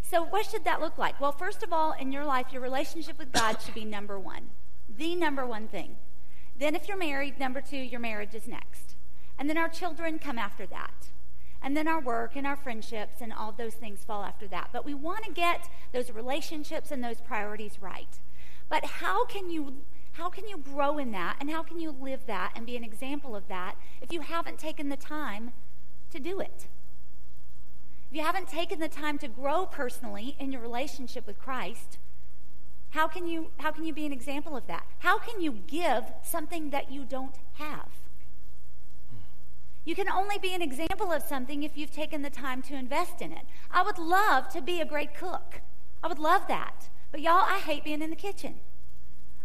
So, 0.00 0.24
what 0.24 0.46
should 0.46 0.64
that 0.64 0.80
look 0.80 0.98
like? 0.98 1.20
Well, 1.20 1.32
first 1.32 1.62
of 1.62 1.72
all, 1.72 1.92
in 1.92 2.12
your 2.12 2.24
life, 2.24 2.46
your 2.52 2.60
relationship 2.60 3.18
with 3.18 3.32
God 3.32 3.58
should 3.62 3.74
be 3.74 3.84
number 3.84 4.18
one, 4.18 4.50
the 4.88 5.14
number 5.14 5.46
one 5.46 5.68
thing. 5.68 5.96
Then, 6.58 6.74
if 6.74 6.88
you're 6.88 6.98
married, 6.98 7.38
number 7.38 7.60
two, 7.60 7.78
your 7.78 8.00
marriage 8.00 8.34
is 8.34 8.46
next. 8.46 8.94
And 9.38 9.48
then 9.48 9.56
our 9.56 9.68
children 9.68 10.18
come 10.18 10.38
after 10.38 10.66
that. 10.66 11.11
And 11.62 11.76
then 11.76 11.86
our 11.86 12.00
work 12.00 12.32
and 12.34 12.46
our 12.46 12.56
friendships 12.56 13.20
and 13.20 13.32
all 13.32 13.52
those 13.52 13.74
things 13.74 14.04
fall 14.04 14.24
after 14.24 14.48
that. 14.48 14.70
But 14.72 14.84
we 14.84 14.94
want 14.94 15.24
to 15.24 15.30
get 15.30 15.68
those 15.92 16.10
relationships 16.10 16.90
and 16.90 17.02
those 17.02 17.20
priorities 17.20 17.80
right. 17.80 18.18
But 18.68 18.84
how 18.84 19.24
can 19.26 19.50
you 19.50 19.82
how 20.16 20.28
can 20.28 20.46
you 20.46 20.58
grow 20.58 20.98
in 20.98 21.12
that 21.12 21.36
and 21.40 21.50
how 21.50 21.62
can 21.62 21.80
you 21.80 21.90
live 21.90 22.26
that 22.26 22.52
and 22.54 22.66
be 22.66 22.76
an 22.76 22.84
example 22.84 23.34
of 23.34 23.48
that 23.48 23.76
if 24.02 24.12
you 24.12 24.20
haven't 24.20 24.58
taken 24.58 24.88
the 24.90 24.96
time 24.96 25.52
to 26.10 26.20
do 26.20 26.40
it? 26.40 26.66
If 28.10 28.18
you 28.18 28.22
haven't 28.22 28.48
taken 28.48 28.78
the 28.78 28.88
time 28.88 29.16
to 29.18 29.28
grow 29.28 29.64
personally 29.64 30.36
in 30.38 30.52
your 30.52 30.60
relationship 30.60 31.26
with 31.26 31.38
Christ, 31.38 31.96
how 32.90 33.08
can 33.08 33.26
you 33.26 33.52
how 33.58 33.72
can 33.72 33.84
you 33.84 33.94
be 33.94 34.04
an 34.04 34.12
example 34.12 34.54
of 34.54 34.66
that? 34.66 34.84
How 34.98 35.18
can 35.18 35.40
you 35.40 35.52
give 35.66 36.04
something 36.22 36.70
that 36.70 36.92
you 36.92 37.04
don't 37.04 37.36
have? 37.54 38.01
You 39.84 39.94
can 39.94 40.08
only 40.08 40.38
be 40.38 40.54
an 40.54 40.62
example 40.62 41.10
of 41.10 41.22
something 41.22 41.62
if 41.62 41.76
you've 41.76 41.92
taken 41.92 42.22
the 42.22 42.30
time 42.30 42.62
to 42.62 42.74
invest 42.74 43.20
in 43.20 43.32
it. 43.32 43.46
I 43.70 43.82
would 43.82 43.98
love 43.98 44.48
to 44.50 44.60
be 44.60 44.80
a 44.80 44.84
great 44.84 45.14
cook. 45.14 45.60
I 46.02 46.08
would 46.08 46.20
love 46.20 46.46
that. 46.48 46.88
But 47.10 47.20
y'all, 47.20 47.44
I 47.44 47.58
hate 47.58 47.84
being 47.84 48.00
in 48.00 48.10
the 48.10 48.16
kitchen. 48.16 48.60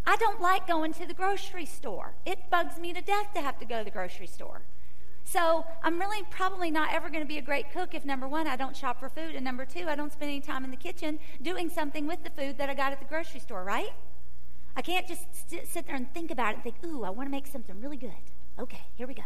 I 0.05 0.15
don't 0.15 0.39
like 0.39 0.67
going 0.67 0.93
to 0.93 1.05
the 1.05 1.13
grocery 1.13 1.65
store. 1.65 2.13
It 2.25 2.49
bugs 2.49 2.79
me 2.79 2.93
to 2.93 3.01
death 3.01 3.33
to 3.33 3.41
have 3.41 3.59
to 3.59 3.65
go 3.65 3.79
to 3.79 3.83
the 3.83 3.91
grocery 3.91 4.27
store. 4.27 4.61
So 5.23 5.65
I'm 5.83 5.99
really 5.99 6.23
probably 6.29 6.71
not 6.71 6.93
ever 6.93 7.09
going 7.09 7.21
to 7.21 7.27
be 7.27 7.37
a 7.37 7.41
great 7.41 7.73
cook 7.73 7.93
if 7.93 8.05
number 8.05 8.27
one, 8.27 8.47
I 8.47 8.55
don't 8.55 8.77
shop 8.77 9.01
for 9.01 9.09
food, 9.09 9.35
and 9.35 9.43
number 9.43 9.65
two, 9.65 9.87
I 9.89 9.95
don't 9.95 10.13
spend 10.13 10.29
any 10.29 10.39
time 10.39 10.63
in 10.63 10.71
the 10.71 10.77
kitchen 10.77 11.19
doing 11.41 11.69
something 11.69 12.07
with 12.07 12.23
the 12.23 12.29
food 12.29 12.57
that 12.59 12.69
I 12.69 12.73
got 12.73 12.93
at 12.93 12.99
the 12.99 13.05
grocery 13.05 13.41
store, 13.41 13.65
right? 13.65 13.91
I 14.77 14.81
can't 14.81 15.05
just 15.05 15.25
sit 15.49 15.85
there 15.87 15.95
and 15.95 16.13
think 16.13 16.31
about 16.31 16.51
it 16.51 16.55
and 16.55 16.63
think, 16.63 16.75
ooh, 16.85 17.03
I 17.03 17.09
want 17.09 17.27
to 17.27 17.31
make 17.31 17.47
something 17.47 17.81
really 17.81 17.97
good. 17.97 18.11
Okay, 18.57 18.83
here 18.95 19.07
we 19.07 19.13
go. 19.13 19.23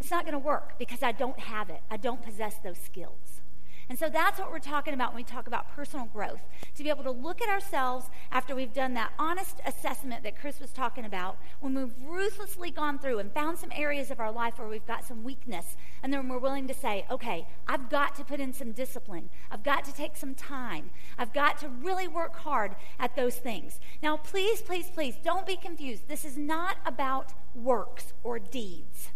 It's 0.00 0.10
not 0.10 0.24
going 0.24 0.32
to 0.32 0.38
work 0.38 0.78
because 0.78 1.02
I 1.02 1.12
don't 1.12 1.38
have 1.38 1.70
it. 1.70 1.80
I 1.90 1.96
don't 1.96 2.22
possess 2.22 2.56
those 2.62 2.78
skills. 2.78 3.40
And 3.88 3.96
so 3.96 4.08
that's 4.08 4.40
what 4.40 4.50
we're 4.50 4.58
talking 4.58 4.94
about 4.94 5.10
when 5.10 5.18
we 5.18 5.24
talk 5.24 5.46
about 5.46 5.70
personal 5.70 6.06
growth. 6.06 6.42
To 6.74 6.82
be 6.82 6.90
able 6.90 7.04
to 7.04 7.12
look 7.12 7.40
at 7.40 7.48
ourselves 7.48 8.06
after 8.32 8.54
we've 8.54 8.72
done 8.72 8.94
that 8.94 9.12
honest 9.16 9.60
assessment 9.64 10.24
that 10.24 10.40
Chris 10.40 10.58
was 10.58 10.72
talking 10.72 11.04
about, 11.04 11.38
when 11.60 11.74
we've 11.74 11.94
ruthlessly 12.04 12.72
gone 12.72 12.98
through 12.98 13.20
and 13.20 13.30
found 13.30 13.58
some 13.58 13.70
areas 13.72 14.10
of 14.10 14.18
our 14.18 14.32
life 14.32 14.58
where 14.58 14.66
we've 14.66 14.86
got 14.86 15.04
some 15.04 15.22
weakness, 15.22 15.76
and 16.02 16.12
then 16.12 16.28
we're 16.28 16.38
willing 16.38 16.66
to 16.66 16.74
say, 16.74 17.06
okay, 17.12 17.46
I've 17.68 17.88
got 17.88 18.16
to 18.16 18.24
put 18.24 18.40
in 18.40 18.52
some 18.52 18.72
discipline. 18.72 19.30
I've 19.52 19.62
got 19.62 19.84
to 19.84 19.94
take 19.94 20.16
some 20.16 20.34
time. 20.34 20.90
I've 21.16 21.32
got 21.32 21.58
to 21.58 21.68
really 21.68 22.08
work 22.08 22.34
hard 22.34 22.74
at 22.98 23.14
those 23.14 23.36
things. 23.36 23.78
Now, 24.02 24.16
please, 24.16 24.62
please, 24.62 24.90
please 24.90 25.14
don't 25.22 25.46
be 25.46 25.56
confused. 25.56 26.08
This 26.08 26.24
is 26.24 26.36
not 26.36 26.78
about 26.84 27.32
works 27.54 28.12
or 28.24 28.40
deeds. 28.40 29.10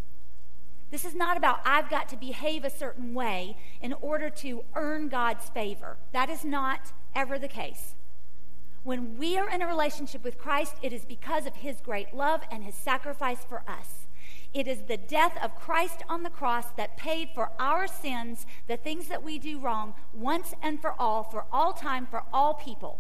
This 0.90 1.04
is 1.04 1.14
not 1.14 1.36
about 1.36 1.60
I've 1.64 1.88
got 1.88 2.08
to 2.08 2.16
behave 2.16 2.64
a 2.64 2.70
certain 2.70 3.14
way 3.14 3.56
in 3.80 3.92
order 3.94 4.28
to 4.30 4.64
earn 4.74 5.08
God's 5.08 5.48
favor. 5.48 5.96
That 6.12 6.28
is 6.28 6.44
not 6.44 6.92
ever 7.14 7.38
the 7.38 7.48
case. 7.48 7.94
When 8.82 9.18
we 9.18 9.36
are 9.36 9.48
in 9.48 9.62
a 9.62 9.66
relationship 9.66 10.24
with 10.24 10.38
Christ, 10.38 10.74
it 10.82 10.92
is 10.92 11.04
because 11.04 11.46
of 11.46 11.56
his 11.56 11.80
great 11.80 12.14
love 12.14 12.40
and 12.50 12.64
his 12.64 12.74
sacrifice 12.74 13.44
for 13.46 13.62
us. 13.68 14.06
It 14.52 14.66
is 14.66 14.82
the 14.82 14.96
death 14.96 15.36
of 15.42 15.54
Christ 15.54 16.02
on 16.08 16.24
the 16.24 16.30
cross 16.30 16.72
that 16.76 16.96
paid 16.96 17.28
for 17.34 17.50
our 17.58 17.86
sins, 17.86 18.46
the 18.66 18.76
things 18.76 19.06
that 19.06 19.22
we 19.22 19.38
do 19.38 19.60
wrong, 19.60 19.94
once 20.12 20.54
and 20.60 20.80
for 20.80 20.94
all, 20.98 21.22
for 21.22 21.44
all 21.52 21.72
time, 21.72 22.06
for 22.06 22.24
all 22.32 22.54
people. 22.54 22.98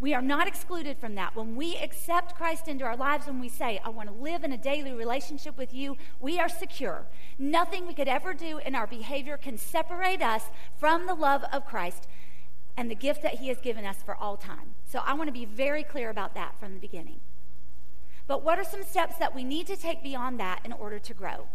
We 0.00 0.14
are 0.14 0.22
not 0.22 0.46
excluded 0.46 0.96
from 0.98 1.16
that. 1.16 1.34
When 1.34 1.56
we 1.56 1.76
accept 1.76 2.36
Christ 2.36 2.68
into 2.68 2.84
our 2.84 2.96
lives, 2.96 3.26
when 3.26 3.40
we 3.40 3.48
say, 3.48 3.80
I 3.84 3.88
want 3.88 4.08
to 4.08 4.14
live 4.14 4.44
in 4.44 4.52
a 4.52 4.56
daily 4.56 4.92
relationship 4.92 5.58
with 5.58 5.74
you, 5.74 5.96
we 6.20 6.38
are 6.38 6.48
secure. 6.48 7.06
Nothing 7.36 7.86
we 7.86 7.94
could 7.94 8.06
ever 8.06 8.32
do 8.32 8.58
in 8.58 8.76
our 8.76 8.86
behavior 8.86 9.36
can 9.36 9.58
separate 9.58 10.22
us 10.22 10.44
from 10.78 11.06
the 11.06 11.14
love 11.14 11.42
of 11.52 11.66
Christ 11.66 12.06
and 12.76 12.88
the 12.88 12.94
gift 12.94 13.22
that 13.22 13.40
he 13.40 13.48
has 13.48 13.58
given 13.58 13.84
us 13.84 13.96
for 14.04 14.14
all 14.14 14.36
time. 14.36 14.74
So 14.86 15.00
I 15.04 15.14
want 15.14 15.26
to 15.26 15.32
be 15.32 15.44
very 15.44 15.82
clear 15.82 16.10
about 16.10 16.34
that 16.34 16.58
from 16.60 16.74
the 16.74 16.80
beginning. 16.80 17.18
But 18.28 18.44
what 18.44 18.58
are 18.58 18.64
some 18.64 18.84
steps 18.84 19.16
that 19.16 19.34
we 19.34 19.42
need 19.42 19.66
to 19.66 19.76
take 19.76 20.02
beyond 20.02 20.38
that 20.38 20.60
in 20.64 20.72
order 20.72 21.00
to 21.00 21.14
grow? 21.14 21.48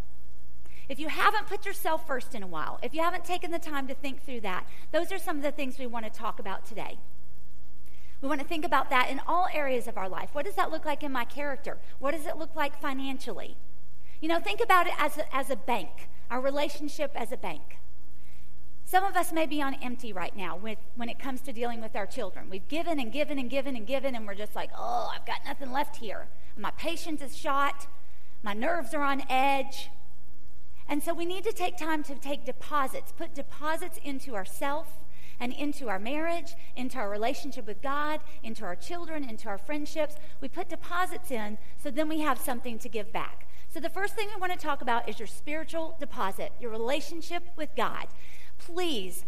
If 0.90 1.00
you 1.00 1.08
haven't 1.08 1.48
put 1.48 1.66
yourself 1.66 2.06
first 2.06 2.36
in 2.36 2.44
a 2.44 2.48
while, 2.48 2.78
if 2.84 2.94
you 2.94 3.02
haven't 3.02 3.24
taken 3.24 3.52
the 3.52 3.60
time 3.60 3.88
to 3.88 3.94
think 3.94 4.26
through 4.26 4.42
that, 4.42 4.68
those 4.92 5.14
are 5.14 5.18
some 5.18 5.38
of 5.38 5.44
the 5.44 5.52
things 5.52 5.80
we 5.80 5.88
want 5.88 6.04
to 6.04 6.12
talk 6.12 6.40
about 6.40 6.66
today. 6.66 6.98
We 8.24 8.30
want 8.30 8.40
to 8.40 8.48
think 8.48 8.64
about 8.64 8.90
that 8.90 9.10
in 9.10 9.20
all 9.28 9.50
areas 9.54 9.86
of 9.86 9.98
our 9.98 10.08
life. 10.08 10.30
What 10.32 10.46
does 10.46 10.56
that 10.56 10.72
look 10.72 10.86
like 10.86 11.04
in 11.04 11.12
my 11.12 11.26
character? 11.26 11.78
What 12.00 12.12
does 12.12 12.26
it 12.26 12.38
look 12.38 12.56
like 12.56 12.80
financially? 12.80 13.58
You 14.22 14.30
know, 14.30 14.40
think 14.40 14.62
about 14.62 14.88
it 14.88 14.94
as 14.98 15.18
a, 15.18 15.36
as 15.36 15.50
a 15.50 15.58
bank, 15.58 16.08
our 16.32 16.40
relationship 16.40 17.12
as 17.16 17.34
a 17.34 17.38
bank. 17.38 17.80
Some 18.86 19.04
of 19.04 19.18
us 19.18 19.34
may 19.34 19.46
be 19.46 19.62
on 19.62 19.74
empty 19.74 20.14
right 20.14 20.34
now 20.38 20.56
with, 20.56 20.78
when 20.96 21.10
it 21.10 21.20
comes 21.20 21.42
to 21.42 21.52
dealing 21.52 21.82
with 21.82 21.98
our 21.98 22.06
children. 22.06 22.50
We've 22.50 22.68
given 22.70 22.98
and 22.98 23.12
given 23.12 23.38
and 23.38 23.50
given 23.50 23.76
and 23.76 23.86
given, 23.86 24.16
and 24.16 24.26
we're 24.26 24.36
just 24.36 24.56
like, 24.56 24.70
oh, 24.78 25.12
I've 25.14 25.26
got 25.26 25.40
nothing 25.46 25.74
left 25.74 25.98
here. 25.98 26.28
My 26.58 26.72
patience 26.72 27.22
is 27.22 27.36
shot. 27.38 27.88
My 28.42 28.54
nerves 28.54 28.94
are 28.94 29.04
on 29.04 29.24
edge. 29.30 29.90
And 30.88 31.04
so 31.04 31.14
we 31.14 31.26
need 31.26 31.44
to 31.44 31.52
take 31.52 31.76
time 31.76 32.04
to 32.04 32.16
take 32.16 32.46
deposits, 32.46 33.12
put 33.12 33.36
deposits 33.36 34.00
into 34.02 34.34
ourselves 34.34 34.92
and 35.44 35.52
into 35.52 35.90
our 35.90 36.00
marriage, 36.00 36.56
into 36.78 36.98
our 36.98 37.10
relationship 37.10 37.68
with 37.68 37.82
God, 37.82 38.22
into 38.44 38.64
our 38.64 38.78
children, 38.78 39.26
into 39.26 39.50
our 39.50 39.58
friendships. 39.58 40.16
We 40.40 40.48
put 40.48 40.70
deposits 40.70 41.32
in 41.32 41.58
so 41.78 41.92
then 41.92 42.08
we 42.08 42.22
have 42.22 42.40
something 42.40 42.80
to 42.80 42.88
give 42.88 43.12
back. 43.12 43.46
So, 43.68 43.82
the 43.82 43.90
first 43.90 44.16
thing 44.16 44.30
we 44.34 44.40
want 44.40 44.54
to 44.54 44.58
talk 44.58 44.82
about 44.82 45.10
is 45.10 45.20
your 45.20 45.28
spiritual 45.28 45.98
deposit, 46.00 46.54
your 46.62 46.72
relationship 46.72 47.44
with 47.58 47.76
God. 47.76 48.08
Please, 48.58 49.26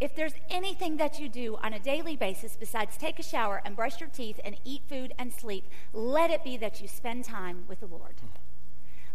if 0.00 0.16
there's 0.16 0.34
anything 0.50 0.96
that 0.96 1.20
you 1.20 1.28
do 1.28 1.56
on 1.62 1.72
a 1.72 1.78
daily 1.78 2.16
basis 2.16 2.56
besides 2.58 2.96
take 2.96 3.20
a 3.20 3.22
shower 3.22 3.62
and 3.64 3.76
brush 3.76 4.00
your 4.00 4.08
teeth 4.08 4.40
and 4.44 4.56
eat 4.64 4.82
food 4.88 5.14
and 5.20 5.32
sleep, 5.32 5.68
let 5.92 6.32
it 6.32 6.42
be 6.42 6.56
that 6.56 6.80
you 6.80 6.88
spend 6.88 7.26
time 7.26 7.62
with 7.68 7.78
the 7.78 7.86
Lord. 7.86 8.14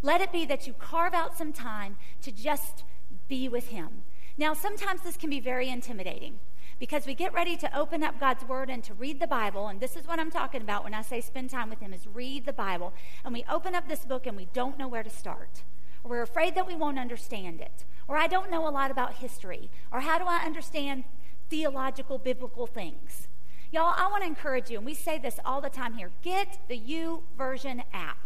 Let 0.01 0.21
it 0.21 0.31
be 0.31 0.45
that 0.45 0.67
you 0.67 0.71
carve 0.71 1.13
out 1.13 1.37
some 1.37 1.51
time 1.51 1.97
to 2.21 2.31
just 2.31 2.85
be 3.27 3.49
with 3.49 3.67
Him. 3.67 4.03
Now, 4.39 4.53
sometimes 4.53 5.01
this 5.01 5.17
can 5.17 5.29
be 5.29 5.41
very 5.41 5.67
intimidating 5.67 6.39
because 6.79 7.05
we 7.05 7.13
get 7.13 7.33
ready 7.33 7.57
to 7.57 7.77
open 7.77 8.05
up 8.05 8.21
God's 8.21 8.45
Word 8.45 8.69
and 8.69 8.81
to 8.85 8.93
read 8.93 9.19
the 9.19 9.27
Bible, 9.27 9.67
and 9.67 9.81
this 9.81 9.97
is 9.97 10.07
what 10.07 10.17
I'm 10.17 10.31
talking 10.31 10.61
about 10.61 10.85
when 10.85 10.93
I 10.93 11.01
say 11.01 11.19
spend 11.19 11.49
time 11.49 11.69
with 11.69 11.81
Him 11.81 11.91
is 11.91 12.07
read 12.07 12.45
the 12.45 12.53
Bible, 12.53 12.93
and 13.25 13.33
we 13.33 13.43
open 13.51 13.75
up 13.75 13.89
this 13.89 14.05
book 14.05 14.25
and 14.25 14.37
we 14.37 14.47
don't 14.53 14.77
know 14.77 14.87
where 14.87 15.03
to 15.03 15.09
start, 15.09 15.63
or 16.05 16.11
we're 16.11 16.21
afraid 16.21 16.55
that 16.55 16.65
we 16.65 16.73
won't 16.73 16.97
understand 16.97 17.59
it, 17.59 17.83
or 18.07 18.15
I 18.15 18.27
don't 18.27 18.49
know 18.49 18.65
a 18.65 18.71
lot 18.71 18.91
about 18.91 19.15
history, 19.15 19.69
or 19.91 19.99
how 19.99 20.17
do 20.17 20.23
I 20.25 20.45
understand 20.45 21.03
theological, 21.49 22.17
biblical 22.17 22.65
things. 22.65 23.27
Y'all, 23.73 23.93
I 23.97 24.07
want 24.07 24.23
to 24.23 24.29
encourage 24.29 24.69
you, 24.69 24.77
and 24.77 24.85
we 24.85 24.93
say 24.93 25.19
this 25.19 25.41
all 25.43 25.59
the 25.59 25.69
time 25.69 25.95
here 25.95 26.11
get 26.21 26.59
the 26.69 26.77
U 26.77 27.23
Version 27.37 27.83
app. 27.91 28.19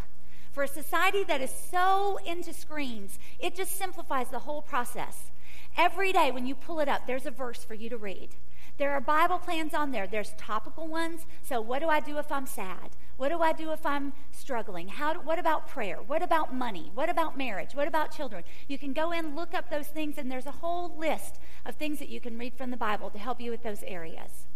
For 0.51 0.61
a 0.61 0.68
society 0.68 1.24
that 1.24 1.41
is 1.41 1.49
so 1.49 2.20
into 2.24 2.53
screens, 2.53 3.18
it 3.39 3.55
just 3.55 3.76
simplifies 3.76 4.30
the 4.30 4.38
whole 4.38 4.61
process. 4.61 5.32
Every 5.78 6.11
day 6.11 6.32
when 6.32 6.45
you 6.45 6.55
pull 6.55 6.80
it 6.80 6.88
up, 6.88 7.07
there's 7.07 7.26
a 7.26 7.32
verse 7.32 7.63
for 7.63 7.74
you 7.74 7.89
to 7.89 7.97
read. 7.97 8.30
There 8.78 8.91
are 8.91 9.01
Bible 9.01 9.38
plans 9.38 9.74
on 9.74 9.91
there. 9.91 10.07
There's 10.07 10.34
topical 10.38 10.88
ones. 10.88 11.26
So, 11.43 11.61
what 11.61 11.80
do 11.80 11.89
I 11.89 11.99
do 11.99 12.17
if 12.17 12.32
I'm 12.32 12.47
sad? 12.47 12.91
What 13.17 13.30
do 13.30 13.41
I 13.41 13.53
do 13.53 13.71
if 13.71 13.86
I'm 13.86 14.13
struggling? 14.32 14.88
How 14.88 15.13
do, 15.13 15.19
what 15.19 15.38
about 15.38 15.67
prayer? 15.67 15.97
What 15.97 16.24
about 16.24 16.55
money? 16.55 16.91
What 16.95 17.09
about 17.09 17.38
marriage? 17.38 17.76
What 17.76 17.88
about 17.88 18.11
children? 18.11 18.43
You 18.67 18.80
can 18.80 18.93
go 18.93 19.11
in, 19.11 19.36
look 19.36 19.53
up 19.53 19.69
those 19.69 19.88
things, 19.88 20.17
and 20.17 20.32
there's 20.32 20.47
a 20.47 20.51
whole 20.51 20.95
list 20.97 21.39
of 21.65 21.76
things 21.76 21.99
that 21.99 22.09
you 22.09 22.19
can 22.19 22.38
read 22.38 22.55
from 22.55 22.71
the 22.71 22.78
Bible 22.78 23.11
to 23.11 23.19
help 23.19 23.39
you 23.39 23.51
with 23.51 23.61
those 23.61 23.84
areas. 23.84 24.47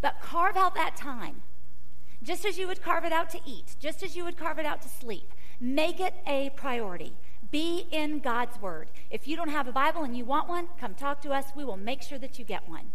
But 0.00 0.20
carve 0.22 0.56
out 0.56 0.76
that 0.76 0.96
time, 0.96 1.42
just 2.22 2.44
as 2.44 2.58
you 2.58 2.68
would 2.68 2.82
carve 2.82 3.04
it 3.04 3.12
out 3.12 3.30
to 3.30 3.40
eat, 3.44 3.74
just 3.80 4.02
as 4.02 4.14
you 4.14 4.24
would 4.24 4.36
carve 4.36 4.60
it 4.60 4.66
out 4.66 4.82
to 4.82 4.88
sleep. 4.88 5.32
Make 5.60 6.00
it 6.00 6.14
a 6.26 6.50
priority. 6.50 7.14
Be 7.50 7.86
in 7.90 8.20
God's 8.20 8.60
Word. 8.60 8.88
If 9.10 9.28
you 9.28 9.36
don't 9.36 9.50
have 9.50 9.68
a 9.68 9.72
Bible 9.72 10.02
and 10.02 10.16
you 10.16 10.24
want 10.24 10.48
one, 10.48 10.68
come 10.80 10.94
talk 10.94 11.20
to 11.22 11.32
us. 11.32 11.46
We 11.54 11.64
will 11.64 11.76
make 11.76 12.02
sure 12.02 12.18
that 12.18 12.38
you 12.38 12.44
get 12.44 12.68
one. 12.68 12.92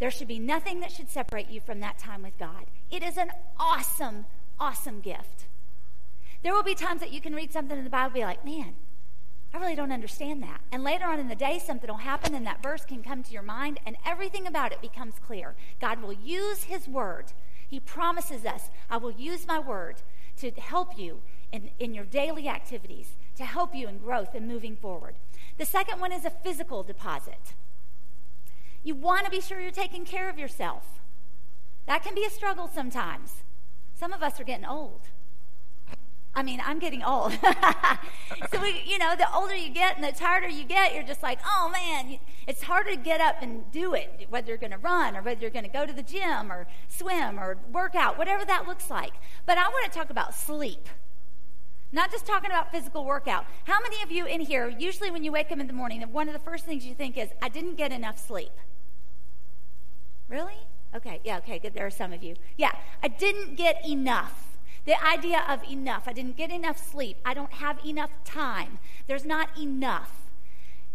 There 0.00 0.10
should 0.10 0.28
be 0.28 0.38
nothing 0.38 0.80
that 0.80 0.90
should 0.90 1.08
separate 1.08 1.48
you 1.48 1.60
from 1.60 1.80
that 1.80 1.98
time 1.98 2.22
with 2.22 2.36
God. 2.38 2.66
It 2.90 3.02
is 3.02 3.16
an 3.16 3.30
awesome, 3.58 4.26
awesome 4.58 5.00
gift. 5.00 5.46
There 6.42 6.52
will 6.52 6.62
be 6.62 6.74
times 6.74 7.00
that 7.00 7.12
you 7.12 7.20
can 7.20 7.34
read 7.34 7.52
something 7.52 7.78
in 7.78 7.84
the 7.84 7.90
Bible 7.90 8.06
and 8.06 8.14
be 8.14 8.20
like, 8.20 8.44
man, 8.44 8.74
I 9.54 9.58
really 9.58 9.76
don't 9.76 9.92
understand 9.92 10.42
that. 10.42 10.60
And 10.72 10.82
later 10.82 11.06
on 11.06 11.20
in 11.20 11.28
the 11.28 11.36
day, 11.36 11.60
something 11.64 11.88
will 11.88 11.98
happen 11.98 12.34
and 12.34 12.44
that 12.46 12.62
verse 12.62 12.84
can 12.84 13.02
come 13.02 13.22
to 13.22 13.32
your 13.32 13.42
mind 13.42 13.78
and 13.86 13.96
everything 14.04 14.46
about 14.46 14.72
it 14.72 14.82
becomes 14.82 15.14
clear. 15.24 15.54
God 15.80 16.02
will 16.02 16.12
use 16.12 16.64
His 16.64 16.88
Word 16.88 17.32
He 17.68 17.80
promises 17.80 18.44
us, 18.44 18.70
I 18.90 18.98
will 18.98 19.12
use 19.12 19.46
my 19.46 19.58
word 19.58 19.96
to 20.38 20.50
help 20.52 20.98
you 20.98 21.22
in, 21.52 21.70
in 21.78 21.94
your 21.94 22.04
daily 22.04 22.48
activities, 22.48 23.16
to 23.36 23.44
help 23.44 23.74
you 23.74 23.88
in 23.88 23.98
growth 23.98 24.34
and 24.34 24.46
moving 24.46 24.76
forward. 24.76 25.14
The 25.58 25.64
second 25.64 26.00
one 26.00 26.12
is 26.12 26.24
a 26.24 26.30
physical 26.30 26.82
deposit. 26.82 27.54
You 28.82 28.94
want 28.94 29.24
to 29.24 29.30
be 29.30 29.40
sure 29.40 29.60
you're 29.60 29.70
taking 29.70 30.04
care 30.04 30.28
of 30.28 30.38
yourself. 30.38 31.00
That 31.86 32.02
can 32.02 32.14
be 32.14 32.24
a 32.24 32.30
struggle 32.30 32.68
sometimes. 32.72 33.42
Some 33.94 34.12
of 34.12 34.22
us 34.22 34.40
are 34.40 34.44
getting 34.44 34.66
old. 34.66 35.08
I 36.36 36.42
mean, 36.42 36.60
I'm 36.64 36.80
getting 36.80 37.02
old. 37.02 37.32
so, 38.52 38.60
we, 38.60 38.82
you 38.84 38.98
know, 38.98 39.14
the 39.16 39.32
older 39.32 39.54
you 39.54 39.70
get 39.70 39.94
and 39.94 40.04
the 40.04 40.10
tighter 40.10 40.48
you 40.48 40.64
get, 40.64 40.92
you're 40.92 41.04
just 41.04 41.22
like, 41.22 41.38
oh 41.46 41.70
man, 41.72 42.18
it's 42.48 42.62
harder 42.62 42.90
to 42.90 42.96
get 42.96 43.20
up 43.20 43.36
and 43.40 43.70
do 43.70 43.94
it, 43.94 44.26
whether 44.30 44.48
you're 44.48 44.56
going 44.56 44.72
to 44.72 44.78
run 44.78 45.16
or 45.16 45.22
whether 45.22 45.40
you're 45.40 45.50
going 45.50 45.64
to 45.64 45.70
go 45.70 45.86
to 45.86 45.92
the 45.92 46.02
gym 46.02 46.50
or 46.50 46.66
swim 46.88 47.38
or 47.38 47.58
work 47.70 47.94
out, 47.94 48.18
whatever 48.18 48.44
that 48.44 48.66
looks 48.66 48.90
like. 48.90 49.12
But 49.46 49.58
I 49.58 49.68
want 49.68 49.90
to 49.92 49.96
talk 49.96 50.10
about 50.10 50.34
sleep. 50.34 50.88
Not 51.94 52.10
just 52.10 52.26
talking 52.26 52.50
about 52.50 52.72
physical 52.72 53.04
workout. 53.04 53.46
How 53.66 53.80
many 53.80 54.02
of 54.02 54.10
you 54.10 54.26
in 54.26 54.40
here, 54.40 54.68
usually 54.68 55.12
when 55.12 55.22
you 55.22 55.30
wake 55.30 55.52
up 55.52 55.60
in 55.60 55.68
the 55.68 55.72
morning, 55.72 56.02
one 56.12 56.26
of 56.26 56.34
the 56.34 56.40
first 56.40 56.64
things 56.64 56.84
you 56.84 56.92
think 56.92 57.16
is, 57.16 57.28
I 57.40 57.48
didn't 57.48 57.76
get 57.76 57.92
enough 57.92 58.18
sleep? 58.18 58.50
Really? 60.28 60.58
Okay, 60.92 61.20
yeah, 61.22 61.38
okay, 61.38 61.60
good. 61.60 61.72
There 61.72 61.86
are 61.86 61.90
some 61.90 62.12
of 62.12 62.20
you. 62.20 62.34
Yeah, 62.58 62.72
I 63.00 63.06
didn't 63.06 63.54
get 63.54 63.86
enough. 63.88 64.58
The 64.86 65.00
idea 65.06 65.44
of 65.48 65.62
enough. 65.70 66.08
I 66.08 66.12
didn't 66.12 66.36
get 66.36 66.50
enough 66.50 66.84
sleep. 66.84 67.18
I 67.24 67.32
don't 67.32 67.52
have 67.52 67.78
enough 67.86 68.10
time. 68.24 68.80
There's 69.06 69.24
not 69.24 69.56
enough. 69.56 70.10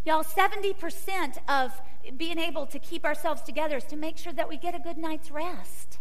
Y'all, 0.03 0.23
70% 0.23 1.37
of 1.47 1.81
being 2.17 2.39
able 2.39 2.65
to 2.65 2.77
keep 2.77 3.05
ourselves 3.05 3.41
together 3.41 3.77
is 3.77 3.85
to 3.85 3.95
make 3.95 4.17
sure 4.17 4.33
that 4.33 4.49
we 4.49 4.57
get 4.57 4.75
a 4.75 4.79
good 4.79 4.97
night's 4.97 5.31
rest. 5.31 5.97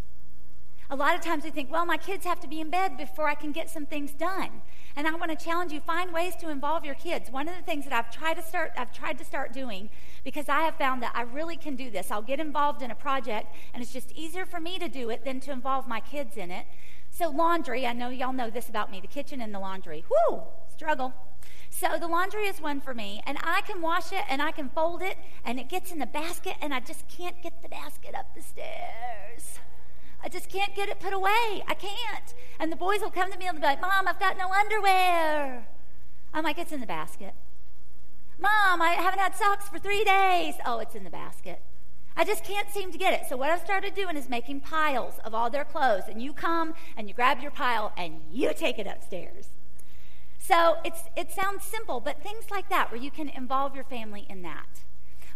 A 0.91 0.97
lot 0.97 1.14
of 1.14 1.20
times 1.20 1.45
we 1.45 1.51
think, 1.51 1.70
well, 1.70 1.84
my 1.84 1.99
kids 1.99 2.24
have 2.24 2.41
to 2.41 2.49
be 2.49 2.62
in 2.62 2.70
bed 2.70 2.97
before 2.97 3.28
I 3.28 3.34
can 3.34 3.53
get 3.53 3.68
some 3.68 3.84
things 3.84 4.12
done. 4.12 4.62
And 4.97 5.07
I 5.07 5.14
want 5.14 5.30
to 5.30 5.45
challenge 5.45 5.70
you, 5.70 5.80
find 5.80 6.14
ways 6.14 6.34
to 6.36 6.49
involve 6.49 6.82
your 6.82 6.95
kids. 6.95 7.30
One 7.30 7.47
of 7.47 7.55
the 7.55 7.62
things 7.62 7.84
that 7.84 7.93
I've 7.93 8.11
tried 8.11 8.34
to 8.34 8.43
start, 8.43 8.72
I've 8.74 8.91
tried 8.91 9.18
to 9.18 9.24
start 9.24 9.53
doing 9.53 9.91
because 10.24 10.49
I 10.49 10.62
have 10.62 10.76
found 10.76 11.03
that 11.03 11.12
I 11.14 11.22
really 11.22 11.59
can 11.59 11.76
do 11.76 11.91
this. 11.91 12.11
I'll 12.11 12.22
get 12.22 12.41
involved 12.41 12.80
in 12.80 12.91
a 12.91 12.95
project 12.95 13.55
and 13.74 13.82
it's 13.82 13.93
just 13.93 14.12
easier 14.12 14.47
for 14.47 14.61
me 14.61 14.78
to 14.78 14.89
do 14.89 15.11
it 15.11 15.26
than 15.26 15.41
to 15.41 15.53
involve 15.53 15.86
my 15.86 16.01
kids 16.01 16.39
in 16.39 16.51
it. 16.51 16.64
So, 17.11 17.28
laundry, 17.28 17.86
I 17.86 17.93
know 17.93 18.09
y'all 18.09 18.32
know 18.32 18.49
this 18.49 18.70
about 18.70 18.91
me 18.91 19.01
the 19.01 19.09
kitchen 19.09 19.43
and 19.43 19.55
the 19.55 19.59
laundry. 19.59 20.05
Whoo, 20.09 20.43
struggle. 20.72 21.12
So, 21.68 21.99
the 22.01 22.09
laundry 22.09 22.47
is 22.47 22.62
one 22.62 22.80
for 22.80 22.95
me, 22.95 23.22
and 23.26 23.36
I 23.43 23.61
can 23.61 23.82
wash 23.82 24.11
it 24.12 24.24
and 24.28 24.41
I 24.41 24.53
can 24.53 24.70
fold 24.70 25.03
it, 25.03 25.18
and 25.45 25.61
it 25.61 25.68
gets 25.68 25.93
in 25.93 25.99
the 25.99 26.07
basket, 26.07 26.55
and 26.62 26.72
I 26.72 26.80
just 26.80 27.07
can't 27.09 27.43
get 27.43 27.62
the 27.62 27.68
basket 27.68 28.14
up 28.14 28.34
the 28.34 28.43
stairs. 28.43 29.59
I 30.23 30.29
just 30.29 30.49
can't 30.49 30.75
get 30.75 30.89
it 30.89 31.01
put 31.01 31.12
away. 31.12 31.62
I 31.66 31.75
can't. 31.79 32.35
And 32.59 32.73
the 32.73 32.77
boys 32.77 33.01
will 33.01 33.11
come 33.11 33.31
to 33.33 33.39
me 33.39 33.47
and 33.47 33.61
be 33.61 33.64
like, 33.64 33.81
Mom, 33.81 34.09
I've 34.09 34.19
got 34.19 34.37
no 34.37 34.51
underwear. 34.51 35.66
I'm 36.35 36.45
like, 36.45 36.59
It's 36.59 36.73
in 36.73 36.81
the 36.81 36.87
basket. 36.87 37.35
Mom, 38.39 38.81
I 38.81 38.91
haven't 38.91 39.19
had 39.19 39.35
socks 39.35 39.69
for 39.69 39.79
three 39.79 40.05
days. 40.05 40.55
Oh, 40.64 40.79
it's 40.79 40.95
in 40.95 41.03
the 41.03 41.11
basket. 41.11 41.61
I 42.16 42.25
just 42.25 42.45
can't 42.45 42.71
seem 42.71 42.91
to 42.93 42.99
get 42.99 43.12
it. 43.12 43.29
So 43.29 43.37
what 43.37 43.51
I've 43.51 43.61
started 43.61 43.95
doing 43.95 44.16
is 44.16 44.29
making 44.29 44.61
piles 44.61 45.14
of 45.25 45.35
all 45.35 45.51
their 45.51 45.64
clothes. 45.64 46.05
And 46.09 46.23
you 46.23 46.33
come 46.33 46.75
and 46.97 47.09
you 47.09 47.14
grab 47.14 47.41
your 47.41 47.51
pile 47.51 47.93
and 47.97 48.23
you 48.33 48.53
take 48.55 48.79
it 48.79 48.87
upstairs. 48.87 49.49
So 50.41 50.79
it's, 50.85 51.03
it 51.16 51.31
sounds 51.31 51.64
simple, 51.64 52.01
but 52.01 52.23
things 52.23 52.51
like 52.51 52.69
that 52.71 52.91
where 52.91 53.01
you 53.01 53.11
can 53.11 53.29
involve 53.29 53.75
your 53.75 53.85
family 53.85 54.27
in 54.29 54.43
that. 54.43 54.83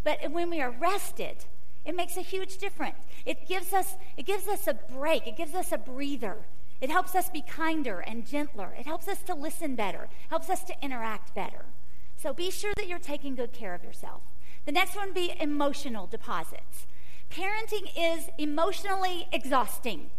But 0.04 0.30
when 0.30 0.50
we 0.50 0.60
are 0.60 0.70
rested, 0.70 1.44
it 1.84 1.96
makes 1.96 2.16
a 2.16 2.22
huge 2.22 2.58
difference. 2.58 2.98
It 3.26 3.48
gives 3.48 3.72
us, 3.72 3.96
it 4.16 4.24
gives 4.24 4.46
us 4.46 4.66
a 4.66 4.74
break. 4.74 5.26
It 5.26 5.36
gives 5.36 5.54
us 5.54 5.72
a 5.72 5.78
breather. 5.78 6.38
It 6.80 6.90
helps 6.90 7.14
us 7.14 7.28
be 7.28 7.42
kinder 7.42 8.00
and 8.00 8.26
gentler. 8.26 8.74
It 8.78 8.86
helps 8.86 9.08
us 9.08 9.22
to 9.22 9.34
listen 9.34 9.74
better. 9.74 10.08
Helps 10.30 10.50
us 10.50 10.64
to 10.64 10.74
interact 10.82 11.34
better. 11.34 11.64
So 12.16 12.32
be 12.32 12.50
sure 12.50 12.72
that 12.76 12.88
you're 12.88 12.98
taking 12.98 13.34
good 13.34 13.52
care 13.52 13.74
of 13.74 13.82
yourself. 13.82 14.22
The 14.64 14.72
next 14.72 14.94
one 14.94 15.12
be 15.12 15.34
emotional 15.40 16.06
deposits. 16.06 16.86
Parenting 17.30 17.90
is 17.96 18.28
emotionally 18.38 19.26
exhausting. 19.32 20.10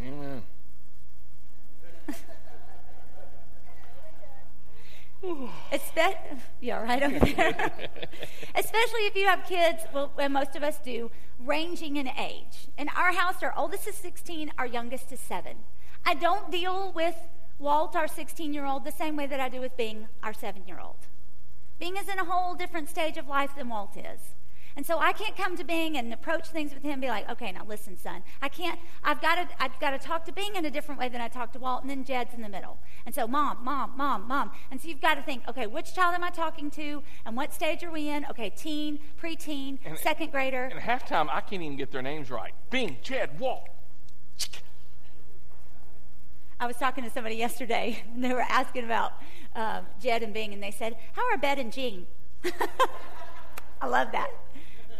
Amen. 0.00 0.42
Espe- 5.72 6.38
yeah, 6.60 6.82
right 6.82 7.02
over 7.02 7.18
there. 7.18 7.72
Especially 8.54 9.06
if 9.06 9.16
you 9.16 9.26
have 9.26 9.44
kids, 9.46 9.82
well, 9.92 10.12
and 10.18 10.32
most 10.32 10.54
of 10.54 10.62
us 10.62 10.78
do, 10.84 11.10
ranging 11.38 11.96
in 11.96 12.08
age. 12.08 12.68
In 12.76 12.88
our 12.90 13.12
house, 13.12 13.42
our 13.42 13.52
oldest 13.56 13.88
is 13.88 13.96
16, 13.96 14.52
our 14.58 14.66
youngest 14.66 15.12
is 15.12 15.20
7. 15.20 15.56
I 16.06 16.14
don't 16.14 16.50
deal 16.50 16.92
with 16.94 17.16
Walt, 17.58 17.96
our 17.96 18.06
16 18.06 18.54
year 18.54 18.64
old, 18.64 18.84
the 18.84 18.92
same 18.92 19.16
way 19.16 19.26
that 19.26 19.40
I 19.40 19.48
do 19.48 19.60
with 19.60 19.76
Bing, 19.76 20.08
our 20.22 20.32
7 20.32 20.62
year 20.66 20.78
old. 20.80 21.08
Bing 21.80 21.96
is 21.96 22.08
in 22.08 22.18
a 22.18 22.24
whole 22.24 22.54
different 22.54 22.88
stage 22.88 23.16
of 23.16 23.28
life 23.28 23.56
than 23.56 23.68
Walt 23.68 23.96
is. 23.96 24.20
And 24.78 24.86
so 24.86 25.00
I 25.00 25.12
can't 25.12 25.36
come 25.36 25.56
to 25.56 25.64
Bing 25.64 25.96
and 25.96 26.12
approach 26.12 26.50
things 26.50 26.72
with 26.72 26.84
him 26.84 26.92
and 26.92 27.02
be 27.02 27.08
like, 27.08 27.28
okay, 27.28 27.50
now 27.50 27.64
listen, 27.66 27.96
son. 27.96 28.22
I 28.40 28.48
can't, 28.48 28.78
I've 29.02 29.20
got 29.20 29.34
to, 29.34 29.48
I've 29.60 29.76
got 29.80 29.90
to 29.90 29.98
talk 29.98 30.24
to 30.26 30.32
Bing 30.32 30.54
in 30.54 30.64
a 30.64 30.70
different 30.70 31.00
way 31.00 31.08
than 31.08 31.20
I 31.20 31.26
talk 31.26 31.52
to 31.54 31.58
Walt, 31.58 31.82
and 31.82 31.90
then 31.90 32.04
Jed's 32.04 32.32
in 32.32 32.42
the 32.42 32.48
middle. 32.48 32.78
And 33.04 33.12
so 33.12 33.26
mom, 33.26 33.64
mom, 33.64 33.94
mom, 33.96 34.28
mom. 34.28 34.52
And 34.70 34.80
so 34.80 34.86
you've 34.86 35.00
got 35.00 35.16
to 35.16 35.22
think, 35.22 35.42
okay, 35.48 35.66
which 35.66 35.96
child 35.96 36.14
am 36.14 36.22
I 36.22 36.30
talking 36.30 36.70
to 36.70 37.02
and 37.26 37.36
what 37.36 37.52
stage 37.52 37.82
are 37.82 37.90
we 37.90 38.08
in? 38.08 38.24
Okay, 38.26 38.50
teen, 38.50 39.00
preteen, 39.20 39.80
and, 39.84 39.98
second 39.98 40.30
grader. 40.30 40.66
And 40.66 40.78
halftime, 40.80 41.28
I 41.28 41.40
can't 41.40 41.60
even 41.60 41.76
get 41.76 41.90
their 41.90 42.00
names 42.00 42.30
right. 42.30 42.52
Bing, 42.70 42.98
Jed, 43.02 43.40
Walt. 43.40 43.68
I 46.60 46.68
was 46.68 46.76
talking 46.76 47.02
to 47.02 47.10
somebody 47.10 47.34
yesterday, 47.34 48.04
and 48.14 48.22
they 48.22 48.32
were 48.32 48.46
asking 48.48 48.84
about 48.84 49.14
um, 49.56 49.86
Jed 50.00 50.22
and 50.22 50.32
Bing, 50.32 50.54
and 50.54 50.62
they 50.62 50.70
said, 50.70 50.94
How 51.14 51.28
are 51.32 51.36
Bed 51.36 51.58
and 51.58 51.72
Jean? 51.72 52.06
I 53.80 53.86
love 53.88 54.12
that. 54.12 54.28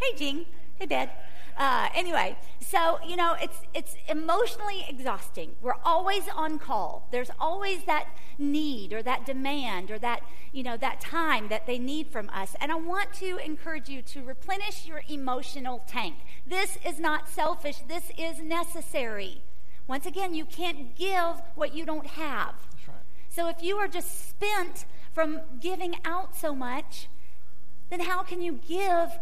Hey, 0.00 0.16
Jean. 0.16 0.46
Hey, 0.76 0.86
Bed. 0.86 1.10
Uh, 1.56 1.88
anyway, 1.92 2.36
so 2.60 3.00
you 3.04 3.16
know, 3.16 3.34
it's 3.42 3.58
it's 3.74 3.96
emotionally 4.08 4.86
exhausting. 4.88 5.56
We're 5.60 5.80
always 5.84 6.22
on 6.36 6.60
call. 6.60 7.08
There's 7.10 7.30
always 7.40 7.82
that 7.86 8.06
need 8.38 8.92
or 8.92 9.02
that 9.02 9.26
demand 9.26 9.90
or 9.90 9.98
that 9.98 10.22
you 10.52 10.62
know 10.62 10.76
that 10.76 11.00
time 11.00 11.48
that 11.48 11.66
they 11.66 11.78
need 11.78 12.06
from 12.08 12.30
us. 12.30 12.54
And 12.60 12.70
I 12.70 12.76
want 12.76 13.12
to 13.14 13.38
encourage 13.38 13.88
you 13.88 14.02
to 14.02 14.22
replenish 14.22 14.86
your 14.86 15.02
emotional 15.08 15.82
tank. 15.88 16.14
This 16.46 16.78
is 16.86 17.00
not 17.00 17.28
selfish. 17.28 17.78
This 17.88 18.04
is 18.16 18.38
necessary. 18.40 19.42
Once 19.88 20.06
again, 20.06 20.34
you 20.34 20.44
can't 20.44 20.94
give 20.94 21.42
what 21.56 21.74
you 21.74 21.84
don't 21.84 22.06
have. 22.06 22.54
Right. 22.86 22.96
So 23.30 23.48
if 23.48 23.64
you 23.64 23.78
are 23.78 23.88
just 23.88 24.28
spent 24.28 24.84
from 25.12 25.40
giving 25.60 25.96
out 26.04 26.36
so 26.36 26.54
much, 26.54 27.08
then 27.90 28.00
how 28.00 28.22
can 28.22 28.40
you 28.40 28.60
give 28.68 29.18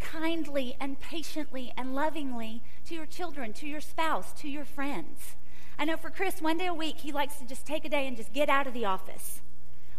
kindly 0.00 0.76
and 0.80 1.00
patiently 1.00 1.72
and 1.76 1.94
lovingly 1.94 2.62
to 2.86 2.94
your 2.94 3.06
children, 3.06 3.52
to 3.54 3.66
your 3.66 3.80
spouse, 3.80 4.32
to 4.34 4.48
your 4.48 4.64
friends? 4.64 5.36
I 5.78 5.84
know 5.84 5.96
for 5.96 6.10
Chris, 6.10 6.42
one 6.42 6.58
day 6.58 6.66
a 6.66 6.74
week, 6.74 6.98
he 6.98 7.12
likes 7.12 7.36
to 7.36 7.46
just 7.46 7.66
take 7.66 7.84
a 7.84 7.88
day 7.88 8.06
and 8.06 8.16
just 8.16 8.32
get 8.32 8.48
out 8.48 8.66
of 8.66 8.74
the 8.74 8.84
office. 8.84 9.40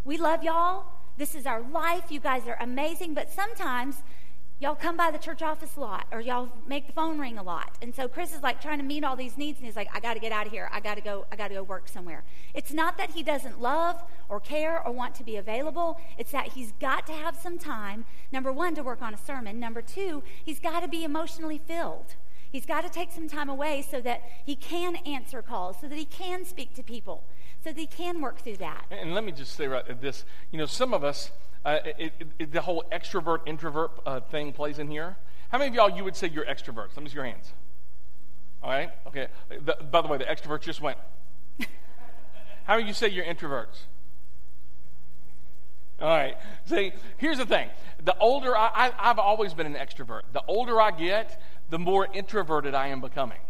We 0.04 0.18
love 0.18 0.42
y'all. 0.42 0.84
This 1.16 1.34
is 1.34 1.46
our 1.46 1.60
life. 1.60 2.10
You 2.10 2.20
guys 2.20 2.46
are 2.46 2.56
amazing. 2.60 3.14
But 3.14 3.32
sometimes 3.32 3.96
y'all 4.60 4.74
come 4.74 4.94
by 4.94 5.10
the 5.10 5.18
church 5.18 5.40
office 5.40 5.74
a 5.76 5.80
lot 5.80 6.06
or 6.12 6.20
y'all 6.20 6.50
make 6.66 6.86
the 6.86 6.92
phone 6.92 7.18
ring 7.18 7.38
a 7.38 7.42
lot. 7.42 7.76
And 7.80 7.94
so 7.94 8.06
chris 8.06 8.34
is 8.34 8.42
like 8.42 8.60
trying 8.60 8.78
to 8.78 8.84
meet 8.84 9.02
all 9.02 9.16
these 9.16 9.38
needs 9.38 9.58
and 9.58 9.66
he's 9.66 9.74
like 9.74 9.88
i 9.92 10.00
got 10.00 10.14
to 10.14 10.20
get 10.20 10.32
out 10.32 10.46
of 10.46 10.52
here. 10.52 10.68
I 10.70 10.80
got 10.80 10.96
to 10.96 11.00
go 11.00 11.26
i 11.32 11.36
got 11.36 11.48
to 11.48 11.54
go 11.54 11.62
work 11.62 11.88
somewhere. 11.88 12.22
It's 12.54 12.72
not 12.72 12.98
that 12.98 13.12
he 13.12 13.22
doesn't 13.22 13.60
love 13.60 14.02
or 14.28 14.38
care 14.38 14.86
or 14.86 14.92
want 14.92 15.14
to 15.16 15.24
be 15.24 15.36
available. 15.36 15.98
It's 16.18 16.30
that 16.32 16.48
he's 16.48 16.72
got 16.72 17.06
to 17.06 17.12
have 17.12 17.36
some 17.36 17.58
time 17.58 18.04
number 18.30 18.52
one 18.52 18.74
to 18.74 18.82
work 18.82 19.00
on 19.00 19.14
a 19.14 19.18
sermon. 19.18 19.58
Number 19.58 19.80
two 19.80 20.22
he's 20.44 20.60
got 20.60 20.80
to 20.80 20.88
be 20.88 21.04
emotionally 21.04 21.58
filled. 21.58 22.14
He's 22.52 22.66
got 22.66 22.82
to 22.82 22.90
take 22.90 23.12
some 23.12 23.28
time 23.28 23.48
away 23.48 23.86
so 23.88 24.00
that 24.02 24.22
he 24.44 24.56
can 24.56 24.96
answer 24.96 25.40
calls 25.40 25.76
so 25.80 25.88
that 25.88 25.96
he 25.96 26.04
can 26.04 26.44
speak 26.44 26.74
to 26.74 26.82
people 26.82 27.24
so 27.64 27.70
that 27.70 27.78
he 27.78 27.86
can 27.86 28.20
work 28.20 28.40
through 28.40 28.56
that. 28.56 28.86
And 28.90 29.14
let 29.14 29.24
me 29.24 29.32
just 29.32 29.54
say 29.54 29.68
right 29.68 30.00
this 30.02 30.24
you 30.50 30.58
know 30.58 30.66
some 30.66 30.92
of 30.92 31.02
us 31.02 31.30
uh, 31.64 31.78
it, 31.98 32.12
it, 32.38 32.52
the 32.52 32.60
whole 32.60 32.84
extrovert 32.92 33.40
introvert 33.46 33.90
uh, 34.06 34.20
thing 34.20 34.52
plays 34.52 34.78
in 34.78 34.88
here. 34.88 35.16
How 35.50 35.58
many 35.58 35.68
of 35.68 35.74
y'all 35.74 35.96
you 35.96 36.04
would 36.04 36.16
say 36.16 36.28
you're 36.28 36.44
extroverts? 36.44 36.96
Let 36.96 37.02
me 37.02 37.08
see 37.08 37.16
your 37.16 37.24
hands. 37.24 37.52
All 38.62 38.70
right. 38.70 38.90
Okay. 39.06 39.28
The, 39.48 39.76
by 39.90 40.02
the 40.02 40.08
way, 40.08 40.18
the 40.18 40.24
extroverts 40.24 40.62
just 40.62 40.80
went. 40.80 40.98
How 42.64 42.76
many 42.76 42.88
you 42.88 42.94
say 42.94 43.08
you're 43.08 43.24
introverts? 43.24 43.84
All 46.00 46.08
right. 46.08 46.36
See, 46.66 46.92
here's 47.18 47.38
the 47.38 47.46
thing. 47.46 47.68
The 48.04 48.16
older 48.18 48.56
I, 48.56 48.92
I, 48.98 49.08
have 49.08 49.18
always 49.18 49.52
been 49.52 49.66
an 49.66 49.74
extrovert. 49.74 50.22
The 50.32 50.42
older 50.48 50.80
I 50.80 50.90
get, 50.90 51.40
the 51.68 51.78
more 51.78 52.08
introverted 52.12 52.74
I 52.74 52.88
am 52.88 53.02
becoming, 53.02 53.40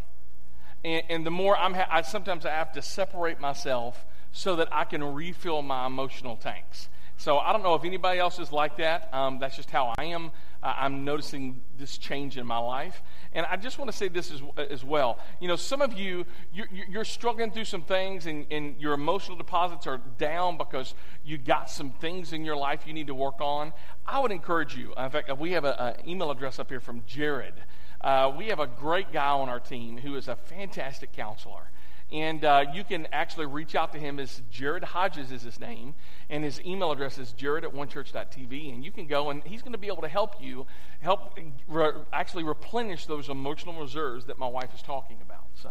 and, 0.85 1.05
and 1.09 1.27
the 1.27 1.31
more 1.31 1.57
I'm. 1.57 1.75
Ha- 1.75 1.89
I 1.89 2.03
sometimes 2.03 2.45
I 2.45 2.51
have 2.51 2.73
to 2.73 2.83
separate 2.83 3.39
myself 3.39 4.05
so 4.33 4.57
that 4.57 4.69
I 4.73 4.85
can 4.85 5.05
refill 5.05 5.63
my 5.63 5.87
emotional 5.87 6.37
tanks. 6.37 6.89
So 7.21 7.37
I 7.37 7.53
don't 7.53 7.62
know 7.62 7.75
if 7.75 7.85
anybody 7.85 8.18
else 8.18 8.39
is 8.39 8.51
like 8.51 8.79
that. 8.79 9.12
Um, 9.12 9.39
that's 9.41 9.55
just 9.55 9.71
how 9.71 9.93
I 9.99 10.05
am. 10.05 10.31
Uh, 10.62 10.75
I'm 10.75 11.05
noticing 11.05 11.61
this 11.77 11.99
change 11.99 12.39
in 12.39 12.47
my 12.47 12.57
life. 12.57 13.03
And 13.35 13.45
I 13.45 13.57
just 13.57 13.79
want 13.79 13.91
to 13.91 13.97
say 13.97 14.09
this 14.09 14.33
as, 14.33 14.41
as 14.57 14.87
well. 14.87 15.18
You 15.39 15.47
know, 15.47 15.57
some 15.57 15.83
of 15.83 15.93
you, 15.93 16.25
you're, 16.51 16.68
you're 16.89 17.05
struggling 17.05 17.51
through 17.51 17.66
some 17.66 17.83
things 17.83 18.25
and, 18.25 18.47
and, 18.51 18.81
your 18.81 18.95
emotional 18.95 19.37
deposits 19.37 19.87
are 19.87 20.01
down 20.16 20.57
because 20.57 20.95
you 21.23 21.37
got 21.37 21.68
some 21.68 21.91
things 21.91 22.33
in 22.33 22.43
your 22.43 22.57
life 22.57 22.87
you 22.87 22.95
need 22.95 23.09
to 23.09 23.14
work 23.14 23.43
on. 23.43 23.75
I 24.07 24.18
would 24.18 24.33
encourage 24.33 24.75
you. 24.75 24.95
In 24.97 25.11
fact, 25.11 25.31
we 25.39 25.53
have 25.53 25.66
an 25.66 25.97
email 26.09 26.31
address 26.31 26.59
up 26.59 26.71
here 26.71 26.81
from 26.81 27.03
Jared. 27.07 27.55
Uh, 28.01 28.33
we 28.35 28.47
have 28.47 28.61
a 28.61 28.66
great 28.66 29.12
guy 29.12 29.29
on 29.29 29.51
our 29.51 29.61
team 29.61 29.99
who 29.99 30.16
is 30.16 30.27
a 30.27 30.37
fantastic 30.37 31.12
counselor. 31.12 31.71
And 32.13 32.45
uh, 32.45 32.65
you 32.75 32.83
can 32.83 33.07
actually 33.13 33.47
reach 33.47 33.77
out 33.77 33.93
to 33.93 33.99
him 33.99 34.19
as 34.19 34.43
Jared 34.51 34.83
Hodges 34.83 35.31
is 35.31 35.43
his 35.43 35.61
name, 35.61 35.95
and 36.29 36.43
his 36.43 36.61
email 36.63 36.91
address 36.91 37.19
is 37.19 37.33
jared 37.33 37.65
at 37.65 37.73
onechurch.tv. 37.73 38.75
And 38.75 38.85
you 38.85 38.91
can 38.91 39.07
go, 39.07 39.31
and 39.31 39.43
he's 39.45 39.63
going 39.63 39.73
to 39.73 39.79
be 39.79 39.87
able 39.87 40.03
to 40.03 40.09
help 40.09 40.43
you, 40.43 40.67
help 41.01 41.39
re- 41.69 41.93
actually 42.13 42.43
replenish 42.43 43.07
those 43.07 43.29
emotional 43.29 43.81
reserves 43.81 44.25
that 44.25 44.39
my 44.39 44.49
wife 44.49 44.75
is 44.75 44.83
talking 44.83 45.19
about. 45.23 45.45
So, 45.55 45.71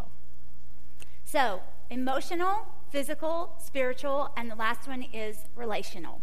so 1.25 1.61
emotional, 1.89 2.67
physical, 2.89 3.53
spiritual, 3.59 4.31
and 4.37 4.49
the 4.49 4.55
last 4.55 4.87
one 4.87 5.03
is 5.03 5.39
relational. 5.55 6.21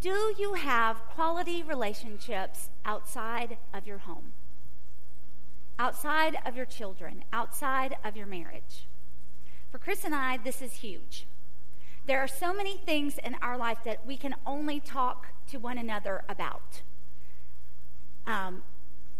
Do 0.00 0.34
you 0.38 0.54
have 0.54 1.04
quality 1.06 1.62
relationships 1.62 2.68
outside 2.84 3.56
of 3.72 3.86
your 3.86 3.98
home? 3.98 4.32
Outside 5.78 6.36
of 6.44 6.54
your 6.54 6.66
children, 6.66 7.24
outside 7.32 7.96
of 8.04 8.16
your 8.16 8.26
marriage? 8.26 8.86
For 9.70 9.78
Chris 9.78 10.04
and 10.04 10.14
I, 10.14 10.36
this 10.38 10.62
is 10.62 10.74
huge. 10.74 11.26
There 12.06 12.20
are 12.20 12.28
so 12.28 12.52
many 12.52 12.76
things 12.76 13.18
in 13.22 13.36
our 13.40 13.56
life 13.56 13.78
that 13.84 14.04
we 14.04 14.16
can 14.16 14.34
only 14.44 14.80
talk 14.80 15.28
to 15.50 15.58
one 15.58 15.78
another 15.78 16.24
about. 16.28 16.82
Um, 18.26 18.62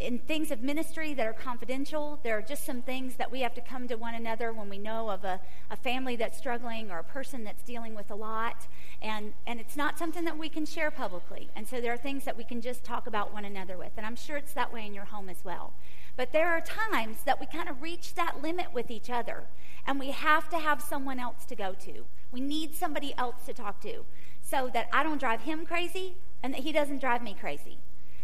in 0.01 0.19
things 0.19 0.51
of 0.51 0.63
ministry 0.63 1.13
that 1.15 1.27
are 1.27 1.35
confidential, 1.35 2.19
there 2.23 2.37
are 2.39 2.43
just 2.43 2.65
some 2.65 2.81
things 2.81 3.17
that 3.17 3.31
we 3.31 3.43
have 3.43 3.55
to 3.55 3.61
come 3.61 3.87
to 3.89 3.97
one 3.97 4.15
another 4.15 4.53
when 4.53 4.69
we 4.69 4.79
know 4.79 5.11
of 5.11 5.25
a, 5.25 5.39
a 5.71 5.77
family 5.77 6.17
that's 6.17 6.39
struggling 6.39 6.91
or 6.91 6.99
a 6.99 7.05
person 7.05 7.45
that's 7.45 7.63
dealing 7.63 7.95
with 7.95 8.11
a 8.11 8.15
lot. 8.15 8.67
And, 9.03 9.35
and 9.47 9.61
it's 9.61 9.77
not 9.77 9.99
something 9.99 10.25
that 10.25 10.39
we 10.39 10.49
can 10.49 10.65
share 10.65 10.91
publicly. 10.91 11.49
And 11.55 11.69
so 11.69 11.81
there 11.81 11.93
are 11.93 11.99
things 11.99 12.25
that 12.25 12.37
we 12.37 12.45
can 12.45 12.61
just 12.63 12.83
talk 12.83 13.07
about 13.07 13.33
one 13.33 13.45
another 13.45 13.77
with. 13.77 13.93
And 13.99 14.07
I'm 14.07 14.17
sure 14.17 14.39
it's 14.39 14.55
that 14.55 14.73
way 14.73 14.87
in 14.87 14.95
your 14.95 15.05
home 15.05 15.29
as 15.29 15.45
well. 15.45 15.75
But 16.21 16.35
there 16.35 16.49
are 16.49 16.61
times 16.61 17.17
that 17.25 17.41
we 17.41 17.47
kind 17.47 17.71
of 17.71 17.81
reach 17.81 18.13
that 18.15 18.43
limit 18.43 18.75
with 18.75 18.91
each 18.91 19.09
other 19.09 19.45
and 19.87 19.99
we 19.99 20.11
have 20.11 20.51
to 20.51 20.59
have 20.59 20.83
someone 20.83 21.19
else 21.19 21.47
to 21.47 21.57
go 21.57 21.73
to. 21.81 22.05
We 22.31 22.43
need 22.43 22.75
somebody 22.75 23.15
else 23.17 23.47
to 23.47 23.55
talk 23.55 23.81
to 23.81 24.05
so 24.43 24.69
that 24.75 24.91
I 24.93 25.03
don't 25.03 25.17
drive 25.17 25.41
him 25.41 25.65
crazy 25.65 26.17
and 26.43 26.53
that 26.53 26.61
he 26.61 26.73
doesn't 26.73 26.99
drive 26.99 27.23
me 27.23 27.35
crazy. 27.41 27.79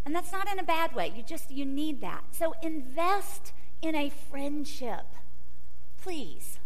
And 0.05 0.14
that's 0.14 0.30
not 0.30 0.47
in 0.47 0.59
a 0.59 0.62
bad 0.62 0.94
way. 0.94 1.11
You 1.16 1.22
just 1.22 1.51
you 1.51 1.64
need 1.64 2.03
that. 2.03 2.24
So 2.32 2.53
invest 2.62 3.55
in 3.80 3.94
a 3.94 4.11
friendship. 4.11 5.07
Please. 5.99 6.59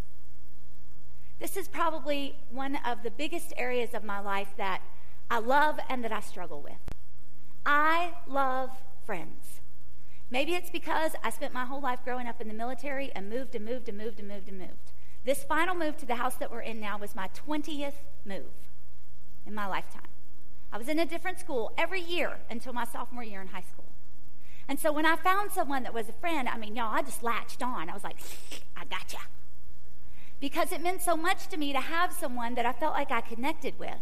This 1.38 1.56
is 1.56 1.68
probably 1.68 2.40
one 2.50 2.74
of 2.84 3.04
the 3.04 3.10
biggest 3.12 3.52
areas 3.56 3.94
of 3.94 4.02
my 4.02 4.18
life 4.18 4.48
that 4.56 4.82
I 5.30 5.38
love 5.38 5.78
and 5.88 6.02
that 6.02 6.10
I 6.10 6.22
struggle 6.22 6.60
with. 6.60 6.82
I 7.64 8.14
love 8.26 8.70
friends. 9.06 9.59
Maybe 10.30 10.54
it's 10.54 10.70
because 10.70 11.12
I 11.24 11.30
spent 11.30 11.52
my 11.52 11.64
whole 11.64 11.80
life 11.80 12.00
growing 12.04 12.28
up 12.28 12.40
in 12.40 12.46
the 12.46 12.54
military 12.54 13.10
and 13.14 13.28
moved 13.28 13.54
and 13.54 13.64
moved 13.64 13.88
and 13.88 13.98
moved 13.98 14.20
and 14.20 14.28
moved 14.28 14.48
and 14.48 14.58
moved. 14.58 14.92
This 15.24 15.42
final 15.42 15.74
move 15.74 15.96
to 15.98 16.06
the 16.06 16.14
house 16.14 16.36
that 16.36 16.50
we're 16.50 16.60
in 16.60 16.80
now 16.80 16.98
was 16.98 17.14
my 17.14 17.28
20th 17.28 17.94
move 18.24 18.52
in 19.44 19.54
my 19.54 19.66
lifetime. 19.66 20.02
I 20.72 20.78
was 20.78 20.88
in 20.88 21.00
a 21.00 21.04
different 21.04 21.40
school 21.40 21.72
every 21.76 22.00
year 22.00 22.38
until 22.48 22.72
my 22.72 22.84
sophomore 22.84 23.24
year 23.24 23.40
in 23.40 23.48
high 23.48 23.62
school. 23.62 23.86
And 24.68 24.78
so 24.78 24.92
when 24.92 25.04
I 25.04 25.16
found 25.16 25.50
someone 25.50 25.82
that 25.82 25.92
was 25.92 26.08
a 26.08 26.12
friend, 26.12 26.48
I 26.48 26.56
mean, 26.56 26.76
y'all, 26.76 26.94
I 26.94 27.02
just 27.02 27.24
latched 27.24 27.60
on. 27.60 27.90
I 27.90 27.92
was 27.92 28.04
like, 28.04 28.18
I 28.76 28.84
gotcha. 28.84 29.18
Because 30.38 30.70
it 30.70 30.80
meant 30.80 31.02
so 31.02 31.16
much 31.16 31.48
to 31.48 31.56
me 31.56 31.72
to 31.72 31.80
have 31.80 32.12
someone 32.12 32.54
that 32.54 32.64
I 32.64 32.72
felt 32.72 32.94
like 32.94 33.10
I 33.10 33.20
connected 33.20 33.78
with. 33.80 33.98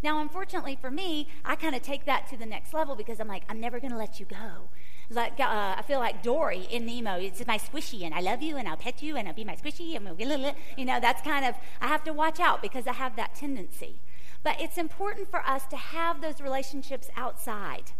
Now, 0.00 0.20
unfortunately 0.20 0.78
for 0.80 0.90
me, 0.92 1.28
I 1.44 1.56
kind 1.56 1.74
of 1.74 1.82
take 1.82 2.04
that 2.06 2.28
to 2.28 2.36
the 2.36 2.46
next 2.46 2.72
level 2.72 2.94
because 2.94 3.20
I'm 3.20 3.28
like, 3.28 3.42
I'm 3.48 3.60
never 3.60 3.80
going 3.80 3.90
to 3.90 3.98
let 3.98 4.20
you 4.20 4.26
go 4.26 4.68
like 5.14 5.38
uh, 5.40 5.74
I 5.78 5.82
feel 5.86 5.98
like 5.98 6.22
Dory 6.22 6.66
in 6.70 6.86
Nemo. 6.86 7.18
It's 7.18 7.46
my 7.46 7.58
squishy, 7.58 8.02
and 8.02 8.14
I 8.14 8.20
love 8.20 8.42
you, 8.42 8.56
and 8.56 8.68
I'll 8.68 8.76
pet 8.76 9.02
you, 9.02 9.16
and 9.16 9.28
I'll 9.28 9.34
be 9.34 9.44
my 9.44 9.56
squishy, 9.56 9.96
and 9.96 10.04
we'll, 10.04 10.14
get 10.14 10.26
a 10.26 10.30
little. 10.30 10.54
you 10.76 10.84
know, 10.84 11.00
that's 11.00 11.22
kind 11.22 11.44
of 11.44 11.54
I 11.80 11.88
have 11.88 12.04
to 12.04 12.12
watch 12.12 12.40
out 12.40 12.62
because 12.62 12.86
I 12.86 12.92
have 12.92 13.16
that 13.16 13.34
tendency. 13.34 13.96
But 14.42 14.60
it's 14.60 14.76
important 14.76 15.30
for 15.30 15.40
us 15.46 15.66
to 15.66 15.76
have 15.76 16.20
those 16.20 16.40
relationships 16.40 17.08
outside. 17.16 17.92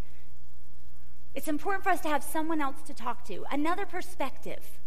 It's 1.34 1.48
important 1.48 1.84
for 1.84 1.90
us 1.90 2.00
to 2.00 2.08
have 2.08 2.22
someone 2.22 2.60
else 2.60 2.82
to 2.86 2.94
talk 2.94 3.24
to, 3.26 3.44
another 3.50 3.86
perspective, 3.86 4.78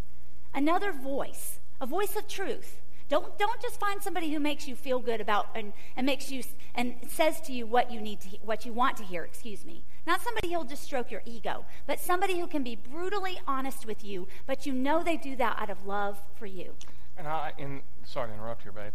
another 0.54 0.92
voice, 0.92 1.60
a 1.82 1.86
voice 1.86 2.16
of 2.16 2.28
truth. 2.28 2.82
Don't, 3.08 3.38
don't 3.38 3.62
just 3.62 3.80
find 3.80 4.02
somebody 4.02 4.34
who 4.34 4.40
makes 4.40 4.68
you 4.68 4.76
feel 4.76 5.00
good 5.00 5.22
about 5.22 5.48
and, 5.56 5.74
and 5.96 6.06
makes 6.06 6.32
you 6.32 6.44
and 6.74 6.96
says 7.08 7.40
to 7.42 7.54
you 7.54 7.66
what 7.68 7.92
you 7.92 8.02
need 8.02 8.20
to 8.22 8.30
what 8.44 8.66
you 8.66 8.74
want 8.74 8.98
to 8.98 9.04
hear, 9.04 9.24
excuse 9.24 9.64
me. 9.64 9.84
Not 10.06 10.22
somebody 10.22 10.54
who'll 10.54 10.64
just 10.64 10.84
stroke 10.84 11.10
your 11.10 11.24
ego, 11.26 11.66
but 11.88 12.00
somebody 12.00 12.40
who 12.40 12.48
can 12.48 12.64
be 12.64 12.76
brutally 12.76 13.40
honest 13.48 13.86
with 13.88 14.06
you, 14.06 14.28
but 14.46 14.66
you 14.66 14.74
know 14.74 15.04
they 15.04 15.18
do 15.18 15.36
that 15.38 15.58
out 15.60 15.70
of 15.70 15.86
love 15.86 16.20
for 16.36 16.46
you. 16.46 16.74
And 17.18 17.28
I, 17.28 17.54
and 17.58 17.82
sorry 18.04 18.30
to 18.30 18.34
interrupt 18.36 18.64
here, 18.64 18.72
babe. 18.72 18.94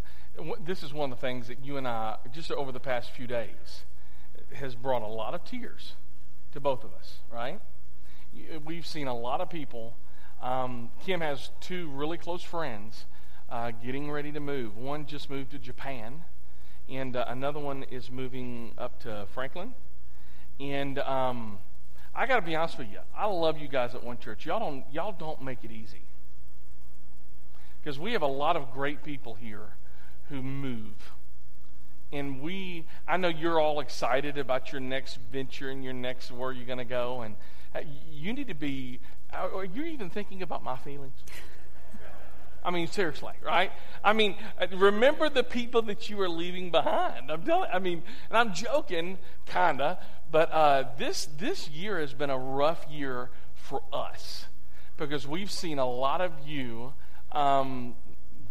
This 0.64 0.82
is 0.82 0.94
one 0.94 1.10
of 1.10 1.18
the 1.18 1.20
things 1.20 1.48
that 1.48 1.64
you 1.64 1.76
and 1.76 1.88
I, 1.88 2.16
just 2.32 2.52
over 2.52 2.70
the 2.70 2.80
past 2.80 3.10
few 3.10 3.26
days, 3.26 3.84
has 4.52 4.74
brought 4.74 5.02
a 5.02 5.06
lot 5.06 5.34
of 5.34 5.44
tears 5.44 5.94
to 6.52 6.60
both 6.60 6.84
of 6.84 6.92
us, 6.94 7.18
right? 7.32 7.60
We've 8.64 8.86
seen 8.86 9.08
a 9.08 9.16
lot 9.16 9.40
of 9.40 9.50
people. 9.50 9.96
Um, 10.40 10.90
Kim 11.04 11.20
has 11.20 11.50
two 11.60 11.88
really 11.88 12.18
close 12.18 12.42
friends 12.42 13.04
uh, 13.48 13.72
getting 13.82 14.10
ready 14.10 14.30
to 14.30 14.40
move. 14.40 14.76
One 14.76 15.06
just 15.06 15.28
moved 15.28 15.50
to 15.50 15.58
Japan, 15.58 16.22
and 16.88 17.16
uh, 17.16 17.24
another 17.26 17.58
one 17.58 17.82
is 17.90 18.10
moving 18.10 18.74
up 18.78 19.00
to 19.00 19.26
Franklin 19.32 19.74
and 20.60 20.98
um, 20.98 21.58
I 22.14 22.26
got 22.26 22.36
to 22.36 22.42
be 22.42 22.54
honest 22.54 22.78
with 22.78 22.90
you. 22.90 22.98
I 23.16 23.26
love 23.26 23.58
you 23.58 23.66
guys 23.66 23.94
at 23.94 24.04
One 24.04 24.18
Church. 24.18 24.44
Y'all 24.46 24.60
don't 24.60 24.84
y'all 24.92 25.14
don't 25.18 25.42
make 25.42 25.64
it 25.64 25.70
easy 25.70 26.02
because 27.82 27.98
we 27.98 28.12
have 28.12 28.22
a 28.22 28.26
lot 28.26 28.56
of 28.56 28.72
great 28.72 29.02
people 29.02 29.34
here 29.34 29.74
who 30.28 30.42
move. 30.42 31.12
And 32.12 32.40
we, 32.40 32.86
I 33.06 33.16
know 33.16 33.28
you're 33.28 33.60
all 33.60 33.78
excited 33.78 34.36
about 34.36 34.72
your 34.72 34.80
next 34.80 35.18
venture 35.32 35.70
and 35.70 35.84
your 35.84 35.92
next 35.92 36.32
where 36.32 36.50
you're 36.50 36.66
going 36.66 36.78
to 36.78 36.84
go, 36.84 37.22
and 37.22 37.36
you 38.10 38.32
need 38.32 38.48
to 38.48 38.54
be. 38.54 38.98
Are 39.32 39.64
you 39.64 39.84
even 39.84 40.10
thinking 40.10 40.42
about 40.42 40.64
my 40.64 40.76
feelings? 40.76 41.14
I 42.64 42.70
mean, 42.70 42.86
seriously, 42.86 43.32
right? 43.42 43.72
I 44.04 44.12
mean, 44.12 44.36
remember 44.72 45.28
the 45.28 45.42
people 45.42 45.82
that 45.82 46.10
you 46.10 46.20
are 46.20 46.28
leaving 46.28 46.70
behind. 46.70 47.30
I'm 47.30 47.42
telling. 47.42 47.70
I 47.72 47.78
mean, 47.78 48.02
and 48.28 48.38
I'm 48.38 48.52
joking, 48.52 49.18
kinda, 49.46 49.98
but 50.30 50.52
uh, 50.52 50.84
this, 50.98 51.26
this 51.38 51.68
year 51.68 51.98
has 51.98 52.12
been 52.12 52.30
a 52.30 52.38
rough 52.38 52.86
year 52.90 53.30
for 53.54 53.82
us 53.92 54.46
because 54.96 55.26
we've 55.26 55.50
seen 55.50 55.78
a 55.78 55.88
lot 55.88 56.20
of 56.20 56.32
you 56.46 56.92
um, 57.32 57.94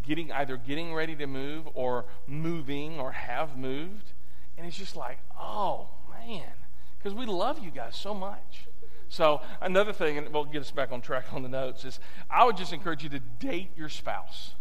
getting 0.05 0.31
either 0.31 0.57
getting 0.57 0.93
ready 0.93 1.15
to 1.15 1.27
move 1.27 1.67
or 1.73 2.05
moving 2.27 2.99
or 2.99 3.11
have 3.11 3.57
moved. 3.57 4.13
And 4.57 4.67
it's 4.67 4.77
just 4.77 4.95
like, 4.95 5.19
oh, 5.39 5.89
man, 6.09 6.51
because 6.97 7.13
we 7.13 7.25
love 7.25 7.59
you 7.59 7.71
guys 7.71 7.95
so 7.95 8.13
much. 8.13 8.65
So, 9.09 9.41
another 9.59 9.91
thing, 9.91 10.17
and 10.17 10.29
we'll 10.31 10.45
get 10.45 10.61
us 10.61 10.71
back 10.71 10.91
on 10.91 11.01
track 11.01 11.33
on 11.33 11.41
the 11.41 11.49
notes, 11.49 11.83
is 11.83 11.99
I 12.29 12.45
would 12.45 12.57
just 12.57 12.71
encourage 12.71 13.03
you 13.03 13.09
to 13.09 13.19
date 13.19 13.71
your 13.75 13.89
spouse. 13.89 14.53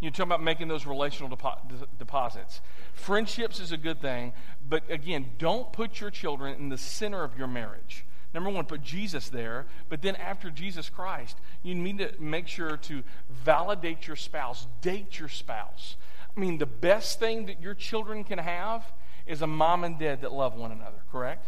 You 0.00 0.10
talk 0.10 0.26
about 0.26 0.42
making 0.42 0.68
those 0.68 0.86
relational 0.86 1.34
depo- 1.34 1.86
deposits. 1.98 2.60
Friendships 2.94 3.60
is 3.60 3.72
a 3.72 3.76
good 3.76 4.00
thing, 4.00 4.32
but 4.68 4.82
again, 4.90 5.30
don't 5.38 5.72
put 5.72 6.00
your 6.00 6.10
children 6.10 6.56
in 6.56 6.68
the 6.68 6.78
center 6.78 7.22
of 7.22 7.38
your 7.38 7.46
marriage. 7.46 8.04
Number 8.32 8.50
one, 8.50 8.64
put 8.64 8.82
Jesus 8.82 9.28
there, 9.28 9.66
but 9.88 10.02
then 10.02 10.16
after 10.16 10.50
Jesus 10.50 10.88
Christ, 10.88 11.38
you 11.62 11.74
need 11.74 11.98
to 11.98 12.10
make 12.18 12.48
sure 12.48 12.76
to 12.78 13.04
validate 13.30 14.06
your 14.06 14.16
spouse, 14.16 14.66
date 14.80 15.18
your 15.20 15.28
spouse. 15.28 15.96
I 16.36 16.40
mean, 16.40 16.58
the 16.58 16.66
best 16.66 17.20
thing 17.20 17.46
that 17.46 17.60
your 17.62 17.74
children 17.74 18.24
can 18.24 18.38
have 18.38 18.82
is 19.26 19.40
a 19.40 19.46
mom 19.46 19.84
and 19.84 19.98
dad 19.98 20.22
that 20.22 20.32
love 20.32 20.54
one 20.56 20.72
another, 20.72 20.98
correct? 21.12 21.46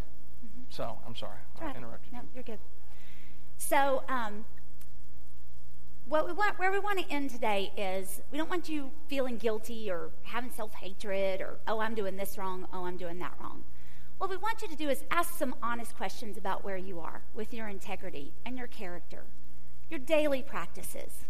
So, 0.77 0.99
I'm 1.07 1.17
sorry. 1.17 1.39
I 1.59 1.75
interrupted 1.75 2.13
you. 2.13 2.19
No, 2.19 2.25
you're 2.35 2.45
good. 2.45 2.59
So, 3.57 4.03
um, 4.11 4.45
what 6.07 6.27
we 6.27 6.35
want, 6.35 6.59
where 6.59 6.71
we 6.71 6.79
want 6.79 6.99
to 6.99 7.11
end 7.11 7.31
today 7.31 7.73
is 7.79 8.21
we 8.31 8.37
don't 8.37 8.51
want 8.51 8.69
you 8.69 8.91
feeling 9.09 9.39
guilty 9.39 9.91
or 9.91 10.11
having 10.25 10.51
self 10.51 10.75
hatred 10.75 11.41
or, 11.41 11.55
oh, 11.67 11.79
I'm 11.79 11.95
doing 11.95 12.19
this 12.19 12.37
wrong, 12.37 12.69
oh, 12.75 12.85
I'm 12.85 12.99
doing 12.99 13.19
that 13.21 13.33
wrong. 13.41 13.65
What 14.19 14.29
we 14.29 14.37
want 14.37 14.61
you 14.61 14.69
to 14.69 14.77
do 14.77 14.91
is 14.91 15.03
ask 15.11 15.39
some 15.39 15.55
honest 15.63 15.97
questions 15.97 16.37
about 16.37 16.63
where 16.63 16.77
you 16.77 17.01
are 17.01 17.23
with 17.35 17.55
your 17.55 17.69
integrity 17.69 18.35
and 18.45 18.59
your 18.59 18.67
character, 18.67 19.23
your 19.89 19.99
daily 19.99 20.43
practices. 20.43 21.25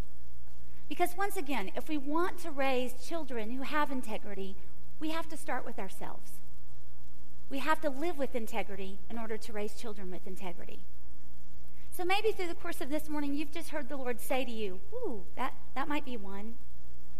Because 0.88 1.16
once 1.16 1.36
again, 1.36 1.70
if 1.76 1.88
we 1.88 1.99
want 1.99 2.38
to 2.38 2.51
raise 2.51 2.94
children 2.94 3.53
who 3.53 3.62
have 3.62 3.92
integrity, 3.92 4.57
we 4.99 5.11
have 5.11 5.28
to 5.28 5.36
start 5.36 5.64
with 5.64 5.78
ourselves. 5.78 6.32
We 7.49 7.59
have 7.59 7.80
to 7.82 7.90
live 7.90 8.18
with 8.18 8.34
integrity 8.34 8.99
in 9.09 9.18
order 9.18 9.36
to 9.36 9.53
raise 9.53 9.74
children 9.74 10.11
with 10.11 10.26
integrity. 10.26 10.80
So 11.97 12.05
maybe 12.05 12.32
through 12.32 12.49
the 12.49 12.55
course 12.55 12.80
of 12.80 12.90
this 12.90 13.09
morning, 13.09 13.34
you've 13.34 13.53
just 13.53 13.70
heard 13.70 13.88
the 13.88 13.97
Lord 13.97 14.20
say 14.20 14.44
to 14.44 14.51
you, 14.51 14.80
Ooh, 14.92 15.22
that, 15.36 15.55
that 15.74 15.88
might 15.88 16.05
be 16.05 16.16
one. 16.16 16.57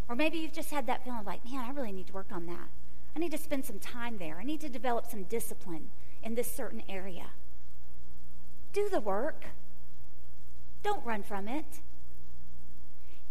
Or 0.08 0.14
maybe 0.14 0.38
you've 0.38 0.52
just 0.52 0.70
had 0.70 0.86
that 0.86 1.04
feeling 1.04 1.24
like, 1.24 1.44
man, 1.44 1.64
I 1.64 1.70
really 1.70 1.92
need 1.92 2.08
to 2.08 2.12
work 2.12 2.30
on 2.30 2.46
that. 2.46 2.68
I 3.14 3.18
need 3.18 3.32
to 3.32 3.38
spend 3.38 3.64
some 3.64 3.78
time 3.78 4.18
there. 4.18 4.38
I 4.38 4.44
need 4.44 4.60
to 4.60 4.68
develop 4.68 5.06
some 5.06 5.22
discipline 5.24 5.88
in 6.22 6.34
this 6.34 6.52
certain 6.52 6.82
area. 6.88 7.28
Do 8.72 8.88
the 8.90 9.00
work. 9.00 9.46
Don't 10.82 11.04
run 11.06 11.22
from 11.22 11.48
it. 11.48 11.80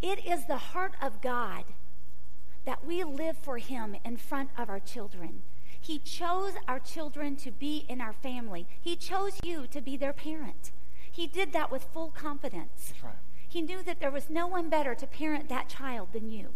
It 0.02 0.26
is 0.26 0.46
the 0.46 0.58
heart 0.58 0.94
of 1.02 1.22
God 1.22 1.66
that 2.66 2.84
we 2.84 3.04
live 3.04 3.38
for 3.38 3.60
Him 3.60 3.96
in 4.04 4.18
front 4.18 4.50
of 4.58 4.70
our 4.70 4.80
children. 4.80 5.44
He 5.86 6.00
chose 6.00 6.54
our 6.68 6.80
children 6.80 7.36
to 7.36 7.52
be 7.52 7.86
in 7.88 8.02
our 8.02 8.14
family. 8.14 8.66
He 8.82 8.96
chose 8.96 9.34
you 9.44 9.68
to 9.68 9.82
be 9.82 9.96
their 9.96 10.14
parent. 10.14 10.72
He 11.12 11.28
did 11.28 11.54
that 11.54 11.72
with 11.72 11.84
full 11.94 12.10
confidence. 12.10 12.88
That's 12.88 13.04
right. 13.04 13.14
He 13.48 13.62
knew 13.62 13.84
that 13.84 14.00
there 14.00 14.10
was 14.10 14.28
no 14.28 14.48
one 14.48 14.68
better 14.68 14.96
to 14.96 15.06
parent 15.06 15.48
that 15.50 15.70
child 15.70 16.08
than 16.12 16.28
you. 16.28 16.54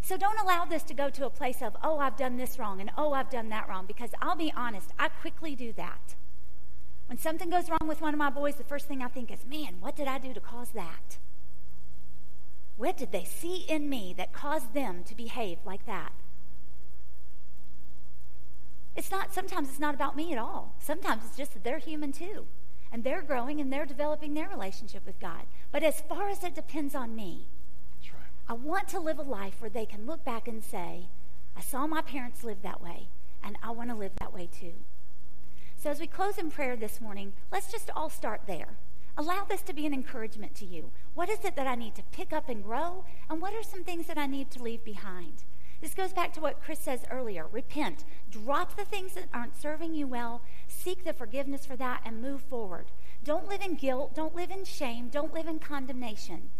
So 0.00 0.16
don't 0.16 0.40
allow 0.40 0.64
this 0.64 0.82
to 0.84 0.94
go 0.94 1.10
to 1.10 1.26
a 1.26 1.30
place 1.30 1.60
of, 1.60 1.76
oh, 1.82 1.98
I've 1.98 2.16
done 2.16 2.38
this 2.38 2.58
wrong 2.58 2.80
and 2.80 2.90
oh, 2.96 3.12
I've 3.12 3.28
done 3.28 3.50
that 3.50 3.68
wrong, 3.68 3.84
because 3.86 4.10
I'll 4.22 4.34
be 4.34 4.50
honest, 4.56 4.92
I 4.98 5.08
quickly 5.08 5.54
do 5.54 5.74
that. 5.74 6.14
When 7.08 7.18
something 7.18 7.50
goes 7.50 7.68
wrong 7.68 7.86
with 7.86 8.00
one 8.00 8.14
of 8.14 8.18
my 8.18 8.30
boys, 8.30 8.54
the 8.54 8.64
first 8.64 8.86
thing 8.86 9.02
I 9.02 9.08
think 9.08 9.30
is, 9.30 9.44
man, 9.44 9.74
what 9.80 9.94
did 9.94 10.08
I 10.08 10.16
do 10.16 10.32
to 10.32 10.40
cause 10.40 10.70
that? 10.70 11.18
What 12.78 12.96
did 12.96 13.12
they 13.12 13.24
see 13.24 13.66
in 13.68 13.90
me 13.90 14.14
that 14.16 14.32
caused 14.32 14.72
them 14.72 15.04
to 15.04 15.14
behave 15.14 15.58
like 15.66 15.84
that? 15.84 16.12
It's 18.96 19.10
not, 19.10 19.34
sometimes 19.34 19.68
it's 19.68 19.78
not 19.78 19.94
about 19.94 20.16
me 20.16 20.32
at 20.32 20.38
all. 20.38 20.74
Sometimes 20.78 21.22
it's 21.26 21.36
just 21.36 21.52
that 21.52 21.64
they're 21.64 21.78
human 21.78 22.12
too. 22.12 22.46
And 22.90 23.04
they're 23.04 23.22
growing 23.22 23.60
and 23.60 23.72
they're 23.72 23.84
developing 23.84 24.34
their 24.34 24.48
relationship 24.48 25.04
with 25.04 25.20
God. 25.20 25.42
But 25.70 25.82
as 25.82 26.00
far 26.00 26.30
as 26.30 26.42
it 26.42 26.54
depends 26.54 26.94
on 26.94 27.14
me, 27.14 27.46
That's 28.00 28.14
right. 28.14 28.30
I 28.48 28.54
want 28.54 28.88
to 28.88 29.00
live 29.00 29.18
a 29.18 29.22
life 29.22 29.60
where 29.60 29.70
they 29.70 29.86
can 29.86 30.06
look 30.06 30.24
back 30.24 30.48
and 30.48 30.64
say, 30.64 31.08
I 31.56 31.60
saw 31.60 31.86
my 31.86 32.00
parents 32.00 32.44
live 32.44 32.62
that 32.62 32.82
way, 32.82 33.08
and 33.42 33.56
I 33.62 33.70
want 33.70 33.90
to 33.90 33.96
live 33.96 34.12
that 34.18 34.32
way 34.32 34.48
too. 34.48 34.74
So 35.76 35.90
as 35.90 36.00
we 36.00 36.06
close 36.06 36.38
in 36.38 36.50
prayer 36.50 36.76
this 36.76 37.00
morning, 37.00 37.32
let's 37.52 37.70
just 37.70 37.90
all 37.94 38.08
start 38.08 38.42
there. 38.46 38.78
Allow 39.18 39.44
this 39.44 39.62
to 39.62 39.72
be 39.72 39.86
an 39.86 39.94
encouragement 39.94 40.54
to 40.56 40.66
you. 40.66 40.90
What 41.14 41.28
is 41.28 41.44
it 41.44 41.56
that 41.56 41.66
I 41.66 41.74
need 41.74 41.94
to 41.94 42.02
pick 42.12 42.32
up 42.32 42.48
and 42.48 42.62
grow? 42.62 43.04
And 43.30 43.40
what 43.40 43.54
are 43.54 43.62
some 43.62 43.84
things 43.84 44.06
that 44.06 44.18
I 44.18 44.26
need 44.26 44.50
to 44.52 44.62
leave 44.62 44.84
behind? 44.84 45.44
This 45.80 45.94
goes 45.94 46.12
back 46.12 46.32
to 46.34 46.40
what 46.40 46.62
Chris 46.62 46.78
says 46.78 47.04
earlier. 47.10 47.46
Repent. 47.50 48.04
Drop 48.30 48.76
the 48.76 48.84
things 48.84 49.14
that 49.14 49.28
aren't 49.32 49.60
serving 49.60 49.94
you 49.94 50.06
well. 50.06 50.42
Seek 50.68 51.04
the 51.04 51.12
forgiveness 51.12 51.66
for 51.66 51.76
that 51.76 52.02
and 52.04 52.22
move 52.22 52.42
forward. 52.42 52.86
Don't 53.22 53.48
live 53.48 53.60
in 53.60 53.74
guilt. 53.74 54.14
Don't 54.14 54.34
live 54.34 54.50
in 54.50 54.64
shame. 54.64 55.08
Don't 55.08 55.34
live 55.34 55.46
in 55.46 55.58
condemnation. 55.58 56.50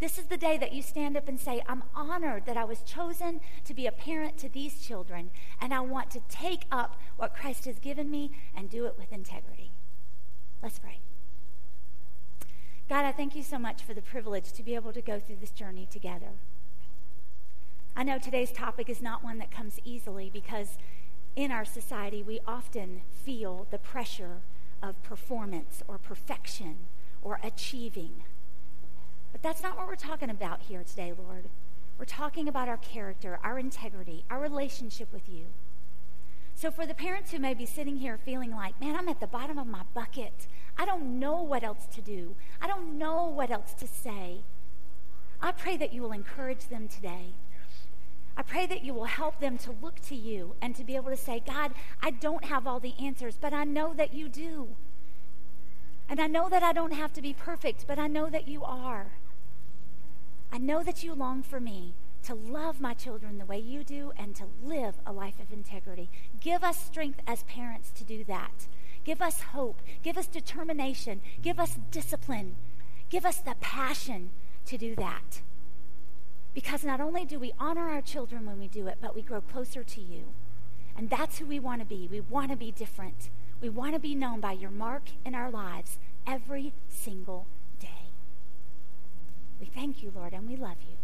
This 0.00 0.18
is 0.18 0.26
the 0.26 0.36
day 0.36 0.58
that 0.58 0.72
you 0.72 0.82
stand 0.82 1.16
up 1.16 1.28
and 1.28 1.38
say, 1.38 1.62
I'm 1.68 1.84
honored 1.94 2.46
that 2.46 2.56
I 2.56 2.64
was 2.64 2.82
chosen 2.82 3.40
to 3.64 3.74
be 3.74 3.86
a 3.86 3.92
parent 3.92 4.36
to 4.38 4.48
these 4.48 4.80
children, 4.80 5.30
and 5.60 5.72
I 5.72 5.80
want 5.80 6.10
to 6.10 6.20
take 6.28 6.64
up 6.70 7.00
what 7.16 7.34
Christ 7.34 7.64
has 7.66 7.78
given 7.78 8.10
me 8.10 8.32
and 8.56 8.68
do 8.68 8.86
it 8.86 8.96
with 8.98 9.12
integrity. 9.12 9.70
Let's 10.62 10.80
pray. 10.80 10.98
God, 12.88 13.04
I 13.04 13.12
thank 13.12 13.36
you 13.36 13.42
so 13.42 13.58
much 13.58 13.82
for 13.82 13.94
the 13.94 14.02
privilege 14.02 14.52
to 14.52 14.62
be 14.62 14.74
able 14.74 14.92
to 14.92 15.00
go 15.00 15.20
through 15.20 15.36
this 15.36 15.50
journey 15.50 15.86
together. 15.90 16.32
I 17.96 18.02
know 18.02 18.18
today's 18.18 18.50
topic 18.50 18.88
is 18.90 19.00
not 19.00 19.22
one 19.22 19.38
that 19.38 19.52
comes 19.52 19.78
easily 19.84 20.28
because 20.28 20.78
in 21.36 21.52
our 21.52 21.64
society 21.64 22.24
we 22.24 22.40
often 22.44 23.02
feel 23.24 23.68
the 23.70 23.78
pressure 23.78 24.38
of 24.82 25.00
performance 25.04 25.80
or 25.86 25.98
perfection 25.98 26.76
or 27.22 27.38
achieving. 27.44 28.24
But 29.30 29.42
that's 29.42 29.62
not 29.62 29.76
what 29.76 29.86
we're 29.86 29.94
talking 29.94 30.28
about 30.28 30.62
here 30.62 30.82
today, 30.82 31.12
Lord. 31.16 31.44
We're 31.96 32.04
talking 32.04 32.48
about 32.48 32.68
our 32.68 32.78
character, 32.78 33.38
our 33.44 33.60
integrity, 33.60 34.24
our 34.28 34.40
relationship 34.40 35.12
with 35.12 35.28
you. 35.28 35.46
So, 36.56 36.72
for 36.72 36.86
the 36.86 36.94
parents 36.94 37.30
who 37.30 37.38
may 37.38 37.54
be 37.54 37.66
sitting 37.66 37.98
here 37.98 38.18
feeling 38.18 38.50
like, 38.50 38.80
man, 38.80 38.96
I'm 38.96 39.08
at 39.08 39.20
the 39.20 39.26
bottom 39.28 39.56
of 39.58 39.66
my 39.68 39.82
bucket, 39.94 40.48
I 40.76 40.84
don't 40.84 41.20
know 41.20 41.42
what 41.42 41.62
else 41.62 41.86
to 41.94 42.00
do, 42.00 42.34
I 42.60 42.66
don't 42.66 42.98
know 42.98 43.26
what 43.26 43.50
else 43.50 43.72
to 43.74 43.86
say, 43.86 44.38
I 45.40 45.52
pray 45.52 45.76
that 45.76 45.92
you 45.92 46.02
will 46.02 46.12
encourage 46.12 46.66
them 46.66 46.88
today. 46.88 47.34
I 48.36 48.42
pray 48.42 48.66
that 48.66 48.84
you 48.84 48.94
will 48.94 49.04
help 49.04 49.40
them 49.40 49.58
to 49.58 49.74
look 49.80 50.00
to 50.06 50.14
you 50.14 50.56
and 50.60 50.74
to 50.74 50.84
be 50.84 50.96
able 50.96 51.10
to 51.10 51.16
say, 51.16 51.42
God, 51.46 51.72
I 52.02 52.10
don't 52.10 52.44
have 52.44 52.66
all 52.66 52.80
the 52.80 52.94
answers, 53.00 53.38
but 53.40 53.52
I 53.52 53.64
know 53.64 53.94
that 53.94 54.12
you 54.12 54.28
do. 54.28 54.68
And 56.08 56.20
I 56.20 56.26
know 56.26 56.48
that 56.48 56.62
I 56.62 56.72
don't 56.72 56.92
have 56.92 57.12
to 57.14 57.22
be 57.22 57.32
perfect, 57.32 57.86
but 57.86 57.98
I 57.98 58.08
know 58.08 58.28
that 58.28 58.48
you 58.48 58.64
are. 58.64 59.12
I 60.52 60.58
know 60.58 60.82
that 60.82 61.02
you 61.02 61.14
long 61.14 61.42
for 61.42 61.60
me 61.60 61.94
to 62.24 62.34
love 62.34 62.80
my 62.80 62.94
children 62.94 63.38
the 63.38 63.44
way 63.44 63.58
you 63.58 63.84
do 63.84 64.12
and 64.16 64.34
to 64.36 64.44
live 64.62 64.94
a 65.06 65.12
life 65.12 65.38
of 65.40 65.52
integrity. 65.52 66.08
Give 66.40 66.64
us 66.64 66.78
strength 66.78 67.20
as 67.26 67.42
parents 67.44 67.90
to 67.92 68.04
do 68.04 68.24
that. 68.24 68.66
Give 69.04 69.20
us 69.20 69.42
hope. 69.42 69.80
Give 70.02 70.16
us 70.16 70.26
determination. 70.26 71.20
Give 71.42 71.60
us 71.60 71.76
discipline. 71.90 72.56
Give 73.10 73.26
us 73.26 73.38
the 73.38 73.54
passion 73.60 74.30
to 74.66 74.78
do 74.78 74.94
that. 74.96 75.42
Because 76.54 76.84
not 76.84 77.00
only 77.00 77.24
do 77.24 77.38
we 77.38 77.52
honor 77.58 77.90
our 77.90 78.00
children 78.00 78.46
when 78.46 78.60
we 78.60 78.68
do 78.68 78.86
it, 78.86 78.98
but 79.00 79.14
we 79.14 79.22
grow 79.22 79.40
closer 79.40 79.82
to 79.82 80.00
you. 80.00 80.26
And 80.96 81.10
that's 81.10 81.38
who 81.38 81.46
we 81.46 81.58
want 81.58 81.80
to 81.80 81.86
be. 81.86 82.08
We 82.08 82.20
want 82.20 82.50
to 82.52 82.56
be 82.56 82.70
different. 82.70 83.28
We 83.60 83.68
want 83.68 83.94
to 83.94 84.00
be 84.00 84.14
known 84.14 84.40
by 84.40 84.52
your 84.52 84.70
mark 84.70 85.02
in 85.24 85.34
our 85.34 85.50
lives 85.50 85.98
every 86.26 86.72
single 86.88 87.46
day. 87.80 88.12
We 89.58 89.66
thank 89.66 90.02
you, 90.02 90.12
Lord, 90.14 90.32
and 90.32 90.48
we 90.48 90.56
love 90.56 90.76
you. 90.88 90.96